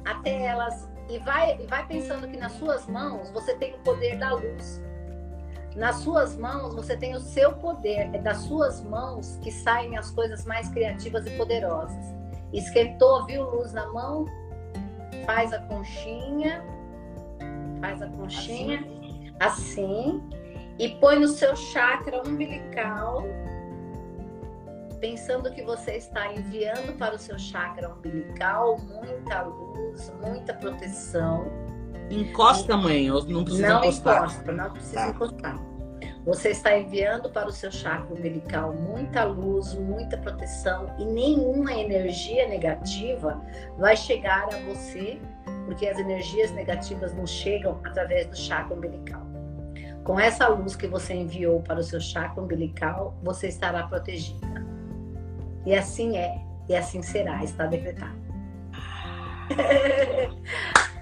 até 0.06 0.46
elas 0.46 0.90
e 1.10 1.20
vai, 1.20 1.60
e 1.62 1.68
vai 1.68 1.86
pensando 1.86 2.28
que 2.28 2.38
nas 2.38 2.54
suas 2.54 2.88
mãos 2.88 3.30
você 3.32 3.56
tem 3.56 3.74
o 3.74 3.80
poder 3.80 4.18
da 4.18 4.34
luz. 4.34 4.82
Nas 5.76 5.98
suas 5.98 6.38
mãos 6.38 6.74
você 6.74 6.96
tem 6.96 7.16
o 7.16 7.20
seu 7.20 7.52
poder, 7.54 8.10
é 8.14 8.20
das 8.20 8.38
suas 8.38 8.82
mãos 8.82 9.38
que 9.44 9.52
saem 9.52 9.98
as 9.98 10.10
coisas 10.10 10.46
mais 10.46 10.70
criativas 10.70 11.26
e 11.26 11.32
poderosas. 11.32 12.16
Esquentou, 12.54 13.26
viu 13.26 13.44
luz 13.44 13.74
na 13.74 13.88
mão? 13.88 14.26
Faz 15.26 15.52
a 15.54 15.60
conchinha, 15.60 16.64
faz 17.82 18.02
a 18.02 18.08
conchinha 18.08 18.80
assim, 19.40 20.20
assim 20.20 20.30
e 20.78 20.90
põe 20.90 21.20
no 21.20 21.28
seu 21.28 21.56
chakra 21.56 22.22
umbilical, 22.28 23.24
pensando 25.00 25.52
que 25.52 25.62
você 25.64 25.94
está 25.94 26.34
enviando 26.34 26.98
para 26.98 27.16
o 27.16 27.18
seu 27.18 27.38
chakra 27.40 27.94
umbilical 27.94 28.78
muita 28.80 29.44
luz, 29.44 30.14
muita 30.22 30.54
proteção. 30.54 31.46
Encosta, 32.10 32.78
mãe, 32.78 33.08
não 33.08 33.44
precisa 33.44 33.70
não 33.70 33.80
encostar. 33.80 34.18
Encosta, 34.18 34.52
não 34.52 34.72
precisa 34.72 34.96
tá. 34.96 35.10
encostar. 35.10 35.75
Você 36.26 36.50
está 36.50 36.76
enviando 36.76 37.30
para 37.30 37.48
o 37.48 37.52
seu 37.52 37.72
chakra 37.72 38.12
umbilical 38.12 38.74
muita 38.74 39.24
luz, 39.24 39.76
muita 39.76 40.18
proteção 40.18 40.92
e 40.98 41.06
nenhuma 41.06 41.72
energia 41.72 42.48
negativa 42.48 43.40
vai 43.78 43.96
chegar 43.96 44.46
a 44.46 44.58
você, 44.62 45.22
porque 45.66 45.88
as 45.88 46.00
energias 46.00 46.50
negativas 46.52 47.14
não 47.14 47.28
chegam 47.28 47.80
através 47.84 48.26
do 48.26 48.36
chakra 48.36 48.76
umbilical. 48.76 49.22
Com 50.04 50.20
essa 50.20 50.48
luz 50.48 50.76
que 50.76 50.88
você 50.88 51.14
enviou 51.14 51.62
para 51.62 51.80
o 51.80 51.84
seu 51.84 52.02
chakra 52.02 52.42
umbilical, 52.42 53.16
você 53.22 53.48
estará 53.48 53.84
protegida. 53.84 54.66
E 55.64 55.76
assim 55.76 56.18
é, 56.18 56.42
e 56.68 56.76
assim 56.76 57.04
será, 57.04 57.44
está 57.44 57.68
decretado. 57.68 58.26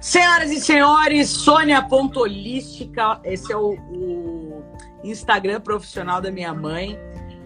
Senhoras 0.00 0.50
e 0.50 0.58
senhores, 0.58 1.28
Sônia 1.28 1.82
Pontolística, 1.82 3.20
esse 3.22 3.52
é 3.52 3.56
o, 3.56 3.74
o, 3.74 4.64
Instagram 5.04 5.60
profissional 5.60 6.22
da 6.22 6.30
minha 6.30 6.54
mãe, 6.54 6.98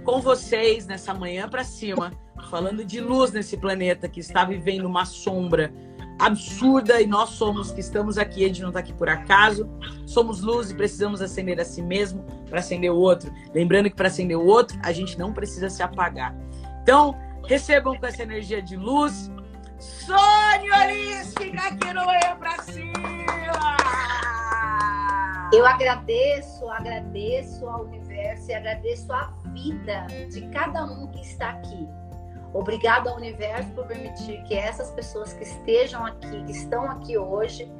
com 0.05 0.21
vocês 0.21 0.87
nessa 0.87 1.13
manhã 1.13 1.49
para 1.49 1.65
cima, 1.65 2.13
falando 2.49 2.85
de 2.85 3.01
luz 3.01 3.33
nesse 3.33 3.57
planeta 3.57 4.09
que 4.09 4.21
está 4.21 4.45
vivendo 4.45 4.85
uma 4.85 5.05
sombra 5.05 5.75
absurda 6.21 7.01
e 7.01 7.07
nós 7.09 7.31
somos 7.31 7.73
que 7.73 7.81
estamos 7.81 8.19
aqui, 8.19 8.45
a 8.45 8.47
gente 8.47 8.63
não 8.63 8.69
está 8.69 8.79
aqui 8.79 8.93
por 8.93 9.09
acaso, 9.09 9.69
somos 10.07 10.41
luz 10.41 10.71
e 10.71 10.77
precisamos 10.77 11.21
acender 11.21 11.59
a 11.61 11.65
si 11.65 11.83
mesmo 11.83 12.25
para 12.49 12.61
acender 12.61 12.93
o 12.93 12.97
outro. 12.97 13.35
Lembrando 13.53 13.91
que 13.91 13.97
para 13.97 14.07
acender 14.07 14.37
o 14.37 14.47
outro, 14.47 14.79
a 14.81 14.93
gente 14.93 15.19
não 15.19 15.33
precisa 15.33 15.69
se 15.69 15.83
apagar. 15.83 16.33
Então, 16.85 17.17
recebam 17.49 17.99
com 17.99 18.07
essa 18.07 18.23
energia 18.23 18.63
de 18.63 18.77
luz 18.77 19.29
Sônia 19.85 20.83
Holística 20.83 21.77
que 21.77 21.93
não 21.93 22.11
é 22.11 22.35
pra 22.37 22.63
cima! 22.63 22.95
Eu 25.53 25.67
agradeço, 25.67 26.69
agradeço 26.69 27.69
ao 27.69 27.85
universo 27.85 28.51
e 28.51 28.55
agradeço 28.55 29.13
a 29.13 29.33
vida 29.53 30.07
de 30.31 30.49
cada 30.49 30.85
um 30.85 31.07
que 31.09 31.21
está 31.21 31.51
aqui. 31.51 31.89
Obrigado 32.53 33.09
ao 33.09 33.17
universo 33.17 33.71
por 33.73 33.87
permitir 33.87 34.43
que 34.45 34.55
essas 34.55 34.91
pessoas 34.93 35.33
que 35.35 35.43
estejam 35.43 36.05
aqui, 36.07 36.45
que 36.45 36.53
estão 36.53 36.91
aqui 36.91 37.19
hoje, 37.19 37.71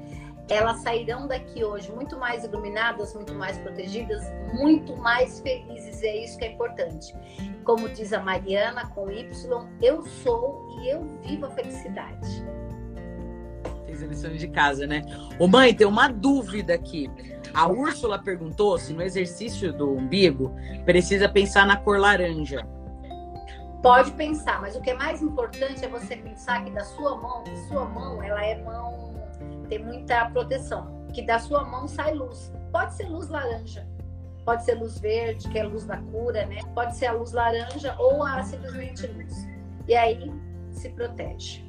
elas 0.49 0.81
sairão 0.81 1.27
daqui 1.27 1.65
hoje 1.65 1.91
muito 1.91 2.19
mais 2.19 2.45
iluminadas, 2.45 3.15
muito 3.15 3.35
mais 3.35 3.57
protegidas, 3.59 4.23
muito 4.53 4.97
mais 4.97 5.41
felizes. 5.41 6.03
E 6.03 6.07
é 6.07 6.25
isso 6.25 6.39
que 6.39 6.45
é 6.45 6.53
importante. 6.53 7.15
Como 7.65 7.89
diz 7.89 8.13
a 8.13 8.21
Mariana 8.21 8.87
com 8.89 9.11
Y, 9.11 9.69
eu 9.81 10.03
sou 10.03 10.69
e 10.79 10.91
eu 10.91 11.03
vivo 11.23 11.47
a 11.47 11.51
felicidade. 11.51 12.45
Fez 13.87 14.03
a 14.03 14.07
lição 14.07 14.33
de 14.33 14.49
casa, 14.49 14.87
né? 14.87 15.03
Ô 15.39 15.47
mãe, 15.47 15.73
tem 15.75 15.87
uma 15.87 16.09
dúvida 16.09 16.75
aqui. 16.75 17.11
A 17.55 17.69
Úrsula 17.69 18.19
perguntou 18.19 18.77
se 18.79 18.93
no 18.93 19.03
exercício 19.03 19.73
do 19.73 19.93
umbigo 19.93 20.55
precisa 20.85 21.29
pensar 21.29 21.67
na 21.67 21.77
cor 21.77 21.99
laranja. 21.99 22.67
Pode 23.81 24.13
pensar, 24.13 24.61
mas 24.61 24.75
o 24.75 24.81
que 24.81 24.91
é 24.91 24.95
mais 24.95 25.23
importante 25.23 25.85
é 25.85 25.89
você 25.89 26.17
pensar 26.17 26.65
que 26.65 26.71
da 26.71 26.83
sua 26.85 27.17
mão, 27.17 27.45
sua 27.69 27.85
mão, 27.85 28.23
ela 28.23 28.45
é 28.45 28.63
mão 28.63 29.14
tem 29.65 29.79
muita 29.79 30.31
proteção, 30.31 31.07
que 31.13 31.23
da 31.23 31.39
sua 31.39 31.65
mão 31.65 31.87
sai 31.87 32.15
luz. 32.15 32.53
Pode 32.73 32.95
ser 32.95 33.09
luz 33.09 33.29
laranja, 33.29 33.87
pode 34.45 34.65
ser 34.65 34.75
luz 34.75 34.99
verde, 34.99 35.49
que 35.49 35.59
é 35.59 35.65
luz 35.65 35.85
da 35.85 35.97
cura, 35.97 36.47
né? 36.47 36.61
Pode 36.75 36.97
ser 36.97 37.07
a 37.07 37.13
luz 37.13 37.33
laranja 37.33 37.95
ou 37.99 38.25
a 38.25 38.43
simplesmente 38.43 39.07
luz. 39.07 39.47
E 39.87 39.95
aí 39.95 40.31
se 40.71 40.89
protege. 40.91 41.65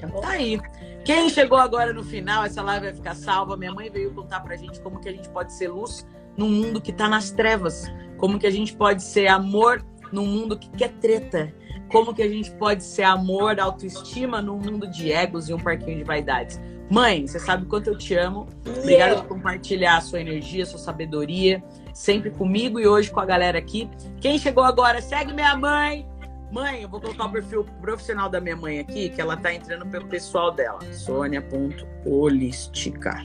Tá 0.00 0.06
bom? 0.06 0.20
Tá 0.20 0.30
aí. 0.30 0.60
Quem 1.04 1.28
chegou 1.28 1.58
agora 1.58 1.92
no 1.92 2.02
final, 2.02 2.44
essa 2.44 2.62
live 2.62 2.86
vai 2.86 2.94
ficar 2.94 3.14
salva. 3.14 3.56
Minha 3.56 3.72
mãe 3.72 3.90
veio 3.90 4.12
contar 4.14 4.40
pra 4.40 4.56
gente 4.56 4.80
como 4.80 5.00
que 5.00 5.08
a 5.08 5.12
gente 5.12 5.28
pode 5.28 5.52
ser 5.52 5.68
luz 5.68 6.06
num 6.36 6.48
mundo 6.48 6.80
que 6.80 6.92
tá 6.92 7.08
nas 7.08 7.30
trevas. 7.30 7.90
Como 8.18 8.38
que 8.38 8.46
a 8.46 8.50
gente 8.50 8.74
pode 8.74 9.02
ser 9.02 9.26
amor 9.28 9.84
num 10.12 10.26
mundo 10.26 10.58
que 10.58 10.68
quer 10.70 10.92
treta 10.94 11.52
como 11.88 12.14
que 12.14 12.22
a 12.22 12.28
gente 12.28 12.50
pode 12.52 12.84
ser 12.84 13.04
amor, 13.04 13.58
autoestima 13.60 14.42
num 14.42 14.58
mundo 14.58 14.86
de 14.86 15.10
egos 15.12 15.48
e 15.48 15.54
um 15.54 15.58
parquinho 15.58 15.96
de 15.98 16.04
vaidades. 16.04 16.60
Mãe, 16.90 17.26
você 17.26 17.38
sabe 17.38 17.64
quanto 17.66 17.88
eu 17.88 17.96
te 17.96 18.14
amo. 18.14 18.46
Obrigada 18.78 19.16
por 19.16 19.28
compartilhar 19.28 19.96
a 19.96 20.00
sua 20.00 20.20
energia, 20.20 20.64
a 20.64 20.66
sua 20.66 20.78
sabedoria, 20.78 21.62
sempre 21.92 22.30
comigo 22.30 22.78
e 22.78 22.86
hoje 22.86 23.10
com 23.10 23.18
a 23.20 23.24
galera 23.24 23.58
aqui. 23.58 23.90
Quem 24.20 24.38
chegou 24.38 24.62
agora, 24.64 25.00
segue 25.00 25.32
minha 25.32 25.56
mãe. 25.56 26.06
Mãe, 26.52 26.82
eu 26.82 26.88
vou 26.88 27.00
colocar 27.00 27.24
o 27.24 27.32
perfil 27.32 27.64
profissional 27.80 28.28
da 28.28 28.40
minha 28.40 28.56
mãe 28.56 28.78
aqui, 28.78 29.08
que 29.08 29.20
ela 29.20 29.36
tá 29.36 29.52
entrando 29.52 29.84
pelo 29.86 30.06
pessoal 30.06 30.52
dela. 30.52 30.78
Sônia.holística. 30.92 33.24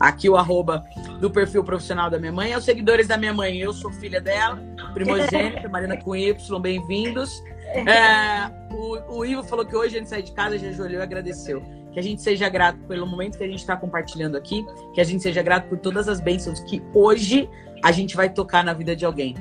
Aqui 0.00 0.28
o 0.28 0.36
arroba 0.36 0.84
do 1.20 1.30
perfil 1.30 1.62
profissional 1.62 2.10
da 2.10 2.18
minha 2.18 2.32
mãe. 2.32 2.50
É 2.52 2.58
os 2.58 2.64
seguidores 2.64 3.06
da 3.06 3.16
minha 3.16 3.32
mãe. 3.34 3.58
Eu 3.58 3.72
sou 3.72 3.92
filha 3.92 4.20
dela, 4.20 4.60
primogênita, 4.94 5.66
Marina 5.70 5.96
com 5.96 6.16
Y, 6.16 6.34
bem-vindos. 6.60 7.40
É, 7.74 8.50
o, 8.72 9.18
o, 9.18 9.24
Ivo 9.24 9.42
falou 9.42 9.64
que 9.64 9.76
hoje 9.76 9.96
a 9.96 9.98
gente 9.98 10.08
sai 10.08 10.22
de 10.22 10.32
casa, 10.32 10.58
já 10.58 10.82
olhou 10.82 11.00
e 11.00 11.02
agradeceu. 11.02 11.62
Que 11.92 11.98
a 11.98 12.02
gente 12.02 12.22
seja 12.22 12.48
grato 12.48 12.78
pelo 12.86 13.06
momento 13.06 13.38
que 13.38 13.44
a 13.44 13.46
gente 13.46 13.58
está 13.58 13.76
compartilhando 13.76 14.36
aqui, 14.36 14.64
que 14.94 15.00
a 15.00 15.04
gente 15.04 15.22
seja 15.22 15.42
grato 15.42 15.68
por 15.68 15.78
todas 15.78 16.08
as 16.08 16.20
bênçãos 16.20 16.60
que 16.60 16.82
hoje 16.94 17.48
a 17.84 17.92
gente 17.92 18.16
vai 18.16 18.30
tocar 18.30 18.64
na 18.64 18.72
vida 18.72 18.96
de 18.96 19.04
alguém. 19.04 19.34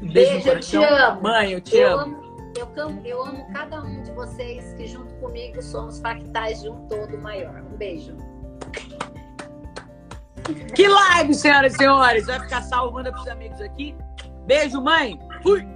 Um 0.00 0.12
beijo, 0.12 0.32
beijo 0.32 0.48
eu 0.48 0.60
te 0.60 0.76
amo. 0.76 1.22
Mãe, 1.22 1.52
eu 1.52 1.60
te 1.60 1.76
eu 1.76 2.00
amo. 2.00 2.16
amo. 2.16 2.32
Eu 2.54 2.68
amo, 2.84 3.00
eu 3.04 3.24
amo 3.24 3.46
cada 3.52 3.82
um 3.82 4.02
de 4.02 4.10
vocês 4.12 4.74
que 4.74 4.86
junto 4.86 5.14
comigo 5.14 5.62
somos 5.62 5.98
fractais 6.00 6.60
de 6.60 6.68
um 6.68 6.86
todo 6.86 7.16
maior. 7.18 7.62
Um 7.62 7.76
beijo. 7.76 8.14
Que 10.74 10.88
live, 10.88 11.34
senhoras 11.34 11.72
e 11.74 11.76
senhores! 11.76 12.26
Vai 12.26 12.40
ficar 12.40 12.62
salvo, 12.62 12.94
manda 12.94 13.10
pros 13.12 13.28
amigos 13.28 13.60
aqui. 13.60 13.94
Beijo, 14.46 14.82
mãe! 14.82 15.18
Fui! 15.42 15.66